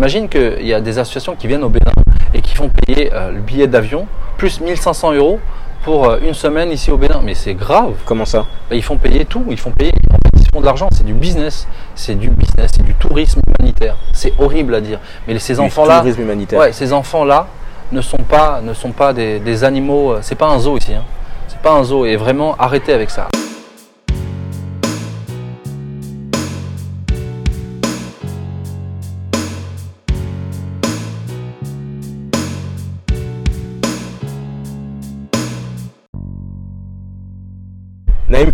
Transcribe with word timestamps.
T'imagines 0.00 0.30
qu'il 0.30 0.66
y 0.66 0.72
a 0.72 0.80
des 0.80 0.98
associations 0.98 1.36
qui 1.36 1.46
viennent 1.46 1.62
au 1.62 1.68
Bénin 1.68 1.92
et 2.32 2.40
qui 2.40 2.54
font 2.54 2.70
payer 2.70 3.10
euh, 3.12 3.32
le 3.32 3.40
billet 3.40 3.66
d'avion 3.66 4.06
plus 4.38 4.58
1500 4.58 5.12
euros 5.12 5.38
pour 5.84 6.08
euh, 6.08 6.16
une 6.26 6.32
semaine 6.32 6.72
ici 6.72 6.90
au 6.90 6.96
Bénin. 6.96 7.20
Mais 7.22 7.34
c'est 7.34 7.52
grave. 7.52 7.92
Comment 8.06 8.24
ça? 8.24 8.46
Bah, 8.70 8.76
Ils 8.76 8.82
font 8.82 8.96
payer 8.96 9.26
tout. 9.26 9.44
Ils 9.50 9.58
font 9.60 9.72
payer. 9.72 9.92
Ils 10.38 10.46
font 10.54 10.60
de 10.62 10.64
l'argent. 10.64 10.88
C'est 10.90 11.04
du 11.04 11.12
business. 11.12 11.68
C'est 11.94 12.14
du 12.14 12.30
business. 12.30 12.70
C'est 12.74 12.82
du 12.82 12.94
tourisme 12.94 13.42
humanitaire. 13.46 13.96
C'est 14.14 14.32
horrible 14.38 14.74
à 14.74 14.80
dire. 14.80 15.00
Mais 15.28 15.38
ces 15.38 15.52
Du 15.56 15.60
enfants-là, 15.60 15.98
tourisme 15.98 16.22
humanitaire. 16.22 16.58
ouais, 16.60 16.72
ces 16.72 16.94
enfants-là 16.94 17.48
ne 17.92 18.00
sont 18.00 18.16
pas, 18.26 18.62
ne 18.62 18.72
sont 18.72 18.92
pas 18.92 19.12
des, 19.12 19.38
des 19.38 19.64
animaux. 19.64 20.12
euh, 20.12 20.18
C'est 20.22 20.34
pas 20.34 20.48
un 20.48 20.58
zoo 20.58 20.78
ici. 20.78 20.94
Hein. 20.94 21.04
C'est 21.46 21.58
pas 21.60 21.72
un 21.72 21.84
zoo. 21.84 22.06
Et 22.06 22.16
vraiment, 22.16 22.56
arrêtez 22.58 22.94
avec 22.94 23.10
ça. 23.10 23.28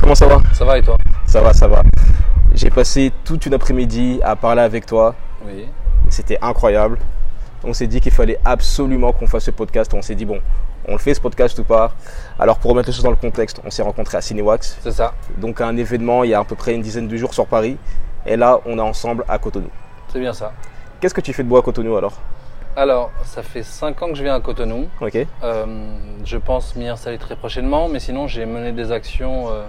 Comment 0.06 0.14
ça 0.14 0.28
va? 0.28 0.40
Ça 0.52 0.64
va 0.64 0.78
et 0.78 0.82
toi? 0.82 0.96
Ça 1.26 1.40
va, 1.40 1.52
ça 1.52 1.66
va. 1.66 1.82
J'ai 2.54 2.70
passé 2.70 3.12
toute 3.24 3.44
une 3.44 3.54
après-midi 3.54 4.20
à 4.22 4.36
parler 4.36 4.62
avec 4.62 4.86
toi. 4.86 5.16
Oui. 5.44 5.66
C'était 6.10 6.38
incroyable. 6.40 6.98
On 7.64 7.72
s'est 7.72 7.88
dit 7.88 8.00
qu'il 8.00 8.12
fallait 8.12 8.38
absolument 8.44 9.12
qu'on 9.12 9.26
fasse 9.26 9.46
ce 9.46 9.50
podcast. 9.50 9.92
On 9.94 10.02
s'est 10.02 10.14
dit, 10.14 10.24
bon, 10.24 10.40
on 10.86 10.92
le 10.92 10.98
fait 10.98 11.12
ce 11.12 11.20
podcast 11.20 11.58
ou 11.58 11.64
pas? 11.64 11.92
Alors, 12.38 12.58
pour 12.58 12.70
remettre 12.70 12.88
les 12.88 12.94
choses 12.94 13.02
dans 13.02 13.10
le 13.10 13.16
contexte, 13.16 13.60
on 13.64 13.70
s'est 13.70 13.82
rencontrés 13.82 14.16
à 14.16 14.20
Cinewax. 14.20 14.78
C'est 14.80 14.92
ça. 14.92 15.12
Donc, 15.38 15.60
un 15.60 15.76
événement 15.76 16.22
il 16.22 16.30
y 16.30 16.34
a 16.34 16.38
à 16.38 16.44
peu 16.44 16.54
près 16.54 16.76
une 16.76 16.82
dizaine 16.82 17.08
de 17.08 17.16
jours 17.16 17.34
sur 17.34 17.48
Paris. 17.48 17.76
Et 18.26 18.36
là, 18.36 18.60
on 18.64 18.78
est 18.78 18.82
ensemble 18.82 19.24
à 19.26 19.38
Cotonou. 19.38 19.70
C'est 20.12 20.20
bien 20.20 20.32
ça. 20.32 20.52
Qu'est-ce 21.00 21.14
que 21.14 21.20
tu 21.20 21.32
fais 21.32 21.42
de 21.42 21.48
beau 21.48 21.56
à 21.56 21.62
Cotonou 21.62 21.96
alors? 21.96 22.12
Alors, 22.76 23.10
ça 23.24 23.42
fait 23.42 23.64
5 23.64 24.00
ans 24.02 24.08
que 24.10 24.14
je 24.14 24.22
viens 24.22 24.36
à 24.36 24.40
Cotonou. 24.40 24.86
Ok. 25.00 25.18
Euh, 25.42 25.66
je 26.24 26.36
pense 26.36 26.76
m'y 26.76 26.86
installer 26.86 27.18
très 27.18 27.34
prochainement, 27.34 27.88
mais 27.88 27.98
sinon 27.98 28.28
j'ai 28.28 28.44
mené 28.44 28.72
des 28.72 28.92
actions 28.92 29.48
euh, 29.48 29.64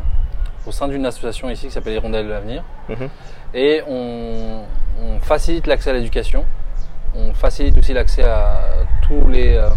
au 0.67 0.71
sein 0.71 0.87
d'une 0.87 1.05
association 1.05 1.49
ici 1.49 1.67
qui 1.67 1.71
s'appelle 1.71 1.93
Hirondelle 1.93 2.25
de 2.25 2.31
l'Avenir. 2.31 2.63
Mhm. 2.89 3.09
Et 3.53 3.81
on, 3.87 4.63
on 5.01 5.19
facilite 5.21 5.67
l'accès 5.67 5.91
à 5.91 5.93
l'éducation, 5.93 6.43
on 7.15 7.33
facilite 7.33 7.77
aussi 7.77 7.93
l'accès 7.93 8.23
à 8.23 8.61
tous 9.07 9.27
les, 9.29 9.55
euh, 9.55 9.69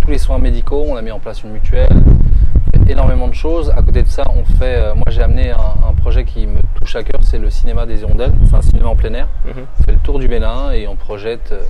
tous 0.00 0.10
les 0.10 0.18
soins 0.18 0.38
médicaux, 0.38 0.84
on 0.88 0.96
a 0.96 1.02
mis 1.02 1.10
en 1.10 1.18
place 1.18 1.42
une 1.42 1.50
mutuelle, 1.50 1.88
on 1.92 2.84
fait 2.84 2.92
énormément 2.92 3.28
de 3.28 3.34
choses. 3.34 3.70
À 3.76 3.82
côté 3.82 4.02
de 4.02 4.08
ça, 4.08 4.22
on 4.34 4.44
fait, 4.56 4.76
euh, 4.76 4.94
moi 4.94 5.04
j'ai 5.08 5.22
amené 5.22 5.50
un, 5.50 5.88
un 5.88 5.92
projet 5.94 6.24
qui 6.24 6.46
me 6.46 6.60
touche 6.76 6.94
à 6.96 7.02
cœur, 7.02 7.20
c'est 7.22 7.38
le 7.38 7.50
cinéma 7.50 7.84
des 7.86 8.00
Hirondelles, 8.02 8.32
c'est 8.48 8.56
un 8.56 8.62
cinéma 8.62 8.88
en 8.88 8.96
plein 8.96 9.12
air. 9.14 9.28
Mhm. 9.44 9.66
On 9.80 9.82
fait 9.82 9.92
le 9.92 9.98
tour 9.98 10.18
du 10.18 10.28
Bénin 10.28 10.70
et 10.70 10.86
on 10.86 10.94
projette 10.94 11.50
euh, 11.52 11.62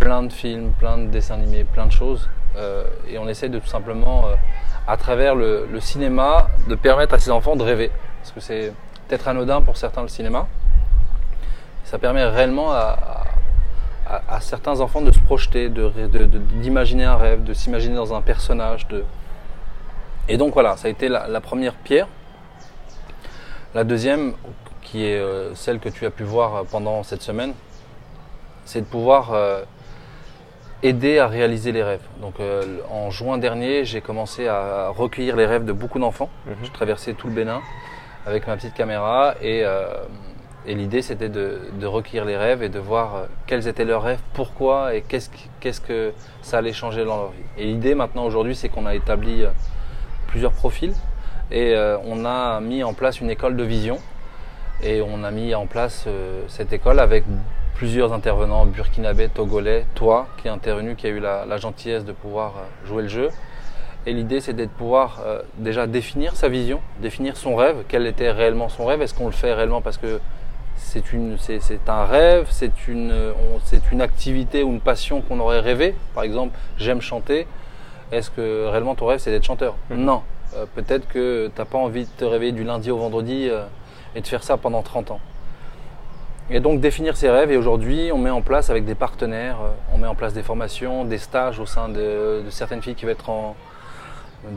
plein 0.00 0.24
de 0.24 0.32
films, 0.32 0.72
plein 0.78 0.98
de 0.98 1.06
dessins 1.06 1.34
animés, 1.34 1.64
plein 1.64 1.86
de 1.86 1.92
choses. 1.92 2.28
Euh, 2.56 2.84
et 3.08 3.18
on 3.18 3.28
essaie 3.28 3.48
de 3.48 3.58
tout 3.58 3.66
simplement, 3.66 4.26
euh, 4.26 4.34
à 4.86 4.96
travers 4.96 5.34
le, 5.34 5.68
cinéma, 5.80 6.48
de 6.68 6.74
permettre 6.74 7.14
à 7.14 7.18
ces 7.18 7.30
enfants 7.30 7.56
de 7.56 7.62
rêver. 7.62 7.90
Parce 8.20 8.32
que 8.32 8.40
c'est 8.40 8.72
peut-être 9.08 9.28
anodin 9.28 9.60
pour 9.60 9.76
certains 9.76 10.02
le 10.02 10.08
cinéma. 10.08 10.46
Ça 11.84 11.98
permet 11.98 12.24
réellement 12.24 12.72
à, 12.72 13.24
certains 14.40 14.80
enfants 14.80 15.00
de 15.00 15.12
se 15.12 15.18
projeter, 15.18 15.68
ré- 15.68 16.08
de- 16.08 16.26
d'imaginer 16.38 17.04
un 17.04 17.16
rêve, 17.16 17.42
de 17.44 17.52
s'imaginer 17.52 17.96
dans 17.96 18.14
un 18.14 18.20
personnage. 18.22 18.86
Et 20.28 20.36
donc 20.36 20.54
voilà, 20.54 20.76
ça 20.76 20.88
a 20.88 20.90
été 20.90 21.08
la, 21.08 21.26
la 21.28 21.40
première 21.40 21.74
pierre. 21.74 22.06
La 23.74 23.84
deuxième, 23.84 24.34
qui 24.82 25.04
est 25.04 25.18
euh, 25.18 25.54
celle 25.54 25.80
que 25.80 25.88
tu 25.88 26.06
as 26.06 26.10
pu 26.10 26.22
voir 26.22 26.64
pendant 26.66 27.02
cette 27.02 27.22
semaine, 27.22 27.52
c'est 28.64 28.80
de 28.80 28.86
pouvoir 28.86 29.32
aider 30.82 31.18
à 31.18 31.26
réaliser 31.26 31.72
les 31.72 31.82
rêves. 31.82 32.06
Donc 32.20 32.40
euh, 32.40 32.78
en 32.90 33.10
juin 33.10 33.38
dernier, 33.38 33.84
j'ai 33.84 34.00
commencé 34.00 34.46
à 34.46 34.88
recueillir 34.88 35.36
les 35.36 35.46
rêves 35.46 35.64
de 35.64 35.72
beaucoup 35.72 35.98
d'enfants. 35.98 36.30
Mhm. 36.46 36.54
J'ai 36.62 36.70
traversé 36.70 37.14
tout 37.14 37.28
le 37.28 37.34
Bénin 37.34 37.62
avec 38.26 38.46
ma 38.46 38.56
petite 38.56 38.74
caméra 38.74 39.34
et, 39.40 39.62
euh, 39.64 39.86
et 40.66 40.74
l'idée 40.74 41.00
c'était 41.00 41.28
de, 41.28 41.60
de 41.80 41.86
recueillir 41.86 42.24
les 42.24 42.36
rêves 42.36 42.62
et 42.62 42.68
de 42.68 42.80
voir 42.80 43.14
euh, 43.14 43.26
quels 43.46 43.68
étaient 43.68 43.84
leurs 43.84 44.02
rêves, 44.02 44.20
pourquoi 44.34 44.94
et 44.94 45.02
qu'est-ce 45.02 45.80
que 45.80 46.12
ça 46.42 46.58
allait 46.58 46.72
changer 46.72 47.04
dans 47.04 47.16
leur 47.16 47.30
vie. 47.30 47.42
Et 47.56 47.64
l'idée 47.66 47.94
maintenant 47.94 48.24
aujourd'hui 48.24 48.56
c'est 48.56 48.68
qu'on 48.68 48.84
a 48.84 48.96
établi 48.96 49.44
plusieurs 50.26 50.52
profils 50.52 50.92
et 51.52 51.74
euh, 51.74 51.96
on 52.04 52.24
a 52.24 52.60
mis 52.60 52.82
en 52.82 52.94
place 52.94 53.20
une 53.20 53.30
école 53.30 53.56
de 53.56 53.62
vision 53.62 53.98
et 54.82 55.00
on 55.00 55.22
a 55.22 55.30
mis 55.30 55.54
en 55.54 55.66
place 55.66 56.06
cette 56.48 56.72
école 56.72 57.00
avec 57.00 57.24
plusieurs 57.76 58.12
intervenants 58.12 58.64
burkinabés, 58.66 59.28
togolais, 59.28 59.84
toi 59.94 60.26
qui 60.38 60.48
est 60.48 60.50
intervenu, 60.50 60.96
qui 60.96 61.06
a 61.06 61.10
eu 61.10 61.20
la, 61.20 61.44
la 61.44 61.56
gentillesse 61.58 62.04
de 62.04 62.12
pouvoir 62.12 62.54
euh, 62.56 62.86
jouer 62.88 63.02
le 63.02 63.08
jeu. 63.08 63.28
Et 64.06 64.12
l'idée, 64.12 64.40
c'est 64.40 64.52
de 64.54 64.66
pouvoir 64.66 65.20
euh, 65.26 65.42
déjà 65.58 65.86
définir 65.86 66.36
sa 66.36 66.48
vision, 66.48 66.80
définir 67.00 67.36
son 67.36 67.56
rêve, 67.56 67.78
quel 67.88 68.06
était 68.06 68.30
réellement 68.30 68.68
son 68.68 68.86
rêve. 68.86 69.02
Est-ce 69.02 69.14
qu'on 69.14 69.26
le 69.26 69.32
fait 69.32 69.52
réellement 69.52 69.80
parce 69.82 69.98
que 69.98 70.20
c'est 70.76 71.12
une, 71.12 71.36
c'est, 71.38 71.60
c'est 71.60 71.88
un 71.88 72.04
rêve, 72.04 72.46
c'est 72.50 72.86
une, 72.88 73.12
on- 73.12 73.60
c'est 73.64 73.90
une 73.90 74.00
activité 74.00 74.62
ou 74.62 74.68
une 74.70 74.80
passion 74.80 75.20
qu'on 75.22 75.40
aurait 75.40 75.60
rêvé? 75.60 75.94
Par 76.14 76.22
exemple, 76.24 76.56
j'aime 76.78 77.00
chanter. 77.00 77.46
Est-ce 78.12 78.30
que 78.30 78.66
réellement 78.68 78.94
ton 78.94 79.06
rêve, 79.06 79.18
c'est 79.18 79.30
d'être 79.32 79.44
chanteur? 79.44 79.74
Mhm. 79.90 80.04
Non. 80.04 80.22
Euh, 80.56 80.64
peut-être 80.74 81.08
que 81.08 81.50
t'as 81.54 81.64
pas 81.64 81.78
envie 81.78 82.04
de 82.04 82.10
te 82.16 82.24
réveiller 82.24 82.52
du 82.52 82.62
lundi 82.64 82.90
au 82.90 82.96
vendredi 82.98 83.48
euh, 83.50 83.64
et 84.14 84.20
de 84.20 84.26
faire 84.26 84.44
ça 84.44 84.56
pendant 84.56 84.82
30 84.82 85.10
ans. 85.10 85.20
Et 86.48 86.60
donc 86.60 86.80
définir 86.80 87.16
ses 87.16 87.28
rêves. 87.28 87.50
Et 87.50 87.56
aujourd'hui, 87.56 88.10
on 88.12 88.18
met 88.18 88.30
en 88.30 88.42
place 88.42 88.70
avec 88.70 88.84
des 88.84 88.94
partenaires, 88.94 89.58
euh, 89.62 89.94
on 89.94 89.98
met 89.98 90.06
en 90.06 90.14
place 90.14 90.32
des 90.32 90.42
formations, 90.42 91.04
des 91.04 91.18
stages 91.18 91.58
au 91.58 91.66
sein 91.66 91.88
de, 91.88 92.42
certaines 92.50 92.82
filles 92.82 92.94
qui 92.94 93.04
vont 93.04 93.10
être 93.10 93.28
en, 93.28 93.56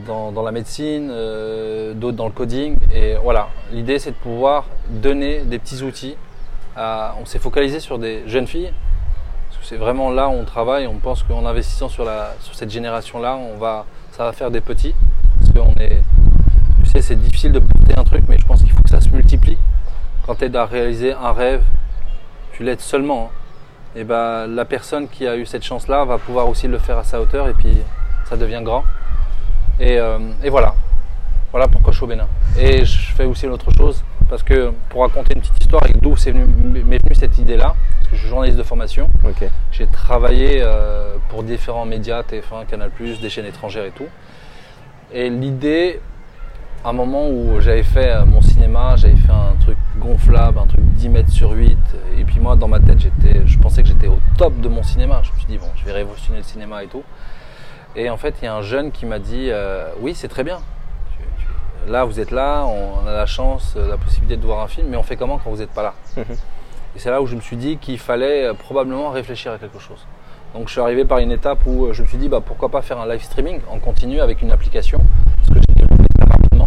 dans, 0.05 0.31
dans 0.31 0.43
la 0.43 0.51
médecine, 0.51 1.09
euh, 1.11 1.93
d'autres 1.93 2.17
dans 2.17 2.27
le 2.27 2.31
coding. 2.31 2.77
Et 2.93 3.15
voilà, 3.15 3.47
l'idée 3.71 3.97
c'est 3.97 4.11
de 4.11 4.15
pouvoir 4.15 4.65
donner 4.89 5.41
des 5.41 5.57
petits 5.57 5.81
outils. 5.81 6.15
À, 6.75 7.15
on 7.19 7.25
s'est 7.25 7.39
focalisé 7.39 7.79
sur 7.79 7.97
des 7.97 8.21
jeunes 8.27 8.47
filles. 8.47 8.71
Parce 9.49 9.61
que 9.61 9.65
c'est 9.65 9.77
vraiment 9.77 10.11
là 10.11 10.29
où 10.29 10.33
on 10.33 10.45
travaille. 10.45 10.85
On 10.85 10.97
pense 10.97 11.23
qu'en 11.23 11.43
investissant 11.45 11.89
sur, 11.89 12.05
la, 12.05 12.35
sur 12.41 12.53
cette 12.53 12.69
génération-là, 12.69 13.35
on 13.35 13.57
va, 13.57 13.85
ça 14.11 14.25
va 14.25 14.31
faire 14.31 14.51
des 14.51 14.61
petits. 14.61 14.93
Parce 15.39 15.53
qu'on 15.53 15.73
est, 15.79 16.03
tu 16.83 16.89
sais, 16.89 17.01
c'est 17.01 17.15
difficile 17.15 17.51
de 17.51 17.59
porter 17.59 17.97
un 17.97 18.03
truc, 18.03 18.23
mais 18.29 18.37
je 18.37 18.45
pense 18.45 18.61
qu'il 18.61 18.71
faut 18.71 18.83
que 18.83 18.89
ça 18.91 19.01
se 19.01 19.09
multiplie. 19.09 19.57
Quand 20.29 20.35
tu 20.35 20.45
aides 20.45 20.55
à 20.57 20.67
réaliser 20.67 21.13
un 21.13 21.31
rêve, 21.31 21.63
tu 22.51 22.61
l'aides 22.61 22.81
seulement. 22.81 23.31
Et 23.95 24.03
ben 24.03 24.45
la 24.45 24.63
personne 24.63 25.07
qui 25.07 25.25
a 25.25 25.35
eu 25.35 25.47
cette 25.47 25.63
chance-là 25.63 26.05
va 26.05 26.19
pouvoir 26.19 26.47
aussi 26.47 26.67
le 26.67 26.77
faire 26.77 26.99
à 26.99 27.03
sa 27.03 27.19
hauteur 27.19 27.47
et 27.49 27.53
puis 27.53 27.75
ça 28.25 28.37
devient 28.37 28.61
grand. 28.63 28.83
Et, 29.79 29.97
euh, 29.97 30.19
et 30.43 30.51
voilà. 30.51 30.75
Voilà 31.49 31.67
pourquoi 31.67 31.91
je 31.93 31.97
suis 31.97 32.03
au 32.03 32.07
Bénin. 32.07 32.27
Et 32.59 32.85
je 32.85 33.11
fais 33.15 33.25
aussi 33.25 33.47
une 33.47 33.53
autre 33.53 33.71
chose, 33.75 34.03
parce 34.29 34.43
que 34.43 34.71
pour 34.89 35.01
raconter 35.01 35.33
une 35.33 35.41
petite 35.41 35.61
histoire 35.61 35.83
et 35.87 35.93
d'où 35.99 36.15
c'est 36.15 36.29
venu, 36.29 36.45
m'est 36.45 37.01
venue 37.01 37.15
cette 37.15 37.39
idée-là, 37.39 37.73
parce 37.95 38.09
que 38.09 38.15
je 38.15 38.21
suis 38.21 38.29
journaliste 38.29 38.59
de 38.59 38.61
formation, 38.61 39.09
j'ai 39.71 39.87
travaillé 39.87 40.59
euh, 40.61 41.15
pour 41.29 41.41
différents 41.41 41.85
médias, 41.85 42.21
TF1, 42.21 42.67
Canal+, 42.67 42.91
des 43.19 43.29
chaînes 43.31 43.47
étrangères 43.47 43.85
et 43.85 43.91
tout. 43.91 44.09
Et 45.11 45.31
l'idée, 45.31 45.99
un 46.85 46.93
moment 46.93 47.27
où 47.29 47.59
j'avais 47.59 47.83
fait 47.83 48.09
euh, 48.09 48.25
mon 48.25 48.41
cinéma, 48.41 48.95
j'avais 48.95 49.15
fait 49.15 49.31
un 49.31 49.55
truc 49.59 49.77
gonflable, 49.97 50.59
un 50.59 50.65
truc 50.67 50.81
10 50.81 51.09
mètres 51.09 51.31
sur 51.31 51.51
8, 51.51 51.77
et 52.17 52.23
puis 52.23 52.39
moi 52.39 52.55
dans 52.55 52.67
ma 52.69 52.79
tête, 52.79 52.99
j'étais, 52.99 53.45
je 53.45 53.57
pensais 53.59 53.81
que 53.83 53.89
j'étais 53.89 54.07
au 54.07 54.17
top 54.37 54.59
de 54.61 54.69
mon 54.69 54.83
cinéma. 54.83 55.21
Je 55.23 55.31
me 55.31 55.37
suis 55.37 55.47
dit, 55.47 55.57
bon, 55.57 55.67
je 55.75 55.83
vais 55.85 55.91
révolutionner 55.91 56.37
le 56.39 56.43
cinéma 56.43 56.83
et 56.83 56.87
tout. 56.87 57.03
Et 57.95 58.09
en 58.09 58.17
fait, 58.17 58.35
il 58.41 58.45
y 58.45 58.47
a 58.47 58.55
un 58.55 58.61
jeune 58.61 58.91
qui 58.91 59.05
m'a 59.05 59.19
dit, 59.19 59.47
euh, 59.49 59.89
oui, 59.99 60.13
c'est 60.15 60.27
très 60.29 60.43
bien. 60.43 60.59
Tu- 61.17 61.91
Là, 61.91 62.05
vous 62.05 62.19
êtes 62.19 62.31
là, 62.31 62.65
on 62.65 63.07
a 63.07 63.11
la 63.13 63.25
chance, 63.25 63.73
euh, 63.77 63.87
la 63.89 63.97
possibilité 63.97 64.37
de 64.37 64.45
voir 64.45 64.61
un 64.61 64.67
film, 64.67 64.87
mais 64.89 64.97
on 64.97 65.03
fait 65.03 65.15
comment 65.15 65.37
quand 65.37 65.49
vous 65.49 65.57
n'êtes 65.57 65.71
pas 65.73 65.83
là? 65.83 65.93
Mhm. 66.17 66.23
Et 66.95 66.99
c'est 66.99 67.09
là 67.11 67.21
où 67.21 67.25
je 67.27 67.35
me 67.35 67.41
suis 67.41 67.55
dit 67.57 67.77
qu'il 67.77 67.99
fallait 67.99 68.45
euh, 68.45 68.53
probablement 68.53 69.09
réfléchir 69.09 69.51
à 69.51 69.57
quelque 69.57 69.79
chose. 69.79 70.05
Donc 70.55 70.67
je 70.67 70.71
suis 70.73 70.81
arrivé 70.81 71.05
par 71.05 71.19
une 71.19 71.31
étape 71.31 71.59
où 71.67 71.85
euh, 71.85 71.93
je 71.93 72.01
me 72.01 72.07
suis 72.07 72.17
dit 72.17 72.27
bah, 72.29 72.41
pourquoi 72.45 72.69
pas 72.69 72.81
faire 72.81 72.99
un 72.99 73.07
live 73.07 73.21
streaming 73.23 73.59
en 73.71 73.77
continu 73.79 74.19
avec 74.21 74.41
une 74.41 74.51
application, 74.51 74.99
ce 75.43 75.49
que 75.49 75.59
j'ai 75.59 75.73
développé 75.81 76.03
très 76.17 76.27
rapidement. 76.27 76.65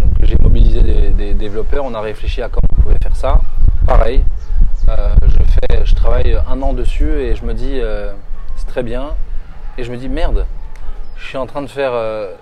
Donc 0.00 0.10
j'ai 0.22 0.36
mobilisé 0.40 0.80
des, 0.82 1.08
des 1.10 1.30
développeurs, 1.42 1.84
on 1.84 1.94
a 1.94 2.00
réfléchi 2.00 2.40
à 2.42 2.48
comment 2.48 2.66
on 2.78 2.82
pouvait 2.82 2.98
faire 3.02 3.14
ça. 3.16 3.40
Pareil, 3.86 4.22
euh, 4.88 5.08
je, 5.26 5.36
fais, 5.36 5.84
je 5.84 5.94
travaille 5.94 6.36
un 6.48 6.62
an 6.62 6.72
dessus 6.72 7.10
et 7.20 7.34
je 7.36 7.44
me 7.44 7.52
dis 7.54 7.78
euh, 7.80 8.12
c'est 8.56 8.66
très 8.66 8.82
bien. 8.82 9.10
Et 9.78 9.84
je 9.84 9.90
me 9.92 9.96
dis 9.96 10.08
merde, 10.08 10.46
je 11.16 11.26
suis 11.26 11.38
en 11.38 11.46
train 11.46 11.62
de 11.62 11.66
faire... 11.66 11.92
euh, 11.92 12.32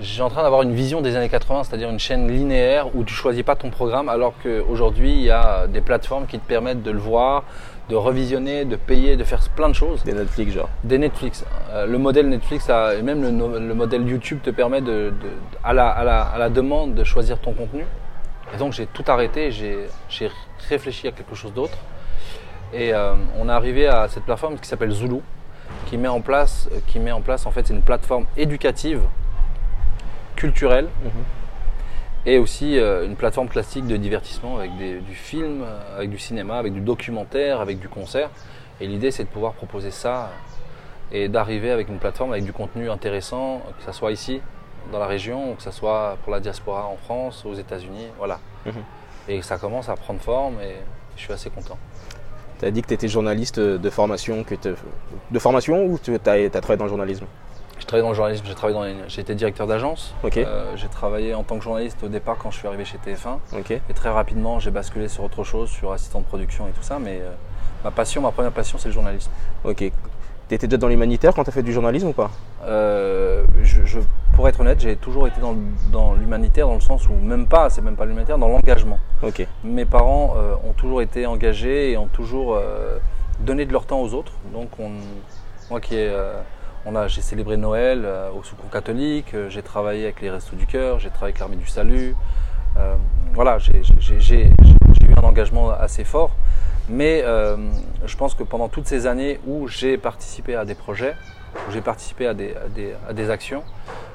j'ai 0.00 0.22
en 0.22 0.28
train 0.30 0.42
d'avoir 0.42 0.62
une 0.62 0.74
vision 0.74 1.00
des 1.00 1.16
années 1.16 1.28
80, 1.28 1.64
c'est-à-dire 1.64 1.90
une 1.90 1.98
chaîne 1.98 2.28
linéaire 2.30 2.94
où 2.94 3.02
tu 3.04 3.12
choisis 3.14 3.42
pas 3.42 3.56
ton 3.56 3.70
programme, 3.70 4.08
alors 4.08 4.32
qu'aujourd'hui 4.42 5.12
il 5.12 5.22
y 5.22 5.30
a 5.30 5.66
des 5.66 5.80
plateformes 5.80 6.26
qui 6.26 6.38
te 6.38 6.46
permettent 6.46 6.82
de 6.84 6.92
le 6.92 6.98
voir, 7.00 7.42
de 7.88 7.96
revisionner, 7.96 8.64
de 8.64 8.76
payer, 8.76 9.16
de 9.16 9.24
faire 9.24 9.40
plein 9.56 9.68
de 9.68 9.74
choses. 9.74 10.04
Des 10.04 10.12
Netflix, 10.12 10.52
genre. 10.52 10.68
Des 10.84 10.98
Netflix. 10.98 11.44
Euh, 11.72 11.86
le 11.86 11.98
modèle 11.98 12.28
Netflix, 12.28 12.68
a- 12.70 12.94
et 12.94 13.02
même 13.02 13.22
le, 13.22 13.74
modèle 13.74 14.06
YouTube 14.08 14.38
te 14.42 14.50
permet 14.50 14.80
de, 14.82 15.10
de- 15.10 15.14
à, 15.64 15.72
la, 15.72 15.88
à, 15.88 16.04
la, 16.04 16.22
à 16.22 16.38
la 16.38 16.48
demande 16.48 16.94
de 16.94 17.02
choisir 17.02 17.38
ton 17.38 17.52
contenu. 17.52 17.84
Et 18.54 18.56
donc 18.56 18.72
j'ai 18.72 18.86
tout 18.86 19.04
arrêté, 19.08 19.50
j'ai 19.50 20.30
réfléchi 20.68 21.06
à 21.08 21.12
quelque 21.12 21.34
chose 21.34 21.52
d'autre. 21.52 21.76
Et 22.72 22.92
euh, 22.92 23.14
on 23.38 23.48
est 23.48 23.52
arrivé 23.52 23.86
à 23.88 24.08
cette 24.08 24.24
plateforme 24.24 24.58
qui 24.58 24.68
s'appelle 24.68 24.90
Zulu, 24.90 25.20
qui 25.86 25.96
met 25.96 26.08
en 26.08 26.20
place, 26.20 26.68
qui 26.86 26.98
met 26.98 27.12
en 27.12 27.20
place 27.20 27.46
en 27.46 27.50
fait 27.50 27.66
c'est 27.66 27.74
une 27.74 27.82
plateforme 27.82 28.26
éducative, 28.36 29.02
culturelle, 30.36 30.88
Mhm. 31.04 31.10
et 32.26 32.38
aussi 32.38 32.78
euh, 32.78 33.04
une 33.06 33.16
plateforme 33.16 33.48
classique 33.48 33.86
de 33.86 33.96
divertissement 33.96 34.58
avec 34.58 34.76
des- 34.76 35.00
du 35.00 35.14
film, 35.14 35.62
euh, 35.62 35.96
avec 35.96 36.10
du 36.10 36.18
cinéma, 36.18 36.58
avec 36.58 36.72
du 36.72 36.80
documentaire, 36.80 37.60
avec 37.60 37.78
du 37.78 37.88
concert. 37.88 38.30
Et 38.80 38.86
l'idée 38.86 39.10
c'est 39.10 39.24
de 39.24 39.28
pouvoir 39.28 39.54
proposer 39.54 39.90
ça 39.90 40.30
et 41.10 41.28
d'arriver 41.28 41.70
avec 41.70 41.88
une 41.88 41.98
plateforme 41.98 42.32
avec 42.32 42.44
du 42.44 42.52
contenu 42.52 42.90
intéressant, 42.90 43.62
que 43.78 43.84
ce 43.84 43.92
soit 43.92 44.12
ici, 44.12 44.40
dans 44.92 44.98
la 44.98 45.06
région, 45.06 45.54
que 45.54 45.62
ce 45.62 45.70
soit 45.70 46.16
pour 46.22 46.32
la 46.32 46.40
diaspora 46.40 46.86
en 46.86 46.96
France, 46.96 47.44
aux 47.44 47.54
États-Unis, 47.54 48.06
voilà. 48.18 48.38
Mhm. 48.66 48.72
Et 49.28 49.42
ça 49.42 49.58
commence 49.58 49.88
à 49.88 49.94
prendre 49.94 50.20
forme 50.20 50.60
et 50.60 50.76
je 51.16 51.22
suis 51.22 51.32
assez 51.32 51.50
content. 51.50 51.76
Tu 52.58 52.64
as 52.64 52.70
dit 52.70 52.82
que 52.82 52.88
tu 52.88 52.94
étais 52.94 53.08
journaliste 53.08 53.60
de 53.60 53.90
formation, 53.90 54.42
que 54.42 54.54
de 55.30 55.38
formation 55.38 55.84
ou 55.84 55.98
tu 55.98 56.14
as, 56.14 56.18
travaillé 56.18 56.76
dans 56.76 56.84
le 56.84 56.88
journalisme? 56.88 57.26
J'ai 57.78 57.84
travaillé 57.84 58.02
dans 58.02 58.08
le 58.08 58.14
journalisme, 58.16 58.44
j'ai 58.46 58.54
travaillé 58.54 58.74
dans 58.74 58.84
les- 58.84 59.08
j'ai 59.08 59.20
été 59.20 59.34
directeur 59.36 59.68
d'agence. 59.68 60.12
Ok. 60.24 60.38
Euh, 60.38 60.72
j'ai 60.74 60.88
travaillé 60.88 61.34
en 61.34 61.44
tant 61.44 61.58
que 61.58 61.62
journaliste 61.62 62.02
au 62.02 62.08
départ 62.08 62.36
quand 62.36 62.50
je 62.50 62.58
suis 62.58 62.66
arrivé 62.66 62.84
chez 62.84 62.98
TF1. 62.98 63.38
Ok. 63.56 63.70
Et 63.70 63.94
très 63.94 64.10
rapidement, 64.10 64.58
j'ai 64.58 64.72
basculé 64.72 65.06
sur 65.08 65.22
autre 65.22 65.44
chose, 65.44 65.70
sur 65.70 65.92
assistant 65.92 66.18
de 66.20 66.24
production 66.24 66.66
et 66.66 66.72
tout 66.72 66.82
ça. 66.82 66.98
Mais 66.98 67.20
euh, 67.22 67.30
ma 67.84 67.92
passion, 67.92 68.20
ma 68.20 68.32
première 68.32 68.50
passion, 68.50 68.78
c'est 68.78 68.88
le 68.88 68.94
journalisme. 68.94 69.30
Ok. 69.64 69.92
Tu 70.48 70.54
étais 70.54 70.66
déjà 70.66 70.78
dans 70.78 70.88
l'humanitaire 70.88 71.34
quand 71.34 71.44
tu 71.44 71.50
as 71.50 71.52
fait 71.52 71.62
du 71.62 71.72
journalisme 71.72 72.08
ou 72.08 72.12
pas 72.12 72.30
Euh, 72.64 73.44
je, 73.62 73.84
je- 73.84 73.98
pour 74.34 74.48
être 74.48 74.60
honnête, 74.60 74.80
j'ai 74.80 74.96
toujours 74.96 75.26
été 75.26 75.40
dans, 75.40 75.54
dans 75.92 76.14
l'humanitaire, 76.14 76.66
dans 76.68 76.74
le 76.74 76.80
sens 76.80 77.08
où 77.08 77.12
même 77.12 77.46
pas, 77.46 77.68
c'est 77.70 77.82
même 77.82 77.96
pas 77.96 78.04
l'humanitaire, 78.06 78.38
dans 78.38 78.48
l'engagement. 78.48 78.98
Ok. 79.22 79.46
Mes 79.64 79.84
parents 79.84 80.34
euh, 80.36 80.54
ont 80.68 80.72
toujours 80.72 81.02
été 81.02 81.26
engagés 81.26 81.90
et 81.92 81.96
ont 81.98 82.06
toujours 82.06 82.54
euh, 82.54 82.98
donné 83.40 83.66
de 83.66 83.72
leur 83.72 83.84
temps 83.84 84.00
aux 84.00 84.14
autres. 84.14 84.32
Donc, 84.54 84.68
on, 84.78 84.90
moi 85.70 85.80
qui 85.80 85.96
ai, 85.96 86.10
on 86.86 86.94
a, 86.96 87.08
j'ai 87.08 87.20
célébré 87.20 87.56
Noël 87.56 88.06
au 88.38 88.42
Secours 88.42 88.70
catholique, 88.70 89.34
j'ai 89.48 89.62
travaillé 89.62 90.04
avec 90.04 90.22
les 90.22 90.30
Restos 90.30 90.56
du 90.56 90.66
Cœur, 90.66 90.98
j'ai 90.98 91.08
travaillé 91.10 91.32
avec 91.32 91.40
l'Armée 91.40 91.56
du 91.56 91.66
Salut. 91.66 92.14
Voilà, 93.34 93.58
j'ai 93.58 94.46
eu 94.46 95.14
un 95.16 95.22
engagement 95.24 95.70
assez 95.70 96.04
fort. 96.04 96.30
Mais 96.88 97.22
euh, 97.24 97.56
je 98.06 98.16
pense 98.16 98.34
que 98.34 98.42
pendant 98.42 98.68
toutes 98.68 98.86
ces 98.86 99.06
années 99.06 99.40
où 99.46 99.68
j'ai 99.68 99.98
participé 99.98 100.54
à 100.54 100.64
des 100.64 100.74
projets, 100.74 101.14
où 101.68 101.72
j'ai 101.72 101.80
participé 101.80 102.26
à 102.26 102.34
des, 102.34 103.30
actions, 103.30 103.62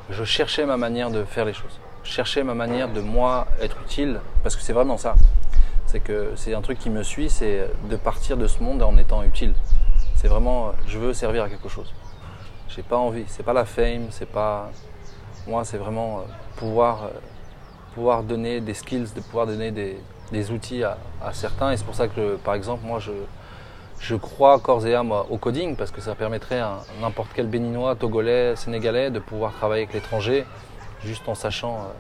je 0.09 0.23
cherchais 0.23 0.65
ma 0.65 0.77
manière 0.77 1.11
de 1.11 1.23
faire 1.23 1.45
les 1.45 1.53
choses. 1.53 1.79
Je 2.03 2.11
cherchais 2.11 2.43
ma 2.43 2.53
manière 2.53 2.89
de 2.89 2.99
moi 2.99 3.47
être 3.61 3.77
utile, 3.85 4.19
parce 4.41 4.55
que 4.55 4.61
c'est 4.61 4.73
vraiment 4.73 4.97
ça. 4.97 5.15
C'est 5.85 5.99
que 5.99 6.31
c'est 6.35 6.53
un 6.53 6.61
truc 6.61 6.79
qui 6.79 6.89
me 6.89 7.03
suit, 7.03 7.29
c'est 7.29 7.67
de 7.89 7.95
partir 7.95 8.37
de 8.37 8.47
ce 8.47 8.63
monde 8.63 8.81
en 8.81 8.97
étant 8.97 9.23
utile. 9.23 9.53
C'est 10.15 10.27
vraiment, 10.27 10.73
je 10.87 10.97
veux 10.97 11.13
servir 11.13 11.43
à 11.43 11.49
quelque 11.49 11.69
chose. 11.69 11.93
J'ai 12.69 12.81
pas 12.81 12.97
envie, 12.97 13.25
c'est 13.27 13.43
pas 13.43 13.53
la 13.53 13.65
fame, 13.65 14.07
c'est 14.09 14.29
pas. 14.29 14.71
Moi, 15.45 15.63
c'est 15.63 15.77
vraiment 15.77 16.19
euh, 16.19 16.21
pouvoir, 16.55 17.03
euh, 17.03 17.09
pouvoir 17.93 18.23
donner 18.23 18.61
des 18.61 18.73
skills, 18.73 19.09
de 19.15 19.21
pouvoir 19.21 19.45
donner 19.45 19.69
des, 19.71 19.97
des 20.33 20.51
outils 20.51 20.83
à, 20.83 20.97
à 21.23 21.31
certains. 21.31 21.71
Et 21.71 21.77
c'est 21.77 21.85
pour 21.85 21.95
ça 21.95 22.09
que, 22.09 22.35
par 22.35 22.53
exemple, 22.55 22.85
moi, 22.85 22.99
je, 22.99 23.11
je 23.99 24.15
crois 24.15 24.59
corps 24.59 24.85
et 24.85 24.93
âme 24.95 25.13
au 25.29 25.37
coding 25.37 25.77
parce 25.77 25.91
que 25.91 26.01
ça 26.01 26.13
permettrait 26.15 26.59
à 26.59 26.79
n'importe 27.01 27.29
quel 27.33 27.47
béninois, 27.47 27.95
togolais, 27.95 28.57
sénégalais 28.57 29.09
de 29.11 29.19
pouvoir 29.19 29.53
travailler 29.53 29.83
avec 29.83 29.93
l'étranger 29.93 30.43
juste 31.05 31.29
en 31.29 31.35
sachant 31.35 31.75
euh, 31.75 31.93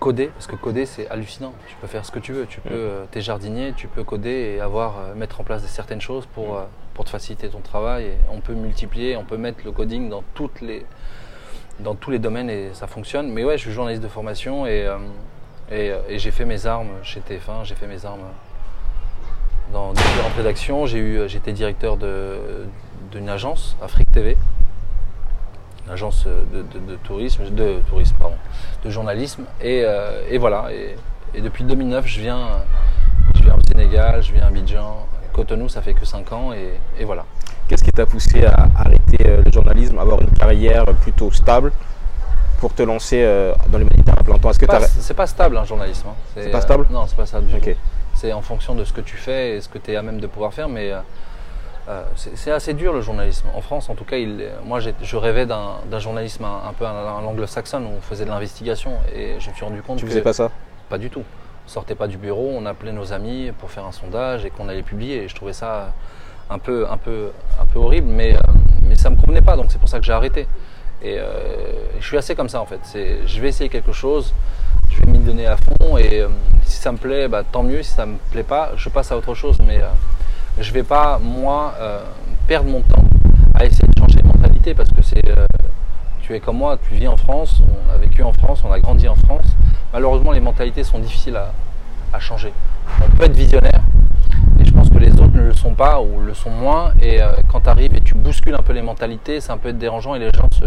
coder. 0.00 0.26
Parce 0.28 0.48
que 0.48 0.56
coder, 0.56 0.86
c'est 0.86 1.08
hallucinant. 1.08 1.52
Tu 1.68 1.76
peux 1.80 1.86
faire 1.86 2.04
ce 2.04 2.10
que 2.10 2.18
tu 2.18 2.32
veux. 2.32 2.46
Tu 2.46 2.60
peux, 2.60 2.74
euh, 2.74 3.04
t'es 3.12 3.20
jardinier, 3.20 3.72
tu 3.76 3.86
peux 3.86 4.02
coder 4.02 4.54
et 4.56 4.60
avoir, 4.60 4.94
euh, 4.98 5.14
mettre 5.14 5.40
en 5.40 5.44
place 5.44 5.62
des- 5.62 5.68
certaines 5.68 6.00
choses 6.00 6.26
pour, 6.34 6.56
euh, 6.56 6.64
pour 6.94 7.04
te 7.04 7.10
faciliter 7.10 7.48
ton 7.48 7.60
travail. 7.60 8.04
Et 8.06 8.14
on 8.32 8.40
peut 8.40 8.54
multiplier, 8.54 9.16
on 9.16 9.24
peut 9.24 9.36
mettre 9.36 9.60
le 9.64 9.70
coding 9.72 10.08
dans 10.08 10.24
toutes 10.34 10.60
les 10.60 10.84
dans 11.80 11.96
tous 11.96 12.12
les 12.12 12.20
domaines 12.20 12.50
et 12.50 12.70
ça 12.72 12.86
fonctionne. 12.86 13.32
Mais 13.32 13.42
ouais, 13.42 13.56
je 13.58 13.62
suis 13.62 13.72
journaliste 13.72 14.00
de 14.02 14.06
formation 14.08 14.64
et, 14.64 14.86
et, 15.70 15.90
euh, 15.90 15.98
et 16.08 16.18
j'ai 16.18 16.30
fait 16.30 16.44
mes 16.44 16.66
armes 16.66 16.90
chez 17.02 17.20
TF1, 17.20 17.64
j'ai 17.64 17.74
fait 17.74 17.86
mes 17.86 18.04
armes 18.04 18.20
dans 19.72 19.92
différentes 19.92 20.34
rédactions. 20.36 20.86
J'ai 20.86 20.98
eu, 20.98 21.28
j'étais 21.28 21.52
directeur 21.52 21.96
d'une 21.96 23.28
agence, 23.28 23.76
Afrique 23.82 24.10
TV, 24.12 24.36
une 25.86 25.92
agence 25.92 26.26
de, 26.26 26.96
tourisme, 27.04 27.50
de 27.50 27.80
tourisme, 27.88 28.16
pardon, 28.18 28.36
de 28.84 28.90
journalisme. 28.90 29.44
Et, 29.60 29.82
euh, 29.84 30.38
voilà. 30.38 30.68
Et, 30.72 31.40
depuis 31.40 31.64
2009, 31.64 32.06
je 32.06 32.20
viens, 32.20 32.46
je 33.34 33.42
viens 33.42 33.54
au 33.54 33.60
Sénégal, 33.68 34.22
je 34.22 34.32
viens 34.32 34.44
à 34.44 34.46
Abidjan. 34.46 35.06
Cotonou, 35.32 35.68
ça 35.68 35.82
fait 35.82 35.94
que 35.94 36.06
5 36.06 36.32
ans 36.32 36.52
et, 36.52 37.04
voilà. 37.04 37.24
Qu'est-ce 37.66 37.82
qui 37.82 37.90
t'a 37.90 38.06
poussé 38.06 38.44
à 38.44 38.68
arrêter 38.76 39.26
euh, 39.26 39.42
le 39.44 39.50
journalisme, 39.50 39.98
avoir 39.98 40.20
une 40.20 40.30
carrière 40.30 40.84
plutôt 40.84 41.32
stable? 41.32 41.72
Pour 42.64 42.72
te 42.72 42.82
lancer 42.82 43.22
euh, 43.22 43.52
dans 43.68 43.76
l'humanitaire 43.76 44.14
à 44.18 44.22
plein 44.22 44.38
temps 44.38 44.48
Est-ce 44.48 44.58
que 44.58 44.64
C'est 44.98 45.12
pas 45.12 45.26
stable 45.26 45.58
un 45.58 45.66
journalisme. 45.66 46.06
hein. 46.08 46.14
C'est 46.34 46.50
pas 46.50 46.62
stable 46.62 46.86
Non, 46.88 47.06
c'est 47.06 47.14
pas 47.14 47.26
stable 47.26 47.44
du 47.44 47.56
Ok. 47.56 47.62
tout. 47.64 47.70
C'est 48.14 48.32
en 48.32 48.40
fonction 48.40 48.74
de 48.74 48.84
ce 48.84 48.92
que 48.94 49.02
tu 49.02 49.18
fais 49.18 49.56
et 49.56 49.60
ce 49.60 49.68
que 49.68 49.76
tu 49.76 49.92
es 49.92 49.96
à 49.96 50.00
même 50.00 50.18
de 50.18 50.26
pouvoir 50.26 50.54
faire, 50.54 50.70
mais 50.70 50.90
euh, 50.90 51.00
euh, 51.90 52.02
c'est 52.14 52.50
assez 52.52 52.72
dur 52.72 52.94
le 52.94 53.02
journalisme. 53.02 53.48
En 53.54 53.60
France, 53.60 53.90
en 53.90 53.94
tout 53.94 54.04
cas, 54.04 54.16
il, 54.16 54.48
moi 54.64 54.80
je 54.80 55.16
rêvais 55.18 55.44
d'un 55.44 55.98
journalisme 55.98 56.42
un, 56.46 56.70
un 56.70 56.72
peu 56.72 56.86
à 56.86 57.20
l'anglo-saxonne 57.22 57.84
où 57.84 57.90
on 57.98 58.00
faisait 58.00 58.24
de 58.24 58.30
l'investigation 58.30 58.92
et 59.14 59.34
je 59.40 59.50
me 59.50 59.54
suis 59.54 59.64
rendu 59.66 59.82
compte 59.82 59.98
tu 59.98 60.04
que 60.06 60.10
faisais 60.10 60.22
pas 60.22 60.32
ça 60.32 60.50
pas 60.88 60.96
du 60.96 61.10
tout. 61.10 61.22
On 61.66 61.68
sortait 61.68 61.94
pas 61.94 62.06
du 62.06 62.16
bureau, 62.16 62.50
on 62.56 62.64
appelait 62.64 62.92
nos 62.92 63.12
amis 63.12 63.52
pour 63.58 63.70
faire 63.70 63.84
un 63.84 63.92
sondage 63.92 64.46
et 64.46 64.50
qu'on 64.50 64.70
allait 64.70 64.82
publier. 64.82 65.24
Et 65.24 65.28
je 65.28 65.34
trouvais 65.34 65.52
ça 65.52 65.92
un 66.48 66.58
peu, 66.58 66.86
un 66.90 66.96
peu, 66.96 67.28
un 67.60 67.66
peu 67.66 67.78
horrible, 67.78 68.08
mais, 68.08 68.36
euh, 68.36 68.38
mais 68.88 68.96
ça 68.96 69.10
me 69.10 69.16
convenait 69.16 69.42
pas, 69.42 69.54
donc 69.56 69.66
c'est 69.68 69.78
pour 69.78 69.88
ça 69.90 69.98
que 69.98 70.06
j'ai 70.06 70.12
arrêté. 70.14 70.46
Et 71.02 71.18
euh, 71.18 71.24
je 72.00 72.06
suis 72.06 72.16
assez 72.16 72.34
comme 72.34 72.48
ça 72.48 72.60
en 72.60 72.66
fait. 72.66 72.80
Je 73.26 73.40
vais 73.40 73.48
essayer 73.48 73.68
quelque 73.68 73.92
chose, 73.92 74.32
je 74.90 75.00
vais 75.00 75.12
m'y 75.12 75.18
donner 75.18 75.46
à 75.46 75.56
fond 75.56 75.96
et 75.98 76.20
euh, 76.20 76.28
si 76.64 76.76
ça 76.76 76.92
me 76.92 76.98
plaît, 76.98 77.28
bah, 77.28 77.42
tant 77.50 77.62
mieux. 77.62 77.82
Si 77.82 77.92
ça 77.92 78.06
me 78.06 78.16
plaît 78.30 78.42
pas, 78.42 78.72
je 78.76 78.88
passe 78.88 79.12
à 79.12 79.16
autre 79.16 79.34
chose. 79.34 79.58
Mais 79.66 79.78
euh, 79.80 79.88
je 80.60 80.72
vais 80.72 80.82
pas 80.82 81.18
moi 81.22 81.74
euh, 81.80 82.00
perdre 82.46 82.70
mon 82.70 82.80
temps 82.80 83.04
à 83.54 83.64
essayer 83.64 83.86
de 83.86 84.00
changer 84.00 84.20
de 84.20 84.26
mentalité 84.26 84.74
parce 84.74 84.90
que 84.90 85.00
tu 86.22 86.34
es 86.34 86.40
comme 86.40 86.56
moi, 86.56 86.78
tu 86.88 86.94
vis 86.94 87.08
en 87.08 87.16
France, 87.16 87.60
on 87.60 87.92
a 87.94 87.98
vécu 87.98 88.22
en 88.22 88.32
France, 88.32 88.62
on 88.64 88.72
a 88.72 88.80
grandi 88.80 89.06
en 89.08 89.14
France. 89.14 89.44
Malheureusement, 89.92 90.32
les 90.32 90.40
mentalités 90.40 90.82
sont 90.82 90.98
difficiles 90.98 91.38
à 92.12 92.18
changer. 92.18 92.52
On 93.04 93.16
peut 93.16 93.24
être 93.24 93.36
visionnaire, 93.36 93.80
et 94.58 94.64
je 94.64 94.72
pense 94.72 94.88
que 94.88 94.98
les 94.98 95.12
autres 95.12 95.34
ne 95.34 95.43
le 95.54 95.58
sont 95.58 95.74
pas 95.74 96.00
ou 96.00 96.20
le 96.20 96.34
sont 96.34 96.50
moins. 96.50 96.92
Et 97.00 97.22
euh, 97.22 97.32
quand 97.50 97.60
tu 97.60 97.68
arrives 97.68 97.94
et 97.94 98.00
tu 98.00 98.14
bouscules 98.14 98.54
un 98.54 98.62
peu 98.62 98.72
les 98.72 98.82
mentalités, 98.82 99.40
c'est 99.40 99.52
un 99.52 99.58
peu 99.58 99.70
être 99.70 99.78
dérangeant 99.78 100.14
et 100.14 100.18
les 100.18 100.30
gens 100.34 100.48
se, 100.52 100.66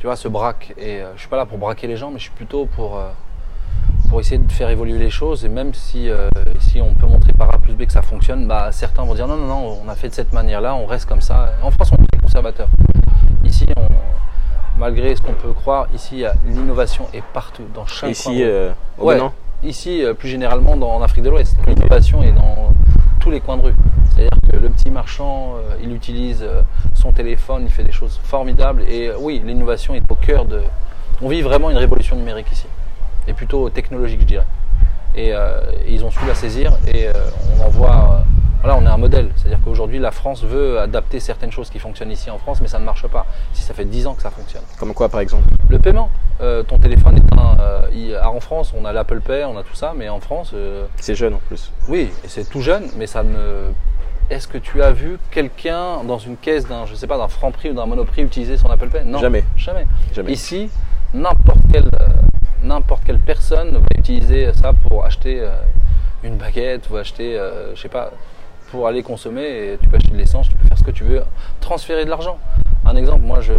tu 0.00 0.06
vois, 0.06 0.16
se 0.16 0.28
braquent. 0.28 0.74
Et 0.78 1.02
euh, 1.02 1.12
je 1.14 1.20
suis 1.20 1.28
pas 1.28 1.36
là 1.36 1.46
pour 1.46 1.58
braquer 1.58 1.86
les 1.86 1.96
gens, 1.96 2.10
mais 2.10 2.18
je 2.18 2.24
suis 2.24 2.32
plutôt 2.32 2.64
pour, 2.64 2.96
euh, 2.96 3.10
pour 4.08 4.18
essayer 4.18 4.38
de 4.38 4.50
faire 4.50 4.70
évoluer 4.70 4.98
les 4.98 5.10
choses. 5.10 5.44
Et 5.44 5.48
même 5.48 5.74
si, 5.74 6.08
euh, 6.08 6.28
si 6.58 6.80
on 6.80 6.94
peut 6.94 7.06
montrer 7.06 7.32
par 7.34 7.54
A 7.54 7.58
plus 7.58 7.74
B 7.74 7.84
que 7.84 7.92
ça 7.92 8.02
fonctionne, 8.02 8.48
bah, 8.48 8.72
certains 8.72 9.04
vont 9.04 9.14
dire 9.14 9.28
non, 9.28 9.36
non, 9.36 9.46
non, 9.46 9.78
on 9.84 9.88
a 9.88 9.94
fait 9.94 10.08
de 10.08 10.14
cette 10.14 10.32
manière-là, 10.32 10.74
on 10.74 10.86
reste 10.86 11.06
comme 11.06 11.20
ça. 11.20 11.52
En 11.62 11.70
France, 11.70 11.92
on 11.92 12.02
est 12.02 12.06
très 12.06 12.20
conservateur. 12.20 12.68
Ici, 13.44 13.66
on, 13.76 13.86
malgré 14.78 15.14
ce 15.14 15.20
qu'on 15.20 15.34
peut 15.34 15.52
croire, 15.52 15.86
ici, 15.94 16.24
l'innovation 16.46 17.06
est 17.12 17.22
partout, 17.34 17.64
dans 17.74 17.86
chaque 17.86 18.10
Ici, 18.10 18.42
Ouais. 18.98 19.18
Ici, 19.62 20.02
plus 20.18 20.30
généralement, 20.30 20.74
dans, 20.78 20.94
en 20.94 21.02
Afrique 21.02 21.22
de 21.22 21.28
l'Ouest, 21.28 21.58
l'innovation 21.66 22.22
est 22.22 22.32
dans 22.32 22.72
tous 23.20 23.30
les 23.30 23.40
coins 23.40 23.58
de 23.58 23.62
rue. 23.62 23.74
C'est-à-dire 24.20 24.50
que 24.52 24.56
le 24.58 24.68
petit 24.68 24.90
marchand, 24.90 25.54
euh, 25.56 25.76
il 25.82 25.92
utilise 25.94 26.42
euh, 26.42 26.60
son 26.94 27.10
téléphone, 27.12 27.62
il 27.64 27.70
fait 27.72 27.84
des 27.84 27.92
choses 27.92 28.20
formidables. 28.22 28.82
Et 28.82 29.08
euh, 29.08 29.14
oui, 29.18 29.40
l'innovation 29.44 29.94
est 29.94 30.02
au 30.10 30.14
cœur 30.14 30.44
de. 30.44 30.60
On 31.22 31.28
vit 31.28 31.40
vraiment 31.42 31.70
une 31.70 31.76
révolution 31.78 32.16
numérique 32.16 32.52
ici, 32.52 32.66
et 33.26 33.32
plutôt 33.32 33.70
technologique, 33.70 34.20
je 34.20 34.26
dirais. 34.26 34.46
Et 35.14 35.32
euh, 35.34 35.60
ils 35.88 36.04
ont 36.04 36.10
su 36.10 36.18
la 36.26 36.34
saisir, 36.34 36.72
et 36.86 37.08
euh, 37.08 37.12
on 37.58 37.64
en 37.64 37.68
voit. 37.68 37.90
euh, 38.20 38.24
voilà, 38.62 38.76
on 38.76 38.82
est 38.84 38.90
un 38.90 38.98
modèle. 38.98 39.30
C'est-à-dire 39.36 39.58
qu'aujourd'hui, 39.64 39.98
la 39.98 40.10
France 40.10 40.44
veut 40.44 40.78
adapter 40.78 41.18
certaines 41.18 41.50
choses 41.50 41.70
qui 41.70 41.78
fonctionnent 41.78 42.10
ici 42.12 42.30
en 42.30 42.36
France, 42.36 42.60
mais 42.60 42.68
ça 42.68 42.78
ne 42.78 42.84
marche 42.84 43.06
pas. 43.06 43.24
Si 43.54 43.62
ça 43.62 43.72
fait 43.72 43.86
10 43.86 44.06
ans 44.06 44.12
que 44.12 44.20
ça 44.20 44.30
fonctionne. 44.30 44.62
Comme 44.78 44.92
quoi, 44.92 45.08
par 45.08 45.20
exemple 45.20 45.44
Le 45.70 45.78
paiement, 45.78 46.10
euh, 46.42 46.62
ton 46.62 46.76
téléphone 46.78 47.16
est 47.16 47.38
un. 47.38 47.58
euh, 47.58 47.80
il- 47.94 48.18
en 48.22 48.38
France, 48.40 48.74
on 48.78 48.84
a 48.84 48.92
l'Apple 48.92 49.20
Pay, 49.22 49.44
on 49.44 49.56
a 49.56 49.62
tout 49.62 49.74
ça, 49.74 49.94
mais 49.96 50.10
en 50.10 50.20
France, 50.20 50.50
euh, 50.52 50.84
C'est 50.96 51.14
jeune 51.14 51.32
en 51.34 51.40
plus. 51.48 51.72
oui, 51.88 52.10
c'est 52.26 52.48
tout 52.50 52.60
jeune, 52.60 52.84
mais 52.98 53.06
ça 53.06 53.22
ne. 53.22 53.70
Est-ce 54.30 54.46
que 54.46 54.58
tu 54.58 54.80
as 54.80 54.92
vu 54.92 55.18
quelqu'un 55.32 56.04
dans 56.04 56.18
une 56.18 56.36
caisse 56.36 56.68
d'un, 56.68 56.86
je 56.86 56.94
sais 56.94 57.08
pas, 57.08 57.18
d'un 57.18 57.26
Franprix 57.26 57.70
ou 57.70 57.74
d'un 57.74 57.86
Monoprix 57.86 58.22
utiliser 58.22 58.56
son 58.56 58.70
Apple 58.70 58.88
Pay? 58.88 59.04
Non, 59.04 59.18
Jamais. 59.18 59.42
jamais. 59.56 59.86
Jamais. 60.12 60.32
Ici, 60.32 60.70
n'importe 61.12 61.58
quelle, 61.72 61.88
euh, 62.00 62.06
n'importe 62.62 63.02
quelle 63.04 63.18
personne 63.18 63.72
va 63.72 63.86
utiliser 63.98 64.52
ça 64.54 64.72
pour 64.72 65.04
acheter 65.04 65.40
euh, 65.40 65.50
une 66.22 66.36
baguette 66.36 66.88
ou 66.90 66.96
acheter, 66.96 67.36
euh, 67.36 67.74
je 67.74 67.80
sais 67.82 67.88
pas, 67.88 68.12
pour 68.70 68.86
aller 68.86 69.02
consommer. 69.02 69.42
Et 69.72 69.78
tu 69.82 69.88
peux 69.88 69.96
acheter 69.96 70.12
de 70.12 70.16
l'essence, 70.18 70.48
tu 70.48 70.54
peux 70.54 70.68
faire 70.68 70.78
ce 70.78 70.84
que 70.84 70.92
tu 70.92 71.02
veux, 71.02 71.22
transférer 71.60 72.04
de 72.04 72.10
l'argent. 72.10 72.38
Un 72.84 72.94
exemple, 72.94 73.22
moi, 73.22 73.40
je, 73.40 73.52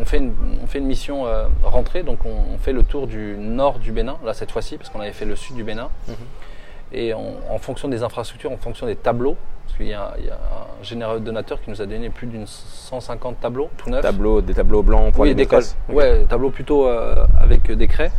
on, 0.00 0.04
fait 0.06 0.16
une, 0.16 0.32
on 0.62 0.66
fait 0.66 0.78
une 0.78 0.86
mission 0.86 1.26
rentrée, 1.62 2.02
donc 2.02 2.24
on, 2.24 2.54
on 2.54 2.58
fait 2.58 2.72
le 2.72 2.82
tour 2.82 3.06
du 3.06 3.36
nord 3.38 3.78
du 3.80 3.92
Bénin, 3.92 4.16
là 4.24 4.32
cette 4.32 4.50
fois-ci, 4.50 4.78
parce 4.78 4.88
qu'on 4.88 5.00
avait 5.00 5.12
fait 5.12 5.26
le 5.26 5.36
sud 5.36 5.56
du 5.56 5.62
Bénin. 5.62 5.90
Et 6.92 7.12
en 7.12 7.58
fonction 7.58 7.88
des 7.88 8.02
infrastructures, 8.02 8.50
en 8.50 8.56
fonction 8.56 8.86
des 8.86 8.96
tableaux, 8.96 9.36
parce 9.66 9.76
qu'il 9.76 9.88
y, 9.88 9.92
a 9.92 10.14
un 10.14 10.82
généreux 10.82 11.20
donateur 11.20 11.60
qui 11.60 11.68
nous 11.68 11.82
a 11.82 11.86
donné 11.86 12.08
plus 12.08 12.26
d'une 12.26 12.46
150 12.46 13.40
tableaux 13.40 13.68
tout 13.76 13.90
neufs. 13.90 14.00
Tableaux, 14.00 14.40
des 14.40 14.54
tableaux 14.54 14.82
blancs 14.82 15.12
pour 15.12 15.22
oui, 15.22 15.28
les 15.28 15.34
d'école. 15.34 15.64
Ouais, 15.90 16.24
tableaux 16.24 16.50
plutôt 16.50 16.86
avec 16.86 17.70
des 17.70 17.86
craies. 17.86 18.12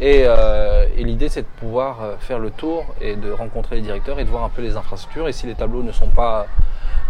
Et, 0.00 0.22
et 0.22 1.04
l'idée, 1.04 1.28
c'est 1.28 1.42
de 1.42 1.60
pouvoir 1.60 2.14
faire 2.20 2.38
le 2.38 2.50
tour 2.50 2.86
et 3.02 3.16
de 3.16 3.30
rencontrer 3.30 3.76
les 3.76 3.82
directeurs 3.82 4.18
et 4.18 4.24
de 4.24 4.30
voir 4.30 4.44
un 4.44 4.48
peu 4.48 4.62
les 4.62 4.76
infrastructures. 4.76 5.28
Et 5.28 5.32
si 5.32 5.46
les 5.46 5.54
tableaux 5.54 5.82
ne 5.82 5.92
sont 5.92 6.08
pas 6.08 6.46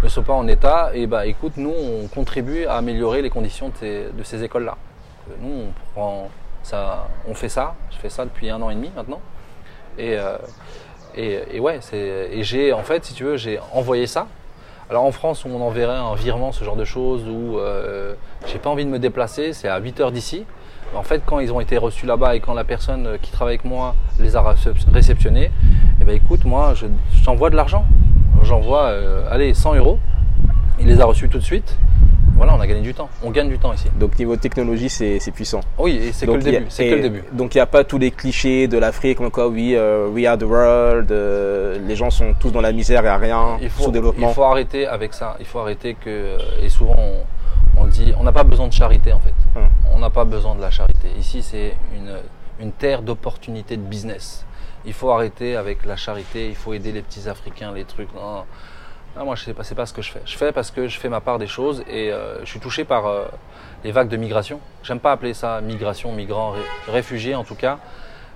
ne 0.02 0.08
sont 0.08 0.22
pas 0.22 0.34
en 0.34 0.46
état, 0.46 0.90
et 0.94 1.06
bah 1.06 1.26
écoute, 1.26 1.54
nous 1.56 1.72
on 1.72 2.06
contribue 2.08 2.66
à 2.66 2.74
améliorer 2.76 3.22
les 3.22 3.30
conditions 3.30 3.72
de, 3.80 4.22
ces 4.22 4.42
écoles-là. 4.42 4.76
Nous 5.40 5.48
on 5.48 5.92
prend 5.94 6.28
ça, 6.62 7.08
on 7.26 7.34
fait 7.34 7.48
ça, 7.48 7.74
je 7.90 7.96
fais 7.96 8.10
ça 8.10 8.24
depuis 8.24 8.50
un 8.50 8.60
an 8.60 8.70
et 8.70 8.74
demi 8.74 8.90
maintenant. 8.94 9.20
Et, 9.98 10.16
euh, 10.16 10.36
et, 11.16 11.60
ouais, 11.60 11.80
et 11.92 12.42
j'ai 12.42 12.72
en 12.72 12.82
fait, 12.82 13.04
si 13.04 13.14
tu 13.14 13.24
veux, 13.24 13.36
j'ai 13.36 13.58
envoyé 13.72 14.06
ça. 14.06 14.26
Alors 14.88 15.04
en 15.04 15.10
France, 15.10 15.44
on 15.44 15.60
enverrait 15.60 15.96
un 15.96 16.14
virement, 16.14 16.52
ce 16.52 16.62
genre 16.62 16.76
de 16.76 16.84
choses, 16.84 17.24
où 17.28 17.58
euh, 17.58 18.14
j'ai 18.46 18.58
pas 18.58 18.70
envie 18.70 18.84
de 18.84 18.90
me 18.90 18.98
déplacer, 18.98 19.52
c'est 19.52 19.68
à 19.68 19.78
8 19.78 20.00
heures 20.00 20.12
d'ici. 20.12 20.44
En 20.94 21.02
fait, 21.02 21.22
quand 21.26 21.40
ils 21.40 21.52
ont 21.52 21.58
été 21.58 21.76
reçus 21.76 22.06
là-bas 22.06 22.36
et 22.36 22.40
quand 22.40 22.54
la 22.54 22.62
personne 22.62 23.18
qui 23.20 23.32
travaille 23.32 23.54
avec 23.54 23.64
moi 23.64 23.96
les 24.20 24.36
a 24.36 24.54
réceptionnés, 24.92 25.50
eh 26.00 26.04
ben 26.04 26.14
écoute, 26.14 26.44
moi, 26.44 26.74
j'envoie 27.24 27.50
de 27.50 27.56
l'argent 27.56 27.84
j'envoie, 28.46 28.84
euh, 28.84 29.28
allez, 29.30 29.52
100 29.52 29.74
euros. 29.74 29.98
Il 30.78 30.86
les 30.86 31.00
a 31.00 31.04
reçus 31.04 31.28
tout 31.28 31.38
de 31.38 31.42
suite. 31.42 31.78
Voilà, 32.36 32.54
on 32.54 32.60
a 32.60 32.66
gagné 32.66 32.82
du 32.82 32.94
temps. 32.94 33.08
On 33.22 33.30
gagne 33.30 33.48
du 33.48 33.58
temps 33.58 33.72
ici. 33.72 33.88
Donc 33.98 34.18
niveau 34.18 34.36
technologie, 34.36 34.88
c'est 34.88 35.30
puissant. 35.32 35.60
Oui, 35.78 35.96
et 35.96 36.12
c'est 36.12 36.26
que, 36.26 36.32
le 36.32 36.42
début. 36.42 36.66
C'est 36.68 36.90
que 36.90 36.94
le 36.94 37.02
début. 37.02 37.24
Donc 37.32 37.54
il 37.54 37.58
n'y 37.58 37.62
a 37.62 37.66
pas 37.66 37.84
tous 37.84 37.98
les 37.98 38.10
clichés 38.10 38.68
de 38.68 38.78
l'Afrique, 38.78 39.18
comme 39.18 39.30
quoi 39.30 39.48
oui, 39.48 39.74
euh, 39.74 40.08
we 40.08 40.26
are 40.26 40.36
the 40.36 40.42
world, 40.42 41.10
euh, 41.10 41.78
les 41.86 41.96
gens 41.96 42.10
sont 42.10 42.34
tous 42.38 42.50
dans 42.50 42.60
la 42.60 42.72
misère 42.72 43.04
et 43.04 43.08
à 43.08 43.16
rien, 43.16 43.58
il 43.60 43.70
faut, 43.70 43.84
sous-développement. 43.84 44.28
Il 44.30 44.34
faut 44.34 44.44
arrêter 44.44 44.86
avec 44.86 45.14
ça. 45.14 45.36
Il 45.40 45.46
faut 45.46 45.58
arrêter 45.58 45.94
que, 45.94 46.36
et 46.62 46.68
souvent 46.68 46.96
on, 47.76 47.86
dit, 47.86 48.12
on 48.18 48.22
n'a 48.22 48.32
pas 48.32 48.44
besoin 48.44 48.68
de 48.68 48.72
charité 48.72 49.12
en 49.12 49.20
fait. 49.20 49.34
Hum. 49.56 49.68
On 49.94 49.98
n'a 49.98 50.10
pas 50.10 50.24
besoin 50.24 50.54
de 50.54 50.60
la 50.60 50.70
charité. 50.70 51.08
Ici 51.18 51.42
c'est 51.42 51.74
une, 51.94 52.16
une 52.60 52.72
terre 52.72 53.02
d'opportunités 53.02 53.76
de 53.76 53.82
business 53.82 54.46
il 54.86 54.92
faut 54.92 55.10
arrêter 55.10 55.56
avec 55.56 55.84
la 55.84 55.96
charité, 55.96 56.48
il 56.48 56.54
faut 56.54 56.72
aider 56.72 56.92
les 56.92 57.02
petits 57.02 57.28
Africains, 57.28 57.72
les 57.72 57.84
trucs. 57.84 58.14
Non, 58.14 58.44
moi, 59.24 59.34
je 59.34 59.44
sais 59.44 59.54
pas, 59.54 59.86
ce 59.86 59.92
que 59.92 60.02
je 60.02 60.10
fais. 60.10 60.20
Je 60.26 60.36
fais 60.36 60.52
parce 60.52 60.70
que 60.70 60.88
je 60.88 60.98
fais 60.98 61.08
ma 61.08 61.20
part 61.20 61.38
des 61.38 61.46
choses 61.46 61.82
et 61.88 62.12
euh, 62.12 62.40
je 62.40 62.50
suis 62.50 62.60
touché 62.60 62.84
par 62.84 63.06
euh, 63.06 63.24
les 63.84 63.92
vagues 63.92 64.08
de 64.08 64.16
migration. 64.16 64.60
J'aime 64.82 65.00
pas 65.00 65.12
appeler 65.12 65.34
ça 65.34 65.60
migration, 65.60 66.12
migrants, 66.12 66.54
réfugiés 66.88 67.34
en 67.34 67.44
tout 67.44 67.54
cas. 67.54 67.78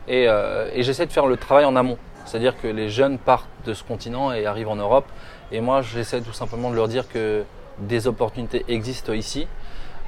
Euh, 0.08 0.70
et, 0.74 0.82
j'essaie 0.82 1.06
de 1.06 1.12
faire 1.12 1.26
le 1.26 1.36
travail 1.36 1.64
en 1.64 1.76
amont. 1.76 1.98
C'est-à-dire 2.24 2.60
que 2.60 2.66
les 2.66 2.88
jeunes 2.88 3.18
partent 3.18 3.48
de 3.66 3.74
ce 3.74 3.84
continent 3.84 4.32
et 4.32 4.46
arrivent 4.46 4.68
en 4.68 4.76
Europe. 4.76 5.06
Et 5.52 5.60
moi, 5.60 5.82
j'essaie 5.82 6.20
tout 6.20 6.32
simplement 6.32 6.70
de 6.70 6.76
leur 6.76 6.88
dire 6.88 7.08
que 7.08 7.44
des 7.78 8.06
opportunités 8.06 8.64
existent 8.68 9.12
ici. 9.12 9.46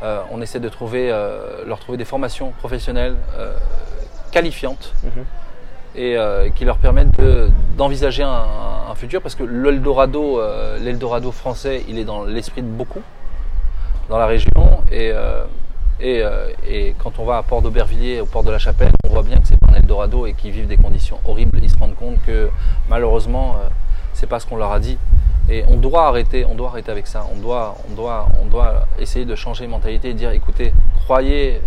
on 0.02 0.42
essaie 0.42 0.60
de 0.60 0.68
trouver, 0.68 1.08
leur 1.64 1.78
trouver 1.78 1.96
des 1.96 2.04
formations 2.04 2.50
professionnelles 2.58 3.16
qualifiantes. 4.30 4.92
Mhm 5.04 5.24
et 5.94 6.16
euh, 6.16 6.48
qui 6.50 6.64
leur 6.64 6.78
permettent 6.78 7.20
d'envisager 7.76 8.22
un, 8.22 8.94
futur 8.94 9.22
parce 9.22 9.34
que 9.34 9.42
l'Eldorado, 9.42 10.38
euh, 10.38 10.78
l'Eldorado 10.78 11.32
français, 11.32 11.82
il 11.88 11.98
est 11.98 12.04
dans 12.04 12.24
l'esprit 12.24 12.60
de 12.60 12.68
beaucoup 12.68 13.00
dans 14.10 14.18
la 14.18 14.26
région 14.26 14.50
et, 14.90 15.10
euh, 15.12 15.44
et, 15.98 16.22
et, 16.68 16.94
quand 16.98 17.18
on 17.18 17.24
va 17.24 17.38
à 17.38 17.42
Port 17.42 17.62
d'Aubervilliers, 17.62 18.20
au 18.20 18.26
port 18.26 18.44
de 18.44 18.50
la 18.50 18.58
Chapelle, 18.58 18.90
on 19.08 19.08
voit 19.08 19.22
bien 19.22 19.38
que 19.38 19.46
c'est 19.46 19.58
pas 19.58 19.72
un 19.72 19.76
Eldorado 19.76 20.26
et 20.26 20.34
qu'ils 20.34 20.50
vivent 20.50 20.66
des 20.66 20.76
conditions 20.76 21.18
horribles. 21.24 21.58
Ils 21.62 21.70
se 21.70 21.78
rendent 21.78 21.96
compte 21.96 22.22
que 22.26 22.50
malheureusement, 22.88 23.56
c'est 24.12 24.26
pas 24.26 24.40
ce 24.40 24.46
qu'on 24.46 24.56
leur 24.56 24.72
a 24.72 24.78
dit. 24.78 24.98
Et 25.48 25.64
on 25.68 25.76
doit 25.76 26.06
arrêter, 26.06 26.44
on 26.44 26.54
doit 26.54 26.68
arrêter 26.68 26.90
avec 26.90 27.06
ça. 27.06 27.26
On 27.34 27.40
doit, 27.40 27.76
on 27.90 27.94
doit, 27.94 28.28
on 28.42 28.46
doit 28.46 28.86
essayer 28.98 29.24
de 29.24 29.34
changer 29.34 29.64
de 29.64 29.70
mentalité 29.70 30.10
et 30.10 30.14
dire, 30.14 30.30
écoutez, 30.32 30.74
croyez, 31.04 31.60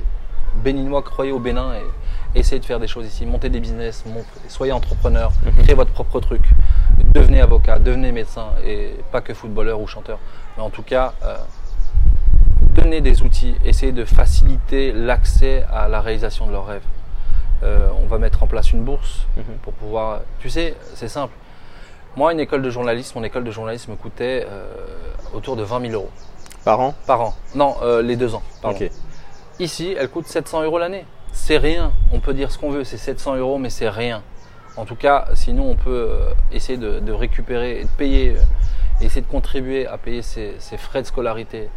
béninois, 0.63 1.01
croyez 1.01 1.31
au 1.31 1.39
Bénin 1.39 1.73
et, 1.73 1.83
essayez 2.35 2.59
de 2.59 2.65
faire 2.65 2.79
des 2.79 2.87
choses 2.87 3.07
ici, 3.07 3.25
montez 3.25 3.49
des 3.49 3.59
business, 3.59 4.03
soyez 4.47 4.71
entrepreneur, 4.71 5.31
mhm. 5.45 5.63
créez 5.63 5.75
votre 5.75 5.91
propre 5.91 6.19
truc, 6.19 6.43
devenez 7.13 7.41
avocat, 7.41 7.79
devenez 7.79 8.11
médecin 8.11 8.47
et 8.65 8.95
pas 9.11 9.21
que 9.21 9.33
footballeur 9.33 9.79
ou 9.79 9.87
chanteur. 9.87 10.19
Mais 10.57 10.63
en 10.63 10.69
tout 10.69 10.83
cas, 10.83 11.13
euh, 11.23 11.37
donnez 12.61 13.01
des 13.01 13.21
outils, 13.23 13.55
essayez 13.63 13.91
de 13.91 14.05
faciliter 14.05 14.91
l'accès 14.91 15.65
à 15.71 15.87
la 15.87 16.01
réalisation 16.01 16.45
de 16.47 16.51
leurs 16.51 16.67
rêves. 16.67 16.85
Euh, 17.63 17.87
on 18.01 18.05
va 18.05 18.17
mettre 18.17 18.43
en 18.43 18.47
place 18.47 18.71
une 18.71 18.83
bourse 18.83 19.25
mhm. 19.37 19.43
pour 19.61 19.73
pouvoir. 19.73 20.21
Tu 20.39 20.49
sais, 20.49 20.75
c'est 20.93 21.07
simple. 21.07 21.33
Moi, 22.17 22.31
une 22.31 22.39
école 22.39 22.61
de 22.61 22.69
journalisme, 22.69 23.17
mon 23.19 23.23
école 23.23 23.43
de 23.43 23.51
journalisme 23.51 23.91
me 23.91 23.97
coûtait 23.97 24.45
euh, 24.49 24.67
autour 25.33 25.55
de 25.55 25.63
20 25.63 25.81
000 25.81 25.93
euros. 25.93 26.09
Par 26.63 26.79
an? 26.79 26.95
Par 27.05 27.21
an. 27.21 27.33
Non, 27.55 27.75
les 28.01 28.15
deux 28.15 28.33
ans. 28.33 28.41
Ici, 29.59 29.95
elle 29.97 30.09
coûte 30.09 30.25
700 30.25 30.63
euros 30.63 30.79
l'année 30.79 31.05
c'est 31.35 31.57
rien. 31.57 31.91
On 32.11 32.19
peut 32.19 32.33
dire 32.33 32.51
ce 32.51 32.57
qu'on 32.57 32.71
veut, 32.71 32.83
c'est 32.83 32.97
700 32.97 33.35
euros, 33.35 33.59
mais 33.59 33.69
c'est 33.69 33.89
rien. 33.89 34.23
En 34.77 34.85
tout 34.85 34.95
cas, 34.95 35.27
sinon, 35.35 35.69
on 35.69 35.75
peut 35.75 36.07
euh, 36.09 36.33
essayer 36.51 36.77
de, 36.77 37.11
récupérer 37.11 37.79
et 37.79 37.83
de 37.83 37.89
payer, 37.89 38.31
euh, 38.31 38.41
essayer 39.05 39.21
de 39.21 39.27
contribuer 39.27 39.85
à 39.85 39.97
payer 39.97 40.21
ses, 40.21 40.57
frais 40.77 41.01
de 41.01 41.07
scolarité. 41.07 41.69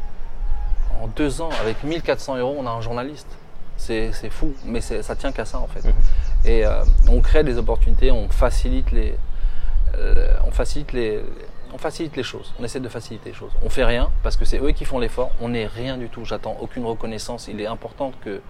En 1.02 1.08
deux 1.08 1.40
ans, 1.42 1.50
avec 1.60 1.82
1400 1.84 2.38
euros, 2.38 2.56
on 2.58 2.66
a 2.66 2.70
un 2.70 2.80
journaliste. 2.80 3.28
C'est 3.76 4.10
fou, 4.30 4.54
mais 4.64 4.80
ça 4.80 5.14
tient 5.14 5.30
qu'à 5.30 5.44
ça 5.44 5.60
en 5.60 5.68
fait. 5.68 5.84
Mhm. 5.84 5.94
Et 6.44 6.66
euh, 6.66 6.82
on 7.08 7.20
crée 7.20 7.44
des 7.44 7.58
opportunités, 7.58 8.10
on 8.10 8.28
facilite 8.28 8.90
les, 8.90 9.14
on 10.44 10.50
facilite 10.50 10.92
les, 10.92 11.22
on 11.72 11.78
facilite 11.78 12.16
les 12.16 12.24
choses. 12.24 12.52
On 12.58 12.64
essaie 12.64 12.80
de 12.80 12.88
faciliter 12.88 13.30
les 13.30 13.36
choses. 13.36 13.52
On 13.62 13.70
fait 13.70 13.84
rien 13.84 14.10
parce 14.24 14.36
que 14.36 14.44
c'est 14.44 14.58
eux 14.58 14.72
qui 14.72 14.84
font 14.84 14.98
l'effort. 14.98 15.30
On 15.40 15.50
n'est 15.50 15.66
rien 15.66 15.96
du 15.96 16.08
tout. 16.08 16.24
J'attends 16.24 16.56
aucune 16.60 16.84
reconnaissance. 16.84 17.46
Il 17.46 17.60
est 17.60 17.66
important 17.66 18.12
que 18.24 18.40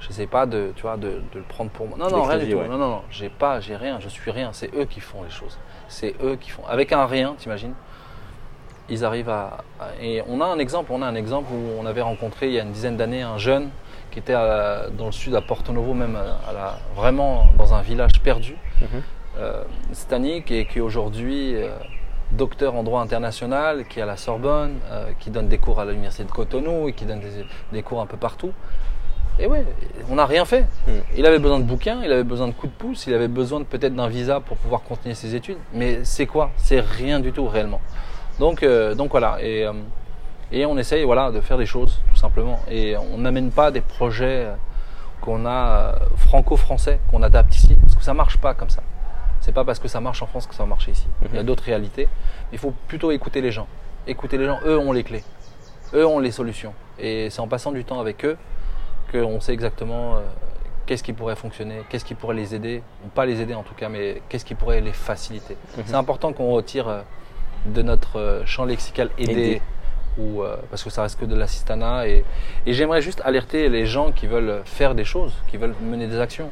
je 0.00 0.12
sais 0.12 0.26
pas 0.26 0.46
de, 0.46 0.72
tu 0.76 0.82
vois, 0.82 0.96
de, 0.96 1.22
le 1.34 1.42
prendre 1.42 1.70
pour 1.70 1.88
moi. 1.88 1.96
Non, 1.98 2.10
non, 2.10 2.22
rien 2.24 2.38
du 2.38 2.50
tout. 2.50 2.56
Non, 2.56 2.78
non, 2.78 2.90
non, 2.90 3.02
j'ai 3.10 3.28
pas, 3.28 3.60
j'ai 3.60 3.76
rien, 3.76 3.98
je 4.00 4.08
suis 4.08 4.30
rien. 4.30 4.50
C'est 4.52 4.72
eux 4.74 4.84
qui 4.84 5.00
font 5.00 5.22
les 5.22 5.30
choses. 5.30 5.58
C'est 5.88 6.14
eux 6.22 6.36
qui 6.36 6.50
font. 6.50 6.66
Avec 6.66 6.92
un 6.92 7.06
rien, 7.06 7.34
t'imagines? 7.38 7.74
Ils 8.88 9.04
arrivent 9.04 9.30
à, 9.30 9.58
Et 10.00 10.22
on 10.28 10.40
a 10.40 10.46
un 10.46 10.58
exemple, 10.58 10.92
on 10.92 11.02
a 11.02 11.06
un 11.06 11.14
exemple 11.14 11.52
où 11.52 11.80
on 11.80 11.86
avait 11.86 12.02
rencontré 12.02 12.46
il 12.46 12.52
y 12.52 12.60
a 12.60 12.62
une 12.62 12.70
dizaine 12.70 12.96
d'années 12.96 13.22
un 13.22 13.38
jeune 13.38 13.70
qui 14.12 14.20
était 14.20 14.32
dans 14.32 15.06
le 15.06 15.12
sud 15.12 15.34
à 15.34 15.40
Porto 15.40 15.72
Novo, 15.72 15.92
même 15.92 16.16
à 16.16 16.52
la, 16.52 16.78
vraiment 16.94 17.46
dans 17.58 17.74
un 17.74 17.82
village 17.82 18.20
perdu. 18.22 18.56
Mm 18.80 18.86
-hmm. 18.86 20.42
qui 20.44 20.54
est, 20.54 20.80
aujourd'hui 20.80 21.56
euh, 21.56 21.68
docteur 22.32 22.74
en 22.74 22.82
droit 22.82 23.02
international, 23.02 23.86
qui 23.88 23.98
est 23.98 24.02
à 24.02 24.06
la 24.06 24.16
Sorbonne, 24.16 24.74
euh, 24.90 25.10
qui 25.20 25.30
donne 25.30 25.48
des 25.48 25.58
cours 25.58 25.80
à 25.80 25.84
l'université 25.84 26.24
de 26.24 26.30
Cotonou 26.30 26.88
et 26.88 26.92
qui 26.92 27.04
donne 27.04 27.20
des, 27.20 27.44
des 27.72 27.82
cours 27.82 28.00
un 28.00 28.06
peu 28.06 28.16
partout. 28.16 28.52
Et 29.38 29.46
ouais, 29.46 29.64
on 30.08 30.14
n'a 30.14 30.24
rien 30.24 30.44
fait. 30.44 30.62
Hmm. 30.86 31.00
Il 31.16 31.26
avait 31.26 31.38
besoin 31.38 31.58
de 31.58 31.64
bouquins, 31.64 32.00
il 32.02 32.10
avait 32.10 32.24
besoin 32.24 32.48
de 32.48 32.52
coups 32.52 32.72
de 32.72 32.78
pouce, 32.78 33.06
il 33.06 33.14
avait 33.14 33.28
besoin 33.28 33.62
peut-être 33.64 33.94
d'un 33.94 34.08
visa 34.08 34.40
pour 34.40 34.56
pouvoir 34.56 34.82
continuer 34.82 35.14
ses 35.14 35.34
études. 35.34 35.58
Mais 35.74 36.04
c'est 36.04 36.26
quoi? 36.26 36.50
C'est 36.56 36.80
rien 36.80 37.20
du 37.20 37.32
tout 37.32 37.46
réellement. 37.46 37.80
Donc, 38.38 38.62
euh, 38.62 38.94
donc 38.94 39.10
voilà. 39.10 39.36
Et, 39.42 39.66
euh, 39.66 39.72
et 40.52 40.64
on 40.64 40.78
essaye 40.78 41.04
voilà, 41.04 41.30
de 41.30 41.40
faire 41.40 41.58
des 41.58 41.66
choses, 41.66 42.00
tout 42.08 42.16
simplement. 42.16 42.60
Et 42.70 42.96
on 42.96 43.18
n'amène 43.18 43.50
pas 43.50 43.70
des 43.70 43.82
projets 43.82 44.46
qu'on 45.20 45.44
a 45.44 45.50
euh, 45.50 45.92
franco-français, 46.16 47.00
qu'on 47.10 47.22
adapte 47.22 47.54
ici. 47.54 47.76
Parce 47.80 47.94
que 47.94 48.04
ça 48.04 48.14
marche 48.14 48.38
pas 48.38 48.54
comme 48.54 48.70
ça. 48.70 48.82
C'est 49.40 49.52
pas 49.52 49.64
parce 49.64 49.78
que 49.78 49.88
ça 49.88 50.00
marche 50.00 50.22
en 50.22 50.26
France 50.26 50.46
que 50.46 50.54
ça 50.54 50.62
va 50.62 50.68
marcher 50.68 50.92
ici. 50.92 51.06
Il 51.22 51.34
y 51.34 51.38
a 51.38 51.42
hmm. 51.42 51.46
d'autres 51.46 51.64
réalités. 51.64 52.08
Il 52.52 52.58
faut 52.58 52.72
plutôt 52.88 53.10
écouter 53.10 53.42
les 53.42 53.52
gens. 53.52 53.66
Écouter 54.06 54.38
les 54.38 54.46
gens, 54.46 54.60
eux 54.64 54.78
ont 54.78 54.92
les 54.92 55.04
clés. 55.04 55.24
Eux 55.92 56.06
ont 56.06 56.20
les 56.20 56.30
solutions. 56.30 56.72
Et 56.98 57.28
c'est 57.28 57.40
en 57.40 57.48
passant 57.48 57.72
du 57.72 57.84
temps 57.84 58.00
avec 58.00 58.24
eux 58.24 58.38
qu'on 59.10 59.40
sait 59.40 59.52
exactement 59.52 60.16
euh, 60.16 60.20
qu'est-ce 60.86 61.02
qui 61.02 61.12
pourrait 61.12 61.36
fonctionner, 61.36 61.82
qu'est-ce 61.88 62.04
qui 62.04 62.14
pourrait 62.14 62.36
les 62.36 62.54
aider, 62.54 62.82
ou 63.04 63.08
pas 63.08 63.26
les 63.26 63.40
aider 63.40 63.54
en 63.54 63.62
tout 63.62 63.74
cas, 63.74 63.88
mais 63.88 64.22
qu'est-ce 64.28 64.44
qui 64.44 64.54
pourrait 64.54 64.80
les 64.80 64.92
faciliter. 64.92 65.56
Mhm. 65.76 65.84
C'est 65.86 65.94
important 65.94 66.32
qu'on 66.32 66.52
retire 66.52 66.88
euh, 66.88 67.00
de 67.66 67.82
notre 67.82 68.18
euh, 68.18 68.46
champ 68.46 68.64
lexical 68.64 69.10
aider, 69.18 69.60
Ou, 70.18 70.42
parce 70.70 70.82
que 70.82 70.88
ça 70.88 71.02
reste 71.02 71.20
que 71.20 71.26
de 71.26 71.36
l'assistanat. 71.36 72.08
Et, 72.08 72.24
et 72.64 72.72
j'aimerais 72.72 73.02
juste 73.02 73.20
alerter 73.22 73.68
les 73.68 73.84
gens 73.84 74.12
qui 74.12 74.26
veulent 74.26 74.62
faire 74.64 74.94
des 74.94 75.04
choses, 75.04 75.34
qui 75.46 75.58
veulent 75.58 75.74
mener 75.82 76.06
des 76.06 76.18
actions. 76.18 76.50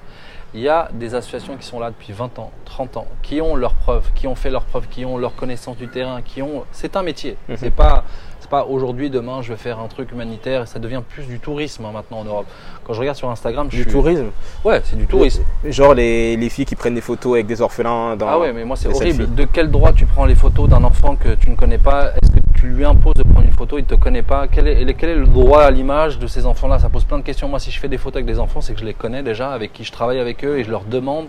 Il 0.52 0.60
y 0.60 0.68
a 0.68 0.88
des 0.92 1.16
associations 1.16 1.56
qui 1.56 1.66
sont 1.66 1.80
là 1.80 1.90
depuis 1.90 2.12
20 2.12 2.38
ans, 2.38 2.52
30 2.64 2.98
ans, 2.98 3.06
qui 3.22 3.40
ont 3.40 3.56
leurs 3.56 3.74
preuves, 3.74 4.12
qui 4.14 4.28
ont 4.28 4.36
fait 4.36 4.50
leurs 4.50 4.64
preuves, 4.64 4.86
qui 4.88 5.04
ont 5.04 5.18
leur 5.18 5.34
connaissance 5.34 5.76
du 5.76 5.88
terrain, 5.88 6.22
qui 6.22 6.42
ont. 6.42 6.64
C'est 6.70 6.94
un 6.94 7.02
métier. 7.02 7.36
Mhm. 7.48 7.56
C'est 7.56 7.70
pas 7.70 8.04
c'est 8.44 8.50
pas 8.50 8.66
aujourd'hui, 8.66 9.08
demain, 9.08 9.40
je 9.40 9.54
vais 9.54 9.56
faire 9.56 9.78
un 9.78 9.88
truc 9.88 10.12
humanitaire. 10.12 10.68
Ça 10.68 10.78
devient 10.78 11.00
plus 11.08 11.24
du 11.24 11.38
tourisme 11.38 11.86
hein, 11.86 11.92
maintenant 11.94 12.18
en 12.18 12.24
Europe. 12.24 12.44
Quand 12.84 12.92
je 12.92 13.00
regarde 13.00 13.16
sur 13.16 13.30
Instagram, 13.30 13.68
je 13.70 13.78
du 13.78 13.86
tourisme. 13.86 14.26
Ouais, 14.66 14.82
c'est 14.84 14.96
du 14.96 15.06
tourisme. 15.06 15.42
Genre 15.64 15.94
les, 15.94 16.36
les, 16.36 16.50
filles 16.50 16.66
qui 16.66 16.76
prennent 16.76 16.94
des 16.94 17.00
photos 17.00 17.36
avec 17.36 17.46
des 17.46 17.62
orphelins. 17.62 18.16
Dans 18.16 18.28
ah 18.28 18.38
ouais, 18.38 18.52
mais 18.52 18.66
moi 18.66 18.76
c'est 18.76 18.88
horrible. 18.88 19.34
De 19.34 19.44
quel 19.50 19.70
droit 19.70 19.94
tu 19.94 20.04
prends 20.04 20.26
les 20.26 20.34
photos 20.34 20.68
d'un 20.68 20.84
enfant 20.84 21.16
que 21.16 21.34
tu 21.36 21.48
ne 21.48 21.56
connais 21.56 21.78
pas? 21.78 22.10
Est-ce 22.20 22.32
que 22.32 22.60
tu 22.60 22.66
lui 22.66 22.84
imposes 22.84 23.14
de 23.14 23.22
prendre 23.22 23.46
une 23.46 23.50
photo 23.50 23.78
Il 23.78 23.84
ne 23.84 23.86
te 23.86 23.94
connaît 23.94 24.22
pas? 24.22 24.46
Quel 24.46 24.68
est, 24.68 24.92
quel 24.92 25.08
est 25.08 25.16
le 25.16 25.26
droit 25.26 25.62
à 25.62 25.70
l'image 25.70 26.18
de 26.18 26.26
ces 26.26 26.44
enfants-là? 26.44 26.78
Ça 26.78 26.90
pose 26.90 27.04
plein 27.04 27.18
de 27.18 27.24
questions. 27.24 27.48
Moi, 27.48 27.60
si 27.60 27.70
je 27.70 27.80
fais 27.80 27.88
des 27.88 27.96
photos 27.96 28.16
avec 28.16 28.26
des 28.26 28.40
enfants, 28.40 28.60
c'est 28.60 28.74
que 28.74 28.80
je 28.80 28.84
les 28.84 28.92
connais 28.92 29.22
déjà, 29.22 29.52
avec 29.52 29.72
qui 29.72 29.84
je 29.84 29.92
travaille 29.92 30.18
avec 30.20 30.44
eux 30.44 30.58
et 30.58 30.64
je 30.64 30.70
leur 30.70 30.84
demande 30.84 31.28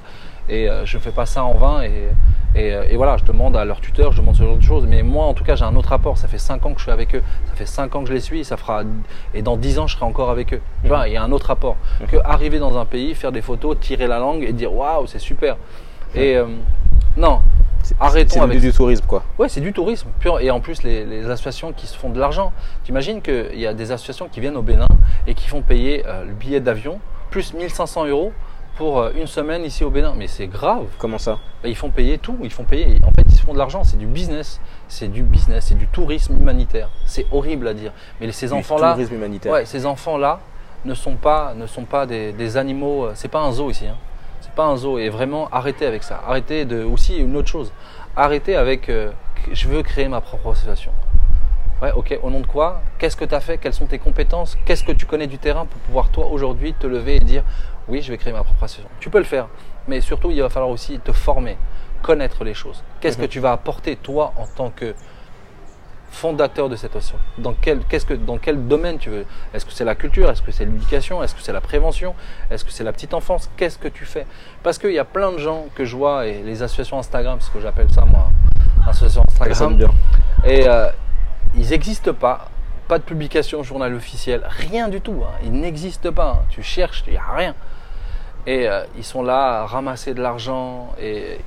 Et 0.49 0.69
euh, 0.69 0.85
je 0.85 0.97
ne 0.97 1.01
fais 1.01 1.11
pas 1.11 1.25
ça 1.25 1.45
en 1.45 1.53
vain. 1.53 1.81
Et, 1.83 2.09
et, 2.55 2.73
euh, 2.73 2.85
et 2.89 2.95
voilà, 2.97 3.17
je 3.17 3.23
demande 3.25 3.55
à 3.57 3.65
leur 3.65 3.81
tuteur, 3.81 4.11
je 4.11 4.21
demande 4.21 4.35
ce 4.35 4.43
genre 4.43 4.55
de 4.57 4.61
choses. 4.63 4.85
Mais 4.87 5.03
moi, 5.03 5.25
en 5.25 5.33
tout 5.33 5.43
cas, 5.43 5.55
j'ai 5.55 5.65
un 5.65 5.75
autre 5.75 5.89
rapport. 5.89 6.17
Ça 6.17 6.27
fait 6.27 6.37
5 6.37 6.65
ans 6.65 6.71
que 6.73 6.79
je 6.79 6.83
suis 6.83 6.91
avec 6.91 7.13
eux. 7.15 7.21
Ça 7.47 7.53
fait 7.55 7.65
5 7.65 7.95
ans 7.95 8.01
que 8.03 8.07
je 8.09 8.13
les 8.13 8.19
suis. 8.19 8.43
Ça 8.45 8.57
fera, 8.57 8.83
et 9.33 9.41
dans 9.41 9.57
10 9.57 9.79
ans, 9.79 9.87
je 9.87 9.95
serai 9.95 10.05
encore 10.05 10.29
avec 10.29 10.53
eux. 10.53 10.61
Tu 10.83 10.87
vois, 10.87 11.07
il 11.07 11.13
y 11.13 11.17
a 11.17 11.23
un 11.23 11.31
autre 11.31 11.47
rapport. 11.47 11.75
Que 12.09 12.17
arriver 12.23 12.59
dans 12.59 12.77
un 12.77 12.85
pays, 12.85 13.13
faire 13.15 13.31
des 13.31 13.41
photos, 13.41 13.77
tirer 13.79 14.07
la 14.07 14.19
langue 14.19 14.43
et 14.43 14.53
dire 14.53 14.73
waouh, 14.73 15.05
c'est 15.07 15.19
super. 15.19 15.57
Et 16.15 16.35
euh, 16.37 16.45
non, 17.17 17.41
C'est- 17.83 17.95
Arrêtons 17.99 18.33
C'est 18.35 18.39
avec 18.39 18.59
du, 18.59 18.67
du 18.69 18.73
tourisme, 18.73 19.05
quoi. 19.05 19.23
Ouais, 19.37 19.47
c'est 19.49 19.61
du 19.61 19.71
tourisme 19.73 20.07
pur. 20.19 20.39
Et 20.39 20.49
en 20.49 20.59
plus, 20.59 20.81
les, 20.81 21.05
les 21.05 21.25
associations 21.29 21.71
qui 21.71 21.85
se 21.87 21.95
font 21.97 22.09
de 22.09 22.19
l'argent. 22.19 22.51
T'imagines 22.83 23.21
qu'il 23.21 23.59
y 23.59 23.67
a 23.67 23.73
des 23.73 23.91
associations 23.91 24.27
qui 24.31 24.39
viennent 24.39 24.55
au 24.57 24.61
Bénin 24.63 24.87
et 25.27 25.33
qui 25.35 25.47
font 25.47 25.61
payer 25.61 26.03
euh, 26.07 26.23
le 26.25 26.33
billet 26.33 26.59
d'avion 26.61 26.99
plus 27.29 27.53
1500 27.53 28.05
euros 28.05 28.31
pour 28.77 28.99
euh, 28.99 29.11
une 29.15 29.27
semaine 29.27 29.63
ici 29.63 29.83
au 29.83 29.89
Bénin. 29.89 30.13
Mais 30.15 30.27
c'est 30.27 30.47
grave. 30.47 30.85
Comment 30.97 31.17
ça 31.17 31.39
Bah, 31.63 31.69
Ils 31.69 31.75
font 31.75 31.89
payer 31.89 32.17
tout. 32.17 32.37
Ils 32.43 32.51
font 32.51 32.63
payer. 32.63 32.99
En 33.03 33.11
fait, 33.11 33.23
ils 33.27 33.35
se 33.35 33.41
font 33.41 33.53
de 33.53 33.57
l'argent. 33.57 33.83
C'est 33.83 33.97
du 33.97 34.05
business. 34.05 34.59
C'est 34.87 35.07
du 35.07 35.23
business. 35.23 35.65
C'est 35.67 35.75
du 35.77 35.87
tourisme 35.87 36.35
humanitaire. 36.39 36.89
C'est 37.05 37.25
horrible 37.31 37.67
à 37.67 37.73
dire. 37.73 37.91
Mais 38.19 38.31
ces 38.31 38.47
Du 38.47 38.53
enfants-là, 38.53 38.93
tourisme 38.93 39.15
humanitaire. 39.15 39.51
ouais, 39.51 39.65
ces 39.65 39.85
enfants-là 39.85 40.39
ne 40.85 40.93
sont 40.93 41.15
pas, 41.15 41.53
ne 41.55 41.65
sont 41.67 41.85
pas 41.85 42.05
des, 42.05 42.31
des 42.33 42.57
animaux. 42.57 43.05
euh, 43.05 43.11
C'est 43.15 43.27
pas 43.29 43.41
un 43.41 43.51
zoo 43.51 43.69
ici. 43.71 43.87
Hein. 43.87 43.95
C'est 44.41 44.51
pas 44.51 44.65
un 44.65 44.75
zoo. 44.77 44.99
Et 44.99 45.09
vraiment, 45.09 45.47
arrêtez 45.51 45.85
avec 45.85 46.03
ça. 46.03 46.21
Arrêtez 46.27 46.65
de. 46.65 46.83
Aussi, 46.83 47.17
une 47.17 47.35
autre 47.37 47.47
chose. 47.49 47.71
Arrêtez 48.15 48.55
avec. 48.55 48.89
euh, 48.89 49.11
je 49.51 49.67
veux 49.67 49.83
créer 49.83 50.07
ma 50.07 50.21
propre 50.21 50.51
association. 50.51 50.91
Ouais, 51.81 51.91
ok. 51.91 52.17
Au 52.23 52.29
nom 52.29 52.39
de 52.39 52.47
quoi? 52.47 52.81
Qu'est-ce 52.97 53.17
que 53.17 53.25
tu 53.25 53.35
as 53.35 53.41
fait? 53.41 53.57
Quelles 53.57 53.73
sont 53.73 53.85
tes 53.85 53.99
compétences? 53.99 54.57
Qu'est-ce 54.65 54.83
que 54.83 54.93
tu 54.93 55.05
connais 55.05 55.27
du 55.27 55.37
terrain 55.37 55.65
pour 55.65 55.79
pouvoir, 55.81 56.07
toi, 56.09 56.27
aujourd'hui, 56.31 56.73
te 56.73 56.87
lever 56.87 57.17
et 57.17 57.19
dire 57.19 57.43
Oui, 57.87 58.01
je 58.01 58.11
vais 58.11 58.17
créer 58.17 58.33
ma 58.33 58.43
propre 58.43 58.63
association. 58.63 58.89
Tu 58.99 59.09
peux 59.09 59.19
le 59.19 59.23
faire. 59.25 59.47
Mais 59.87 60.01
surtout, 60.01 60.31
il 60.31 60.41
va 60.41 60.49
falloir 60.49 60.71
aussi 60.71 60.99
te 60.99 61.11
former, 61.11 61.57
connaître 62.01 62.43
les 62.43 62.53
choses. 62.55 62.83
Qu'est-ce 62.99 63.17
que 63.17 63.25
tu 63.25 63.39
vas 63.39 63.51
apporter, 63.51 63.95
toi, 63.95 64.33
en 64.37 64.47
tant 64.47 64.69
que 64.71 64.95
fondateur 66.09 66.69
de 66.69 66.75
cette 66.75 66.95
association? 66.95 67.19
Dans 67.37 67.53
quel, 67.53 67.79
qu'est-ce 67.89 68.05
que, 68.05 68.13
dans 68.13 68.37
quel 68.37 68.67
domaine 68.67 68.97
tu 68.97 69.09
veux? 69.09 69.25
Est-ce 69.53 69.65
que 69.65 69.71
c'est 69.71 69.83
la 69.85 69.95
culture? 69.95 70.29
Est-ce 70.31 70.41
que 70.41 70.51
c'est 70.51 70.65
l'éducation? 70.65 71.21
Est-ce 71.21 71.35
que 71.35 71.41
c'est 71.41 71.53
la 71.53 71.61
prévention? 71.61 72.15
Est-ce 72.49 72.63
que 72.65 72.71
c'est 72.71 72.83
la 72.83 72.93
petite 72.93 73.13
enfance? 73.13 73.49
Qu'est-ce 73.57 73.77
que 73.77 73.87
tu 73.87 74.05
fais? 74.05 74.25
Parce 74.63 74.77
qu'il 74.77 74.91
y 74.93 74.99
a 74.99 75.05
plein 75.05 75.31
de 75.31 75.37
gens 75.37 75.65
que 75.75 75.85
je 75.85 75.95
vois, 75.95 76.25
et 76.25 76.41
les 76.41 76.63
associations 76.63 76.97
Instagram, 76.97 77.37
c'est 77.41 77.47
ce 77.47 77.51
que 77.51 77.59
j'appelle 77.59 77.91
ça 77.91 78.05
moi, 78.05 78.31
association 78.87 79.23
Instagram, 79.27 79.75
bien. 79.75 79.91
et 80.45 80.67
euh, 80.67 80.89
ils 81.55 81.69
n'existent 81.69 82.13
pas. 82.13 82.49
Pas 82.87 82.99
de 82.99 83.03
publication 83.03 83.63
journal 83.63 83.93
officiel, 83.95 84.43
rien 84.47 84.89
du 84.89 85.01
tout. 85.01 85.23
hein. 85.25 85.31
Ils 85.43 85.51
n'existent 85.51 86.11
pas. 86.13 86.37
hein. 86.41 86.45
Tu 86.49 86.61
cherches, 86.61 87.03
il 87.07 87.13
n'y 87.13 87.17
a 87.17 87.23
rien. 87.35 87.55
Et 88.47 88.67
euh, 88.67 88.83
ils 88.97 89.03
sont 89.03 89.23
là 89.23 89.61
à 89.61 89.65
ramasser 89.65 90.13
de 90.13 90.21
l'argent. 90.21 90.93
Et, 91.01 91.39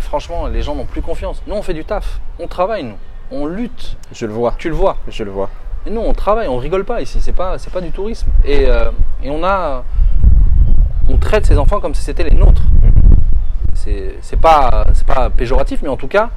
franchement, 0.00 0.46
les 0.46 0.62
gens 0.62 0.74
n'ont 0.74 0.84
plus 0.86 1.02
confiance. 1.02 1.42
Nous, 1.46 1.54
on 1.54 1.62
fait 1.62 1.74
du 1.74 1.84
taf. 1.84 2.20
On 2.38 2.46
travaille, 2.46 2.84
nous. 2.84 2.96
On 3.30 3.46
lutte. 3.46 3.96
Je 4.12 4.26
le 4.26 4.32
vois. 4.32 4.54
Tu 4.58 4.68
le 4.68 4.74
vois. 4.74 4.96
Je 5.08 5.24
le 5.24 5.30
vois. 5.30 5.50
Et 5.86 5.90
nous, 5.90 6.00
on 6.00 6.12
travaille, 6.12 6.48
on 6.48 6.56
rigole 6.58 6.84
pas 6.84 7.00
ici. 7.00 7.20
C'est 7.20 7.32
pas, 7.32 7.58
c'est 7.58 7.72
pas 7.72 7.80
du 7.80 7.90
tourisme. 7.90 8.28
Et, 8.44 8.66
euh, 8.68 8.90
et 9.22 9.30
on 9.30 9.42
a, 9.42 9.84
on 11.08 11.16
traite 11.16 11.46
ces 11.46 11.58
enfants 11.58 11.80
comme 11.80 11.94
si 11.94 12.02
c'était 12.02 12.24
les 12.24 12.36
nôtres. 12.36 12.62
C'est, 13.74 14.16
c'est 14.20 14.40
pas, 14.40 14.86
c'est 14.94 15.06
pas 15.06 15.30
péjoratif, 15.30 15.82
mais 15.82 15.88
en 15.88 15.96
tout 15.96 16.08
cas, 16.08 16.30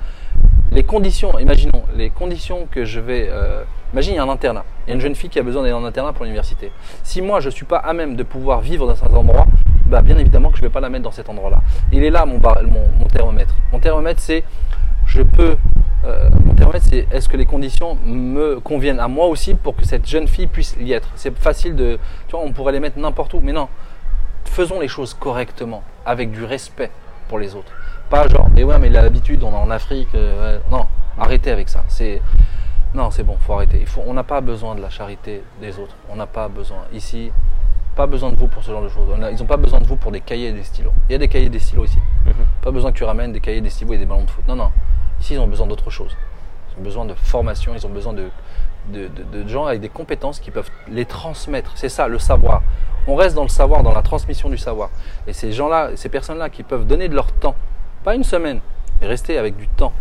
les 0.71 0.83
conditions. 0.83 1.37
Imaginons 1.37 1.83
les 1.95 2.09
conditions 2.09 2.67
que 2.71 2.85
je 2.85 2.99
vais. 2.99 3.27
euh, 3.29 3.63
imagine, 3.95 4.13
il 4.13 4.17
y 4.17 4.19
a 4.19 4.23
un 4.23 4.29
internat. 4.29 4.65
Il 4.85 4.89
y 4.89 4.91
a 4.91 4.95
une 4.95 5.01
jeune 5.01 5.15
fille 5.15 5.29
qui 5.29 5.39
a 5.39 5.43
besoin 5.43 5.61
d'aller 5.61 5.73
en 5.73 5.85
internat 5.85 6.11
pour 6.11 6.25
l'université. 6.25 6.71
Si 7.01 7.21
moi, 7.21 7.39
je 7.39 7.49
suis 7.49 7.65
pas 7.65 7.77
à 7.77 7.93
même 7.93 8.15
de 8.17 8.23
pouvoir 8.23 8.59
vivre 8.59 8.85
dans 8.87 8.95
cet 8.95 9.13
endroit, 9.13 9.47
bah, 9.85 10.01
bien 10.01 10.17
évidemment 10.17 10.49
que 10.51 10.57
je 10.57 10.61
vais 10.61 10.69
pas 10.69 10.81
la 10.81 10.89
mettre 10.89 11.03
dans 11.05 11.11
cet 11.11 11.29
endroit-là. 11.29 11.61
Il 11.93 12.03
est 12.03 12.09
là 12.09 12.25
mon, 12.25 12.39
thermomètre. 13.07 13.55
Mon 13.71 13.79
thermomètre, 13.79 14.19
c'est 14.19 14.43
je 15.05 15.21
peux. 15.21 15.55
euh, 16.03 16.29
mon 16.43 16.55
thermomètre, 16.55 16.85
c'est 16.89 17.07
est-ce 17.11 17.29
que 17.29 17.37
les 17.37 17.45
conditions 17.45 17.97
me 18.05 18.59
conviennent 18.59 18.99
à 18.99 19.07
moi 19.07 19.27
aussi 19.27 19.53
pour 19.53 19.75
que 19.77 19.85
cette 19.85 20.05
jeune 20.05 20.27
fille 20.27 20.47
puisse 20.47 20.75
y 20.79 20.91
être? 20.91 21.09
C'est 21.15 21.33
facile 21.37 21.75
de. 21.75 21.97
Tu 22.27 22.35
vois, 22.35 22.43
on 22.43 22.51
pourrait 22.51 22.73
les 22.73 22.81
mettre 22.81 22.99
n'importe 22.99 23.33
où, 23.33 23.39
mais 23.41 23.53
non. 23.53 23.69
Faisons 24.43 24.79
les 24.81 24.89
choses 24.89 25.13
correctement, 25.13 25.83
avec 26.05 26.31
du 26.31 26.43
respect 26.43 26.91
pour 27.29 27.39
les 27.39 27.55
autres. 27.55 27.71
Pas 28.09 28.27
genre, 28.27 28.49
mais 28.53 28.63
ouais, 28.63 28.77
mais 28.77 28.89
l'habitude, 28.89 29.41
on 29.43 29.51
est 29.51 29.55
en 29.55 29.71
Afrique. 29.71 30.09
euh. 30.15 30.59
Non, 30.69 30.85
arrêtez 31.17 31.51
avec 31.51 31.69
ça. 31.69 31.83
C'est. 31.87 32.21
Non, 32.93 33.11
c'est 33.11 33.23
bon, 33.23 33.37
faut 33.39 33.53
arrêter. 33.53 33.77
Il 33.81 33.87
faut, 33.87 34.01
on 34.05 34.13
n'a 34.13 34.23
pas 34.23 34.39
besoin 34.41 34.75
de 34.75 34.81
la 34.81 34.89
charité 34.89 35.43
des 35.59 35.77
autres. 35.79 35.95
On 36.09 36.15
n'a 36.15 36.27
pas 36.27 36.47
besoin. 36.47 36.77
Ici, 36.93 37.31
pas 37.95 38.07
besoin 38.07 38.31
de 38.31 38.37
vous 38.37 38.47
pour 38.47 38.63
ce 38.63 38.71
genre 38.71 38.81
de 38.83 38.89
choses. 38.89 39.07
On 39.17 39.21
a- 39.21 39.31
ils 39.31 39.39
n'ont 39.39 39.45
pas 39.45 39.57
besoin 39.57 39.79
de 39.79 39.85
vous 39.85 39.95
pour 39.97 40.11
des 40.11 40.21
cahiers 40.21 40.49
et 40.49 40.53
des 40.53 40.63
stylos. 40.63 40.93
Il 41.09 41.13
y 41.13 41.15
a 41.15 41.17
des 41.17 41.27
cahiers 41.27 41.47
et 41.47 41.49
des 41.49 41.59
stylos 41.59 41.85
ici. 41.85 41.99
Pas 42.61 42.71
besoin 42.71 42.91
que 42.91 42.97
tu 42.97 43.03
ramènes 43.03 43.31
des 43.33 43.39
cahiers, 43.41 43.61
des 43.61 43.69
stylos 43.69 43.93
et 43.93 43.97
des 43.97 44.05
ballons 44.05 44.23
de 44.23 44.29
foot. 44.31 44.43
Non, 44.47 44.55
non. 44.55 44.71
Ici, 45.19 45.33
ils 45.33 45.39
ont 45.39 45.47
besoin 45.47 45.67
d'autre 45.67 45.89
chose. 45.89 46.15
Ils 46.75 46.79
ont 46.79 46.83
besoin 46.83 47.05
de 47.05 47.13
formation, 47.13 47.73
ils 47.75 47.85
ont 47.85 47.89
besoin 47.89 48.13
de, 48.13 48.29
de, 48.89 49.07
de- 49.07 49.43
de 49.43 49.47
gens 49.47 49.65
avec 49.65 49.81
des 49.81 49.89
compétences 49.89 50.39
qui 50.39 50.51
peuvent 50.51 50.69
les 50.89 51.05
transmettre. 51.05 51.71
C'est 51.75 51.89
ça, 51.89 52.07
le 52.07 52.19
savoir. 52.19 52.61
On 53.07 53.15
reste 53.15 53.35
dans 53.35 53.43
le 53.43 53.49
savoir, 53.49 53.83
dans 53.83 53.93
la 53.93 54.01
transmission 54.01 54.49
du 54.49 54.57
savoir. 54.57 54.89
Et 55.27 55.33
ces 55.33 55.51
gens-là, 55.51 55.91
ces 55.95 56.09
personnes-là 56.09 56.49
qui 56.49 56.63
peuvent 56.63 56.85
donner 56.87 57.07
de 57.07 57.15
leur 57.15 57.31
temps, 57.33 57.55
pas 58.03 58.15
une 58.15 58.23
semaine, 58.23 58.59
mais 59.01 59.07
rester 59.07 59.37
avec 59.37 59.55
du 59.57 59.67
temps. 59.67 59.93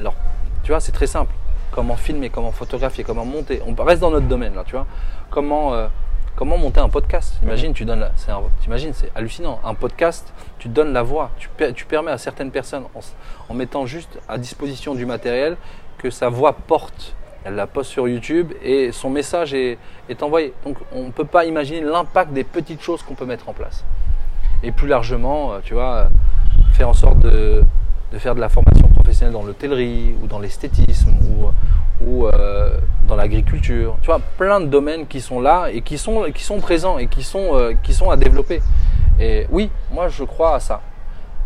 Leur- 0.00 0.14
tu 0.62 0.72
vois, 0.72 0.80
c'est 0.80 0.92
très 0.92 1.06
simple. 1.06 1.32
Comment 1.76 1.94
filmer, 1.96 2.30
comment 2.30 2.50
photographier, 2.52 3.04
comment 3.04 3.24
monter. 3.26 3.60
On 3.66 3.74
reste 3.84 4.00
dans 4.00 4.10
notre 4.10 4.26
domaine 4.26 4.54
là, 4.54 4.64
tu 4.64 4.72
vois. 4.72 4.86
Comment, 5.30 5.74
euh, 5.74 5.88
comment 6.34 6.56
monter 6.56 6.80
un 6.80 6.88
podcast? 6.88 7.34
Imagine, 7.42 7.74
tu 7.74 7.84
donnes, 7.84 8.00
la- 8.00 8.12
c'est 8.16 8.32
un- 8.32 8.40
t'imagines, 8.62 8.94
c'est 8.94 9.12
hallucinant. 9.14 9.60
Un 9.62 9.74
podcast, 9.74 10.32
tu 10.58 10.68
donnes 10.68 10.94
la 10.94 11.02
voix. 11.02 11.30
Tu, 11.38 11.48
per- 11.50 11.74
tu 11.74 11.84
permets 11.84 12.10
à 12.10 12.16
certaines 12.18 12.50
personnes, 12.50 12.84
en, 13.50 13.54
mettant 13.54 13.84
juste 13.84 14.18
à 14.26 14.38
disposition 14.38 14.94
du 14.94 15.04
matériel, 15.04 15.58
que 15.98 16.08
sa 16.10 16.30
voix 16.30 16.54
porte. 16.54 17.14
Elle 17.44 17.54
la 17.56 17.66
poste 17.66 17.90
sur 17.90 18.08
YouTube 18.08 18.52
et 18.62 18.90
son 18.90 19.08
message 19.10 19.52
est, 19.54 19.78
est 20.08 20.22
envoyé. 20.22 20.54
Donc 20.64 20.78
on 20.92 21.04
ne 21.04 21.10
peut 21.10 21.26
pas 21.26 21.44
imaginer 21.44 21.82
l'impact 21.82 22.32
des 22.32 22.42
petites 22.42 22.82
choses 22.82 23.02
qu'on 23.02 23.14
peut 23.14 23.26
mettre 23.26 23.48
en 23.48 23.52
place. 23.52 23.84
Et 24.64 24.72
plus 24.72 24.88
largement, 24.88 25.52
euh, 25.52 25.58
tu 25.62 25.74
vois, 25.74 25.94
euh, 25.94 26.04
faire 26.72 26.88
en 26.88 26.94
sorte 26.94 27.18
de, 27.20 27.62
de 28.12 28.18
faire 28.18 28.34
de 28.34 28.40
la 28.40 28.48
formation 28.48 28.88
dans 29.30 29.42
l'hôtellerie 29.42 30.14
ou 30.22 30.26
dans 30.26 30.38
l'esthétisme 30.38 31.14
ou, 31.22 32.06
ou 32.06 32.26
euh, 32.26 32.78
dans 33.08 33.16
l'agriculture. 33.16 33.96
Tu 34.02 34.06
vois, 34.06 34.20
plein 34.36 34.60
de 34.60 34.66
domaines 34.66 35.06
qui 35.06 35.20
sont 35.20 35.40
là 35.40 35.68
et 35.72 35.82
qui 35.82 35.98
sont, 35.98 36.26
qui 36.34 36.44
sont 36.44 36.58
présents 36.60 36.98
et 36.98 37.06
qui 37.06 37.22
sont, 37.22 37.56
euh, 37.56 37.74
qui 37.82 37.94
sont 37.94 38.10
à 38.10 38.16
développer. 38.16 38.60
Et 39.18 39.46
oui, 39.50 39.70
moi 39.92 40.08
je 40.08 40.24
crois 40.24 40.56
à 40.56 40.60
ça. 40.60 40.80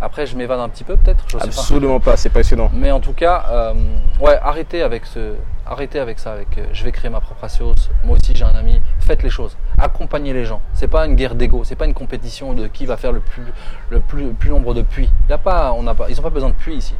Après, 0.02 0.24
je 0.24 0.34
m'évade 0.34 0.60
un 0.60 0.68
petit 0.70 0.82
peu 0.82 0.96
peut-être, 0.96 1.26
pas. 1.26 1.44
Absolument 1.44 2.00
pas. 2.00 2.16
C'est 2.16 2.30
passionnant. 2.30 2.70
Mais 2.72 2.90
en 2.90 3.00
tout 3.00 3.12
cas, 3.12 3.44
euh, 3.50 3.74
ouais, 4.20 4.38
arrêtez 4.42 4.80
avec 4.80 5.04
ce, 5.04 5.34
arrêtez 5.66 5.98
avec 5.98 6.18
ça. 6.18 6.32
Avec, 6.32 6.56
euh, 6.56 6.64
je 6.72 6.84
vais 6.84 6.92
créer 6.92 7.10
ma 7.10 7.20
propre 7.20 7.44
assos. 7.44 7.90
Moi 8.04 8.16
aussi, 8.16 8.32
j'ai 8.34 8.44
un 8.44 8.54
ami. 8.54 8.80
Faites 9.00 9.22
les 9.22 9.28
choses. 9.28 9.58
Accompagnez 9.76 10.32
les 10.32 10.46
gens. 10.46 10.62
C'est 10.72 10.88
pas 10.88 11.06
une 11.06 11.16
guerre 11.16 11.34
d'ego. 11.34 11.64
C'est 11.64 11.76
pas 11.76 11.84
une 11.84 11.92
compétition 11.92 12.54
de 12.54 12.66
qui 12.66 12.86
va 12.86 12.96
faire 12.96 13.12
le 13.12 13.20
plus, 13.20 13.44
le 13.90 14.00
plus, 14.00 14.28
le 14.28 14.32
plus 14.32 14.48
nombre 14.48 14.72
de 14.72 14.80
puits. 14.80 15.10
Y 15.28 15.34
a 15.34 15.38
pas, 15.38 15.74
on 15.76 15.82
n'a 15.82 15.94
pas, 15.94 16.08
ils 16.08 16.16
n'ont 16.16 16.22
pas 16.22 16.30
besoin 16.30 16.48
de 16.48 16.54
puits 16.54 16.76
ici. 16.76 16.94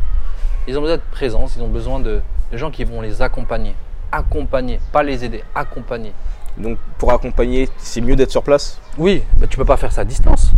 Ils 0.71 0.79
ont 0.79 0.83
besoin 0.83 0.99
de 0.99 1.03
présence. 1.11 1.57
Ils 1.57 1.63
ont 1.63 1.69
besoin 1.69 1.99
de, 1.99 2.21
de 2.53 2.57
gens 2.57 2.71
qui 2.71 2.85
vont 2.85 3.01
les 3.01 3.23
accompagner. 3.23 3.75
Accompagner, 4.13 4.79
pas 4.93 5.03
les 5.03 5.25
aider. 5.25 5.43
Accompagner. 5.53 6.13
Donc, 6.57 6.79
pour 6.97 7.13
accompagner, 7.13 7.69
c'est 7.77 8.01
mieux 8.01 8.15
d'être 8.15 8.31
sur 8.31 8.45
place? 8.45 8.81
Oui, 8.97 9.25
mais 9.41 9.49
tu 9.49 9.57
peux 9.57 9.65
pas 9.65 9.77
faire 9.77 9.91
ça 9.91 10.03
à 10.03 10.05
distance. 10.05 10.53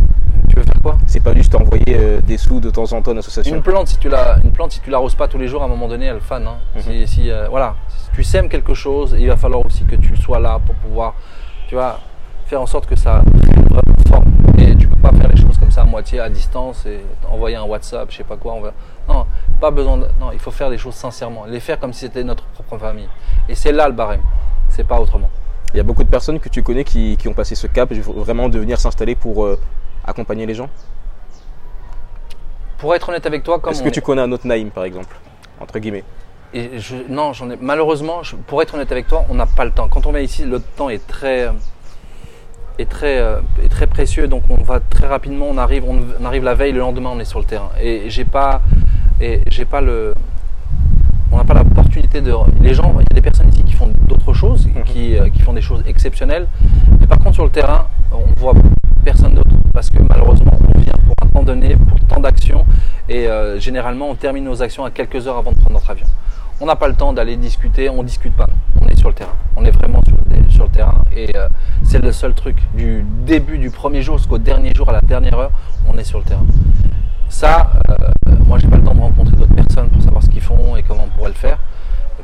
Tu 0.49 0.55
veux 0.55 0.61
faire 0.63 0.79
quoi? 0.83 0.97
C'est 1.07 1.23
pas 1.23 1.33
juste 1.33 1.55
envoyer 1.55 1.95
euh, 1.95 2.21
des 2.21 2.37
sous 2.37 2.59
de 2.59 2.69
temps 2.69 2.93
en 2.93 3.01
temps 3.01 3.09
à 3.09 3.13
une 3.13 3.19
association? 3.19 3.55
Une 3.55 3.63
plante, 3.63 3.87
si 3.87 3.97
tu 3.97 4.07
la, 4.07 4.37
une 4.43 4.51
plante, 4.51 4.73
si 4.73 4.81
tu 4.81 4.91
l'arroses 4.91 5.15
pas 5.15 5.27
tous 5.27 5.39
les 5.39 5.47
jours, 5.47 5.63
à 5.63 5.65
un 5.65 5.67
moment 5.67 5.87
donné, 5.87 6.05
elle 6.05 6.21
fane. 6.21 6.45
hein. 6.45 6.57
Si, 6.77 7.07
si, 7.07 7.31
euh, 7.31 7.47
voilà, 7.49 7.75
si 7.87 8.11
tu 8.13 8.23
sèmes 8.23 8.49
quelque 8.49 8.75
chose, 8.75 9.15
il 9.17 9.27
va 9.27 9.35
falloir 9.35 9.65
aussi 9.65 9.83
que 9.83 9.95
tu 9.95 10.15
sois 10.15 10.39
là 10.39 10.59
pour 10.63 10.75
pouvoir, 10.75 11.15
tu 11.67 11.73
vois, 11.73 11.99
faire 12.45 12.61
en 12.61 12.67
sorte 12.67 12.85
que 12.85 12.95
ça 12.95 13.23
pas 15.03 15.11
faire 15.11 15.27
les 15.27 15.35
choses 15.37 15.57
comme 15.59 15.69
ça 15.71 15.81
à 15.81 15.85
moitié, 15.85 16.19
à 16.21 16.29
distance, 16.29 16.85
et 16.85 17.01
envoyer 17.29 17.57
un 17.57 17.63
WhatsApp, 17.63 18.09
je 18.09 18.17
sais 18.17 18.23
pas 18.23 18.37
quoi. 18.37 18.53
On 18.53 18.61
va... 18.61 18.71
Non, 19.07 19.25
pas 19.59 19.69
besoin. 19.69 19.97
De... 19.97 20.07
Non, 20.19 20.31
il 20.31 20.39
faut 20.39 20.49
faire 20.51 20.69
des 20.69 20.77
choses 20.77 20.95
sincèrement, 20.95 21.45
les 21.45 21.59
faire 21.59 21.77
comme 21.79 21.91
si 21.93 21.99
c'était 22.01 22.23
notre 22.23 22.45
propre 22.45 22.77
famille. 22.77 23.09
Et 23.49 23.55
c'est 23.55 23.71
là 23.73 23.87
le 23.87 23.93
barème. 23.93 24.21
C'est 24.69 24.87
pas 24.87 24.99
autrement. 24.99 25.29
Il 25.73 25.77
y 25.77 25.79
a 25.79 25.83
beaucoup 25.83 26.03
de 26.03 26.09
personnes 26.09 26.39
que 26.39 26.49
tu 26.49 26.63
connais 26.63 26.83
qui, 26.85 27.17
qui 27.17 27.27
ont 27.27 27.33
passé 27.33 27.53
ce 27.55 27.67
cap, 27.67 27.91
vraiment 27.93 28.47
de 28.49 28.57
venir 28.59 28.79
s'installer 28.79 29.15
pour 29.15 29.43
euh, 29.43 29.59
accompagner 30.05 30.45
les 30.45 30.53
gens. 30.55 30.69
Pour 32.77 32.95
être 32.95 33.09
honnête 33.09 33.25
avec 33.25 33.43
toi, 33.43 33.59
comme 33.59 33.71
Est-ce 33.71 33.83
que 33.83 33.87
est- 33.89 33.91
tu 33.91 34.01
connais 34.01 34.21
un 34.21 34.31
autre 34.31 34.47
Naïm, 34.47 34.69
par 34.71 34.83
exemple 34.85 35.15
Entre 35.59 35.79
guillemets? 35.79 36.03
Et 36.53 36.79
je, 36.79 36.95
non, 37.09 37.33
j'en 37.33 37.49
ai. 37.49 37.57
Malheureusement, 37.59 38.21
je- 38.23 38.35
pour 38.35 38.61
être 38.61 38.75
honnête 38.75 38.91
avec 38.91 39.07
toi, 39.07 39.25
on 39.29 39.33
n'a 39.35 39.45
pas 39.47 39.65
le 39.65 39.71
temps. 39.71 39.87
Quand 39.87 40.05
on 40.05 40.11
vient 40.11 40.21
ici, 40.21 40.43
le 40.45 40.59
temps 40.59 40.89
est 40.89 41.05
très, 41.07 41.49
est 42.79 42.89
très, 42.89 43.19
euh, 43.19 43.39
est 43.63 43.69
très 43.69 43.87
précieux. 43.87 44.27
Donc 44.27 44.43
on 44.49 44.61
va 44.63 44.79
très 44.79 45.07
rapidement. 45.07 45.47
On 45.49 45.57
arrive, 45.57 45.83
on, 45.87 45.99
on 46.19 46.25
arrive 46.25 46.43
la 46.43 46.53
veille, 46.55 46.71
le 46.71 46.79
lendemain, 46.79 47.11
on 47.13 47.19
est 47.19 47.25
sur 47.25 47.39
le 47.39 47.45
terrain. 47.45 47.69
Et 47.81 48.09
j'ai 48.09 48.25
pas, 48.25 48.61
et 49.21 49.41
j'ai 49.49 49.65
pas 49.65 49.81
le, 49.81 50.13
on 51.31 51.37
n'a 51.37 51.43
pas 51.43 51.53
l'opportunité 51.55 52.21
de. 52.21 52.33
Les 52.61 52.73
gens, 52.73 52.93
il 52.99 53.03
y 53.03 53.13
a 53.13 53.15
des 53.15 53.21
personnes 53.21 53.49
ici 53.49 53.63
qui 53.63 53.73
font 53.73 53.91
d'autres 54.07 54.33
choses, 54.33 54.67
qui, 54.85 55.17
euh, 55.17 55.29
qui 55.29 55.41
font 55.41 55.53
des 55.53 55.61
choses 55.61 55.83
exceptionnelles. 55.87 56.47
Mais 56.99 57.07
par 57.07 57.17
contre, 57.19 57.33
sur 57.35 57.43
le 57.45 57.49
terrain, 57.51 57.87
on 58.11 58.39
voit 58.39 58.53
personne 59.03 59.33
d'autre 59.33 59.49
parce 59.73 59.89
que 59.89 59.97
malheureusement, 60.07 60.53
on 60.75 60.79
vient 60.79 60.93
pour 60.93 61.15
un 61.21 61.27
temps 61.27 61.43
donné 61.43 61.75
pour 61.75 61.99
tant 62.01 62.19
d'actions. 62.19 62.65
Et 63.09 63.27
euh, 63.27 63.59
généralement, 63.59 64.09
on 64.09 64.15
termine 64.15 64.45
nos 64.45 64.61
actions 64.61 64.85
à 64.85 64.91
quelques 64.91 65.27
heures 65.27 65.37
avant 65.37 65.51
de 65.51 65.57
prendre 65.57 65.73
notre 65.73 65.89
avion. 65.89 66.05
On 66.61 66.65
n'a 66.65 66.75
pas 66.75 66.87
le 66.87 66.93
temps 66.93 67.11
d'aller 67.11 67.35
discuter, 67.35 67.89
on 67.89 68.03
discute 68.03 68.33
pas. 68.33 68.45
On 68.79 68.87
est 68.87 68.97
sur 68.97 69.09
le 69.09 69.15
terrain. 69.15 69.33
On 69.55 69.65
est 69.65 69.71
vraiment 69.71 69.99
sur 70.07 70.15
le, 70.15 70.51
sur 70.51 70.63
le 70.65 70.69
terrain. 70.69 71.03
Et 71.15 71.35
euh, 71.35 71.49
c'est 71.93 72.01
le 72.01 72.11
seul 72.11 72.33
truc. 72.33 72.57
Du 72.73 73.05
début 73.23 73.59
du 73.59 73.69
premier 73.69 74.01
jour 74.01 74.17
jusqu'au 74.17 74.39
dernier 74.39 74.71
jour, 74.75 74.89
à 74.89 74.93
la 74.93 75.01
dernière 75.01 75.37
heure, 75.37 75.51
on 75.87 75.95
est 75.95 76.03
sur 76.03 76.17
le 76.17 76.25
terrain. 76.25 76.43
Ça, 77.29 77.71
euh, 77.87 77.95
moi, 78.47 78.57
j'ai 78.57 78.67
pas 78.67 78.77
le 78.77 78.83
temps 78.83 78.95
de 78.95 78.99
rencontrer 78.99 79.35
d'autres 79.35 79.53
personnes 79.53 79.89
pour 79.89 80.01
savoir 80.01 80.23
ce 80.23 80.29
qu'ils 80.31 80.41
font 80.41 80.75
et 80.75 80.81
comment 80.81 81.03
on 81.03 81.15
pourrait 81.15 81.29
le 81.29 81.35
faire. 81.35 81.59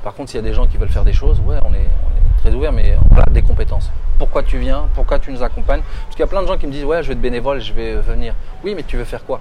Par 0.03 0.15
contre, 0.15 0.31
s'il 0.31 0.39
y 0.39 0.43
a 0.43 0.47
des 0.47 0.55
gens 0.55 0.65
qui 0.65 0.77
veulent 0.77 0.89
faire 0.89 1.05
des 1.05 1.13
choses, 1.13 1.39
ouais, 1.41 1.57
on 1.63 1.71
est, 1.75 1.77
on 1.77 2.09
est 2.09 2.41
très 2.41 2.51
ouvert, 2.55 2.71
mais 2.71 2.97
voilà, 3.11 3.25
des 3.29 3.43
compétences. 3.43 3.91
Pourquoi 4.17 4.41
tu 4.41 4.57
viens? 4.57 4.85
Pourquoi 4.95 5.19
tu 5.19 5.31
nous 5.31 5.43
accompagnes? 5.43 5.81
Parce 6.05 6.15
qu'il 6.15 6.21
y 6.21 6.23
a 6.23 6.27
plein 6.27 6.41
de 6.41 6.47
gens 6.47 6.57
qui 6.57 6.65
me 6.65 6.71
disent, 6.71 6.85
ouais, 6.85 7.03
je 7.03 7.09
vais 7.09 7.13
être 7.13 7.21
bénévole, 7.21 7.61
je 7.61 7.71
vais 7.71 7.93
venir. 7.97 8.33
Oui, 8.63 8.73
mais 8.75 8.81
tu 8.81 8.97
veux 8.97 9.03
faire 9.03 9.23
quoi? 9.23 9.39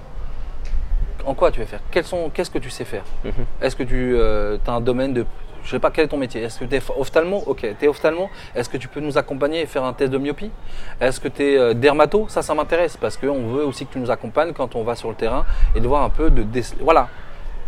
En 1.25 1.33
quoi 1.33 1.51
tu 1.51 1.61
veux 1.61 1.67
faire? 1.67 1.81
Qu'est-ce 1.91 2.51
que 2.51 2.59
tu 2.59 2.69
sais 2.69 2.85
faire? 2.85 3.05
Mhm. 3.25 3.33
Est-ce 3.63 3.77
que 3.77 3.83
tu 3.83 4.15
as 4.21 4.73
un 4.73 4.81
domaine 4.83 5.15
de. 5.15 5.25
Je 5.69 5.73
sais 5.73 5.79
pas 5.81 5.91
quel 5.91 6.07
est 6.07 6.09
ton 6.09 6.17
métier? 6.17 6.43
Est-ce 6.43 6.61
que 6.61 6.65
tu 6.65 6.75
es 6.77 6.81
ophtalmo? 6.97 7.43
Ok, 7.47 7.59
tu 7.79 7.85
es 7.85 7.89
ophtalmo. 7.89 8.31
Est-ce 8.55 8.71
que 8.71 8.79
tu 8.79 8.89
peux 8.89 9.01
nous 9.01 9.19
accompagner 9.19 9.61
et 9.61 9.67
faire 9.67 9.85
un 9.85 9.93
test 9.93 10.11
de 10.11 10.17
myopie 10.17 10.51
Est-ce 10.99 11.21
que 11.21 11.29
tu 11.29 11.43
es 11.43 11.75
dermato? 11.75 12.25
Ça, 12.31 12.41
ça 12.41 12.55
m'intéresse 12.55 12.97
parce 12.97 13.19
qu'on 13.19 13.49
veut 13.49 13.67
aussi 13.67 13.85
que 13.85 13.93
tu 13.93 13.99
nous 13.99 14.11
accompagnes 14.11 14.55
quand 14.55 14.75
on 14.77 14.83
va 14.83 14.95
sur 14.95 15.11
le 15.11 15.15
terrain 15.15 15.45
et 15.75 15.81
de 15.81 15.87
voir 15.87 16.03
un 16.05 16.09
peu 16.09 16.31
de. 16.31 16.43
Voilà, 16.81 17.09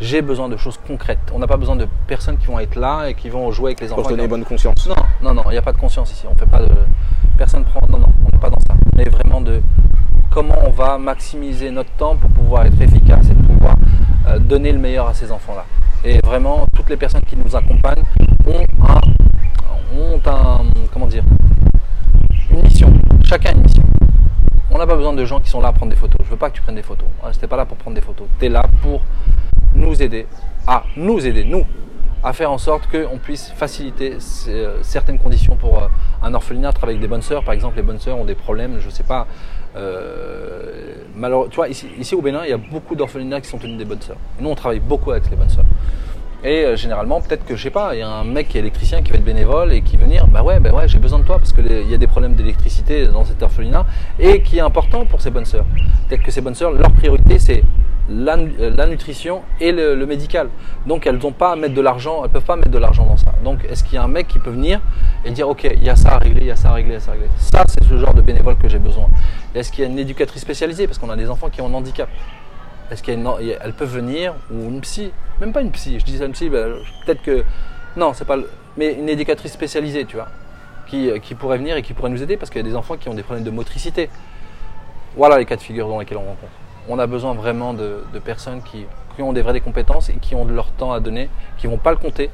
j'ai 0.01 0.23
besoin 0.23 0.49
de 0.49 0.57
choses 0.57 0.81
concrètes. 0.87 1.19
On 1.35 1.39
n'a 1.39 1.47
pas 1.47 1.59
besoin 1.59 1.77
de 1.77 1.87
personnes 2.07 2.39
qui 2.39 2.47
vont 2.47 2.59
être 2.59 2.77
là 2.77 3.05
et 3.09 3.13
qui 3.15 3.29
vont 3.29 3.51
jouer 3.53 3.73
avec 3.73 3.81
les 3.81 3.89
Pour 3.89 3.99
enfants. 3.99 4.09
se 4.09 4.15
donner 4.15 4.27
bonne 4.29 4.47
conscience. 4.47 4.89
non, 4.89 4.95
non, 5.21 5.35
non, 5.35 5.43
il 5.49 5.53
n'y 5.53 5.59
a 5.59 5.63
pas 5.63 5.73
de 5.73 5.79
conscience 5.79 6.11
ici. 6.11 6.25
On 6.27 6.35
fait 6.35 6.47
pas 6.51 6.61
de. 6.61 6.69
Personne 7.41 7.65
prend. 7.65 7.81
Non, 7.89 7.97
non, 7.97 8.13
on 8.21 8.29
n'est 8.31 8.39
pas 8.39 8.51
dans 8.51 8.61
ça. 8.61 8.75
Mais 8.99 9.05
vraiment 9.05 9.41
de 9.41 9.63
comment 10.31 10.57
on 10.67 10.71
va 10.73 10.99
maximiser 10.99 11.71
notre 11.71 11.91
temps 11.93 12.15
pour 12.15 12.29
pouvoir 12.29 12.67
être 12.67 12.79
efficace 12.83 13.31
et 13.31 13.35
pouvoir 13.35 13.77
euh, 14.29 14.39
donner 14.39 14.71
le 14.73 14.79
meilleur 14.79 15.07
à 15.09 15.15
ces 15.15 15.33
enfants-là. 15.33 15.65
Et 16.05 16.19
vraiment, 16.23 16.67
toutes 16.77 16.91
les 16.91 16.99
personnes 16.99 17.23
qui 17.23 17.37
nous 17.39 17.57
accompagnent 17.57 18.03
ont 18.47 18.63
un, 18.87 19.99
ont 19.99 20.21
un, 20.27 20.65
comment 20.93 21.07
dire, 21.07 21.25
une 22.51 22.61
mission. 22.63 22.93
Chacun 23.25 23.55
une 23.55 23.63
mission. 23.63 23.85
On 24.71 24.77
n'a 24.77 24.87
pas 24.87 24.97
besoin 24.97 25.15
de 25.15 25.25
gens 25.25 25.41
qui 25.41 25.49
sont 25.49 25.63
là 25.63 25.69
à 25.69 25.73
prendre 25.73 25.93
des 25.93 25.97
photos. 25.97 26.19
Je 26.23 26.31
veux 26.31 26.37
pas 26.37 26.51
que 26.51 26.57
tu 26.57 26.61
prennes 26.61 26.75
des 26.75 26.83
photos. 26.83 27.09
Tu 27.33 27.39
n'es 27.41 27.49
pas 27.49 27.57
là 27.57 27.65
pour 27.65 27.79
prendre 27.79 27.95
des 27.95 28.03
photos. 28.03 28.27
Tu 28.39 28.45
es 28.45 28.49
là 28.51 28.67
pour 28.83 29.01
nous 29.73 30.03
aider 30.03 30.27
à 30.67 30.83
nous 30.95 31.27
aider, 31.27 31.45
nous, 31.45 31.65
à 32.23 32.33
faire 32.33 32.51
en 32.51 32.59
sorte 32.59 32.87
qu'on 32.91 33.19
puisse 33.19 33.51
faciliter 33.57 34.19
euh, 34.49 34.79
certaines 34.83 35.19
conditions 35.19 35.57
pour 35.57 35.79
euh, 35.79 35.87
un 36.23 36.35
orphelinat, 36.35 36.73
travailler 36.73 36.97
avec 36.99 37.03
des 37.03 37.09
bonnes 37.09 37.23
sœurs. 37.23 37.45
Par 37.45 37.55
exemple, 37.55 37.77
les 37.77 37.83
bonnes 37.83 37.99
sœurs 37.99 38.19
ont 38.19 38.25
des 38.25 38.35
problèmes, 38.35 38.79
je 38.81 38.87
ne 38.87 38.91
sais 38.91 39.03
pas. 39.05 39.27
Euh, 39.77 40.95
malheureux- 41.17 41.49
tu 41.49 41.57
vois, 41.57 41.69
ici, 41.69 41.89
ici 41.99 42.15
au 42.15 42.21
Bénin, 42.21 42.41
il 42.45 42.51
y 42.51 42.53
a 42.53 42.59
beaucoup 42.59 42.95
d'orphelinats 42.95 43.41
qui 43.41 43.49
sont 43.49 43.59
tenus 43.59 43.79
des 43.79 43.85
bonnes 43.85 44.03
sœurs. 44.03 44.19
Nous, 44.39 44.51
on 44.51 44.55
travaille 44.55 44.81
beaucoup 44.81 45.13
avec 45.13 45.31
les 45.31 45.37
bonnes 45.37 45.49
sœurs. 45.49 45.65
Et 46.43 46.65
euh, 46.65 46.77
généralement, 46.77 47.21
peut-être 47.21 47.45
que, 47.45 47.55
je 47.55 47.63
sais 47.63 47.71
pas, 47.71 47.95
il 47.95 47.99
y 47.99 48.03
a 48.03 48.09
un 48.09 48.25
mec 48.25 48.49
qui 48.49 48.57
est 48.57 48.61
électricien 48.61 49.03
qui 49.03 49.11
va 49.11 49.19
être 49.19 49.25
bénévole 49.25 49.73
et 49.73 49.83
qui 49.83 49.97
va 49.97 50.05
venir, 50.05 50.27
bah 50.27 50.43
ouais, 50.43 50.59
bah 50.59 50.71
ouais, 50.73 50.89
j'ai 50.89 50.99
besoin 50.99 51.19
de 51.19 51.25
toi 51.25 51.39
parce 51.39 51.53
qu'il 51.53 51.91
y 51.91 51.95
a 51.95 51.99
des 51.99 52.07
problèmes 52.07 52.35
d'électricité 52.35 53.07
dans 53.07 53.25
cet 53.25 53.43
orphelinat 53.43 53.85
et 54.19 54.43
qui 54.43 54.57
est 54.59 54.63
important 54.63 55.05
pour 55.05 55.21
ces 55.21 55.31
bonnes 55.31 55.45
sœurs. 55.45 55.67
Peut-être 56.09 56.23
que 56.23 56.31
ces 56.31 56.41
bonnes 56.41 56.55
sœurs, 56.55 56.73
leur 56.73 56.91
priorité, 56.93 57.39
c'est 57.39 57.63
la, 58.11 58.37
euh, 58.37 58.87
nutrition 58.87 59.43
et 59.61 59.73
le, 59.73 59.95
médical. 60.07 60.49
Donc 60.87 61.07
elles 61.07 61.19
n'ont 61.19 61.33
pas 61.33 61.53
à 61.53 61.57
mettre 61.57 61.75
de 61.75 61.81
l'argent, 61.81 62.23
elles 62.25 62.31
peuvent 62.31 62.45
pas 62.45 62.57
mettre 62.57 62.71
de 62.71 62.79
l'argent 62.79 63.07
dans 63.07 63.17
ça. 63.17 63.33
Donc 63.45 63.65
est-ce 63.69 63.85
qu'il 63.85 63.95
y 63.95 63.99
a 63.99 64.03
un 64.03 64.09
mec 64.09 64.27
qui 64.27 64.39
peut 64.39 64.51
venir 64.51 64.81
et 65.25 65.31
dire 65.31 65.49
ok, 65.49 65.65
il 65.65 65.85
y 65.85 65.91
a 65.91 65.97
ça 65.97 66.15
à 66.15 66.19
régler, 66.19 66.41
il 66.41 66.47
y 66.47 66.51
a 66.51 66.57
ça 66.57 66.71
à 66.71 66.73
régler, 66.73 66.93
il 66.93 66.95
y 66.95 66.97
a 66.97 67.01
ça 67.01 67.13
à 67.13 67.15
régler. 67.15 67.29
Ça, 67.39 67.65
c'est 67.69 67.85
ce 67.85 67.99
genre 67.99 68.15
de 68.15 68.23
bénévole 68.23 68.57
que 68.57 68.69
j'ai 68.69 68.79
besoin. 68.79 69.09
Est-ce 69.55 69.71
qu'il 69.71 69.85
y 69.85 69.87
a 69.87 69.91
une 69.91 69.99
éducatrice 69.99 70.43
spécialisée? 70.43 70.87
Parce 70.87 70.99
qu'on 70.99 71.11
a 71.11 71.17
des 71.17 71.31
enfants 71.31 71.51
qui 71.51 71.61
ont 71.61 71.67
un 71.67 71.75
handicap 71.75 72.09
Est-ce 72.91 73.03
qu'elles 73.03 73.25
elles 73.63 73.73
peuvent 73.73 73.95
venir 73.95 74.35
ou 74.51 74.69
une 74.69 74.81
psy? 74.81 75.13
Même 75.41 75.53
pas 75.53 75.61
une 75.61 75.71
psy. 75.71 75.99
Je 76.01 76.05
dis 76.05 76.19
une 76.23 76.33
psy, 76.33 76.49
ben, 76.49 76.75
peut-être 77.05 77.23
que 77.23 77.45
non, 77.97 78.13
c'est 78.15 78.25
pas. 78.25 78.37
le- 78.37 78.51
Mais 78.77 78.95
une 78.95 79.09
éducatrice 79.09 79.53
spécialisée, 79.53 80.05
tu 80.05 80.17
vois, 80.17 80.29
qui, 80.87 81.35
pourrait 81.35 81.59
venir 81.59 81.77
et 81.77 81.83
qui 81.83 81.93
pourrait 81.93 82.11
nous 82.11 82.23
aider 82.23 82.37
parce 82.37 82.51
qu'il 82.51 82.61
y 82.61 82.65
a 82.65 82.69
des 82.69 82.77
enfants 82.77 82.97
qui 82.97 83.09
ont 83.09 83.15
des 83.15 83.23
problèmes 83.23 83.45
de 83.45 83.51
motricité. 83.51 84.11
Voilà 85.17 85.39
les 85.39 85.45
cas 85.45 85.57
de 85.57 85.61
figure 85.61 85.89
dans 85.89 85.99
lesquels 85.99 86.19
on 86.19 86.25
rencontre. 86.25 86.53
On 86.89 86.99
a 86.99 87.07
besoin 87.07 87.35
vraiment 87.35 87.75
de, 87.75 88.03
personnes 88.25 88.63
qui, 88.63 88.87
ont 89.19 89.33
des 89.33 89.43
vraies 89.43 89.61
compétences 89.61 90.09
et 90.09 90.15
qui 90.15 90.35
ont 90.35 90.45
de 90.47 90.53
leur 90.53 90.71
temps 90.71 90.93
à 90.93 91.01
donner, 91.01 91.29
qui 91.59 91.67
vont 91.67 91.77
pas 91.77 91.91
le 91.91 91.99
compter 91.99 92.31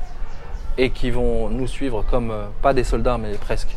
et 0.79 0.91
qui 0.91 1.11
vont 1.11 1.49
nous 1.49 1.67
suivre 1.67 2.05
comme 2.09 2.31
euh, 2.31 2.45
pas 2.63 2.73
des 2.75 2.85
soldats 2.85 3.19
mais 3.19 3.33
presque. 3.33 3.77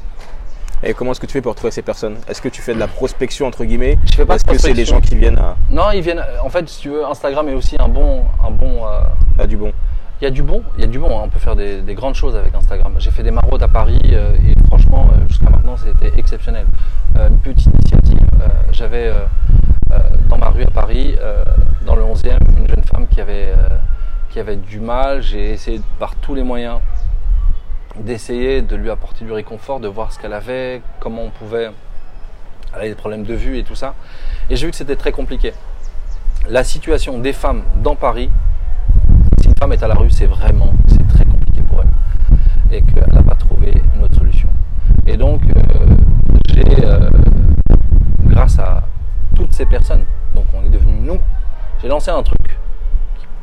Et 0.83 0.93
comment 0.93 1.11
est-ce 1.11 1.19
que 1.19 1.25
tu 1.25 1.33
fais 1.33 1.41
pour 1.41 1.55
trouver 1.55 1.71
ces 1.71 1.81
personnes? 1.81 2.17
Est-ce 2.27 2.41
que 2.41 2.47
tu 2.49 2.61
fais 2.61 2.73
de 2.73 2.79
la 2.79 2.87
prospection 2.87 3.47
entre 3.47 3.65
guillemets? 3.65 3.97
Je 4.09 4.15
fais 4.15 4.25
pas 4.25 4.35
de 4.35 4.37
Est-ce 4.37 4.45
que 4.45 4.57
c'est 4.57 4.73
les 4.73 4.85
gens 4.85 5.01
qui 5.01 5.15
viennent 5.15 5.37
à, 5.37 5.57
Non, 5.69 5.91
ils 5.93 6.01
viennent. 6.01 6.23
En 6.43 6.49
fait, 6.49 6.67
si 6.69 6.81
tu 6.81 6.89
veux, 6.89 7.05
Instagram 7.05 7.49
est 7.49 7.53
aussi 7.53 7.75
un 7.79 7.89
bon, 7.89 8.23
un 8.45 8.51
bon. 8.51 8.85
euh, 8.85 9.01
à 9.41 9.45
du 9.47 9.57
bon 9.57 9.73
Il 10.21 10.23
y 10.23 10.27
a 10.27 10.31
du 10.31 10.41
bon, 10.41 10.63
il 10.77 10.81
y 10.81 10.83
a 10.85 10.87
du 10.87 10.97
bon. 10.99 11.09
hein. 11.19 11.23
On 11.25 11.29
peut 11.29 11.39
faire 11.39 11.55
des, 11.57 11.81
des 11.81 11.93
grandes 11.95 12.15
choses 12.15 12.35
avec 12.35 12.55
Instagram. 12.55 12.93
J'ai 12.99 13.11
fait 13.11 13.23
des 13.23 13.31
maraudes 13.31 13.61
à 13.63 13.67
Paris 13.67 13.99
euh, 14.13 14.35
et 14.35 14.53
franchement, 14.67 15.07
euh, 15.11 15.25
jusqu'à 15.27 15.49
maintenant, 15.49 15.75
c'était 15.77 16.17
exceptionnel. 16.17 16.65
Euh, 17.17 17.27
une 17.27 17.39
petite 17.39 17.65
initiative. 17.73 18.19
euh, 18.41 18.47
J'avais 18.71 19.07
euh, 19.07 19.13
euh, 19.91 19.97
dans 20.29 20.37
ma 20.37 20.47
rue 20.49 20.63
à 20.63 20.71
Paris, 20.71 21.15
euh, 21.19 21.43
dans 21.85 21.95
le 21.95 22.03
11e, 22.03 22.37
une 22.57 22.67
jeune 22.69 22.83
femme 22.89 23.05
qui 23.07 23.19
avait, 23.19 23.49
euh, 23.49 23.67
qui 24.29 24.39
avait 24.39 24.55
du 24.55 24.79
mal. 24.79 25.21
J'ai 25.23 25.51
essayé 25.51 25.81
par 25.99 26.15
tous 26.15 26.35
les 26.35 26.43
moyens 26.43 26.79
d'essayer 27.99 28.62
de 28.62 28.75
lui 28.75 28.89
apporter 28.89 29.25
du 29.25 29.31
réconfort, 29.31 29.79
de 29.79 29.88
voir 29.88 30.12
ce 30.12 30.19
qu'elle 30.19 30.33
avait, 30.33 30.81
comment 30.99 31.23
on 31.23 31.29
pouvait. 31.29 31.69
Elle 32.73 32.79
avait 32.79 32.89
des 32.89 32.95
problèmes 32.95 33.23
de 33.23 33.33
vue 33.33 33.57
et 33.57 33.63
tout 33.63 33.75
ça. 33.75 33.95
Et 34.49 34.55
j'ai 34.55 34.65
vu 34.65 34.71
que 34.71 34.77
c'était 34.77 34.95
très 34.95 35.12
compliqué. 35.12 35.53
La 36.47 36.63
situation 36.63 37.19
des 37.19 37.33
femmes 37.33 37.63
dans 37.83 37.95
Paris, 37.95 38.29
si 39.41 39.47
une 39.47 39.55
femme 39.55 39.73
est 39.73 39.83
à 39.83 39.88
la 39.88 39.95
rue, 39.95 40.09
c'est 40.09 40.25
vraiment, 40.25 40.73
très 41.09 41.25
compliqué 41.25 41.62
pour 41.62 41.81
elle. 41.81 42.75
Et 42.75 42.81
qu'elle 42.81 43.13
n'a 43.13 43.23
pas 43.23 43.35
trouvé 43.35 43.73
une 43.95 44.03
autre 44.03 44.15
solution. 44.15 44.49
Et 45.07 45.17
donc, 45.17 45.41
euh, 45.43 45.85
j'ai, 46.53 46.85
euh, 46.85 47.09
grâce 48.25 48.59
à 48.59 48.83
toutes 49.35 49.53
ces 49.53 49.65
personnes, 49.65 50.05
donc 50.35 50.45
on 50.53 50.63
est 50.65 50.69
devenus 50.69 51.01
nous, 51.01 51.19
j'ai 51.81 51.88
lancé 51.88 52.12
un 52.12 52.23
truc. 52.23 52.57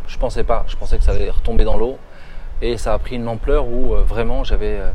Je 0.06 0.18
pensais 0.18 0.44
pas, 0.44 0.64
je 0.68 0.76
pensais 0.76 0.96
que 0.98 1.04
ça 1.04 1.12
allait 1.12 1.28
retomber 1.28 1.64
dans 1.64 1.76
l'eau. 1.76 1.98
Et 2.62 2.78
ça 2.78 2.94
a 2.94 2.98
pris 2.98 3.16
une 3.16 3.28
ampleur 3.28 3.68
où 3.68 3.94
euh, 3.94 4.02
vraiment 4.02 4.42
j'avais 4.42 4.78
euh, 4.80 4.90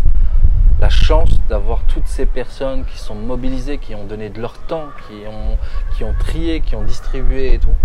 la 0.80 0.90
chance 0.90 1.30
d'avoir 1.48 1.84
toutes 1.84 2.08
ces 2.08 2.26
personnes 2.26 2.86
qui 2.86 2.98
sont 2.98 3.14
mobilisées, 3.14 3.78
qui 3.78 3.94
ont 3.94 4.04
donné 4.04 4.30
de 4.30 4.42
leur 4.42 4.58
temps, 4.58 4.88
qui 5.08 6.04
ont, 6.04 6.14
trié, 6.18 6.62
qui 6.62 6.76
ont 6.76 6.82
distribué 6.82 7.54
et 7.54 7.60
tout. 7.60 7.76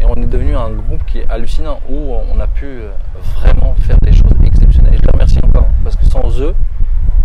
Et 0.00 0.04
on 0.04 0.14
est 0.16 0.26
devenu 0.26 0.56
un 0.56 0.70
groupe 0.70 1.06
qui 1.06 1.20
est 1.20 1.30
hallucinant 1.30 1.80
où 1.88 2.12
on 2.12 2.40
a 2.40 2.48
pu 2.48 2.66
euh, 2.66 2.90
vraiment 3.36 3.74
faire 3.74 3.98
des 4.02 4.12
choses 4.12 4.32
exceptionnelles. 4.44 4.94
Et 4.94 4.96
je 4.96 5.02
les 5.02 5.12
remercie 5.12 5.38
encore 5.44 5.68
parce 5.84 5.94
que 5.94 6.06
sans 6.06 6.40
eux, 6.40 6.56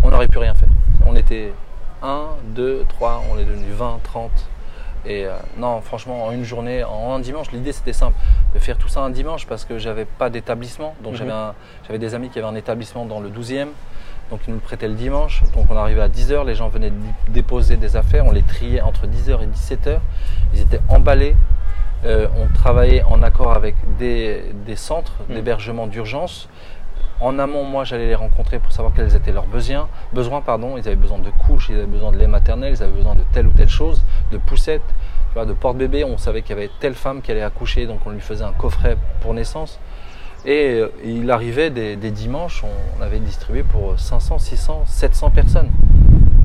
on 0.04 0.12
n'aurait 0.12 0.28
pu 0.28 0.38
rien 0.38 0.54
faire. 0.54 0.70
On 1.08 1.16
était 1.16 1.54
1, 2.04 2.22
2, 2.56 2.86
3, 2.88 3.24
on 3.32 3.40
est 3.40 3.46
devenu 3.46 3.72
20, 3.72 4.00
30. 4.04 4.30
Et 5.06 5.26
euh, 5.26 5.32
non, 5.58 5.82
franchement, 5.82 6.26
en 6.26 6.32
une 6.32 6.44
journée, 6.44 6.84
en 6.84 7.14
un 7.14 7.20
dimanche, 7.20 7.52
l'idée 7.52 7.72
c'était 7.72 7.94
simple 7.94 8.18
de 8.54 8.60
faire 8.60 8.78
tout 8.78 8.90
ça 8.90 9.00
un 9.02 9.10
dimanche 9.10 9.48
parce 9.48 9.64
que 9.66 9.78
j'avais 9.78 10.06
pas 10.06 10.30
d'établissement. 10.30 10.94
Donc 11.04 11.14
Mhm. 11.14 11.18
j'avais 11.20 11.32
j'avais 11.88 12.00
des 12.00 12.16
amis 12.16 12.30
qui 12.30 12.40
avaient 12.40 12.48
un 12.48 12.56
établissement 12.56 13.06
dans 13.06 13.20
le 13.20 13.30
12e. 13.30 13.70
Donc 14.30 14.42
ils 14.48 14.52
nous 14.52 14.58
le 14.58 14.62
prêtaient 14.62 14.88
le 14.88 14.94
dimanche. 14.96 15.42
Donc 15.56 15.68
on 15.70 15.76
arrivait 15.78 16.02
à 16.02 16.08
10h, 16.10 16.46
les 16.46 16.54
gens 16.56 16.68
venaient 16.70 16.92
déposer 17.30 17.78
des 17.78 17.96
affaires, 17.96 18.26
on 18.28 18.32
les 18.32 18.44
triait 18.44 18.82
entre 18.82 19.08
10h 19.08 19.42
et 19.42 19.48
17h. 19.48 20.00
Ils 20.54 20.62
étaient 20.62 20.82
emballés. 20.90 21.36
Euh, 22.06 22.28
on 22.38 22.48
travaillait 22.54 23.04
en 23.04 23.22
accord 23.24 23.52
avec 23.54 23.76
des, 23.98 24.54
des 24.66 24.76
centres 24.76 25.14
Mhm. 25.28 25.36
d'hébergement 25.36 25.88
d'urgence. 25.88 26.48
En 27.22 27.38
amont, 27.38 27.64
moi, 27.66 27.84
j'allais 27.84 28.08
les 28.08 28.16
rencontrer 28.16 28.60
pour 28.60 28.72
savoir 28.72 28.94
quels 28.94 29.14
étaient 29.16 29.32
leurs 29.34 29.46
besoins. 29.46 29.90
Besoins, 30.14 30.42
pardon. 30.42 30.78
Ils 30.78 30.88
avaient 30.88 30.96
besoin 30.96 31.20
de 31.20 31.30
couches, 31.32 31.68
ils 31.70 31.76
avaient 31.76 31.86
besoin 31.86 32.12
de 32.12 32.18
lait 32.18 32.28
maternel, 32.28 32.74
ils 32.78 32.82
avaient 32.84 32.94
besoin 32.96 33.16
de 33.16 33.24
telle 33.34 33.48
ou 33.48 33.52
telle 33.52 33.68
chose, 33.70 34.04
de 34.32 34.38
poussettes, 34.38 34.82
tu 34.88 35.34
vois, 35.34 35.46
de 35.46 35.52
porte-bébé. 35.54 36.06
On 36.06 36.18
savait 36.18 36.42
qu'il 36.42 36.56
y 36.56 36.60
avait 36.60 36.70
telle 36.80 36.94
femme 36.96 37.22
qui 37.22 37.32
allait 37.32 37.42
accoucher, 37.44 37.88
donc 37.88 38.00
on 38.06 38.12
lui 38.12 38.22
faisait 38.22 38.46
un 38.46 38.54
coffret 38.54 38.96
pour 39.20 39.34
naissance. 39.34 39.80
Et 40.46 40.76
euh, 40.80 40.88
il 41.04 41.30
arrivait 41.32 41.70
des, 41.70 41.98
des 41.98 42.12
dimanches, 42.12 42.64
on 42.98 43.02
avait 43.02 43.20
distribué 43.20 43.64
pour 43.64 44.00
500, 44.00 44.40
600, 44.40 44.84
700 44.86 45.30
personnes. 45.32 45.70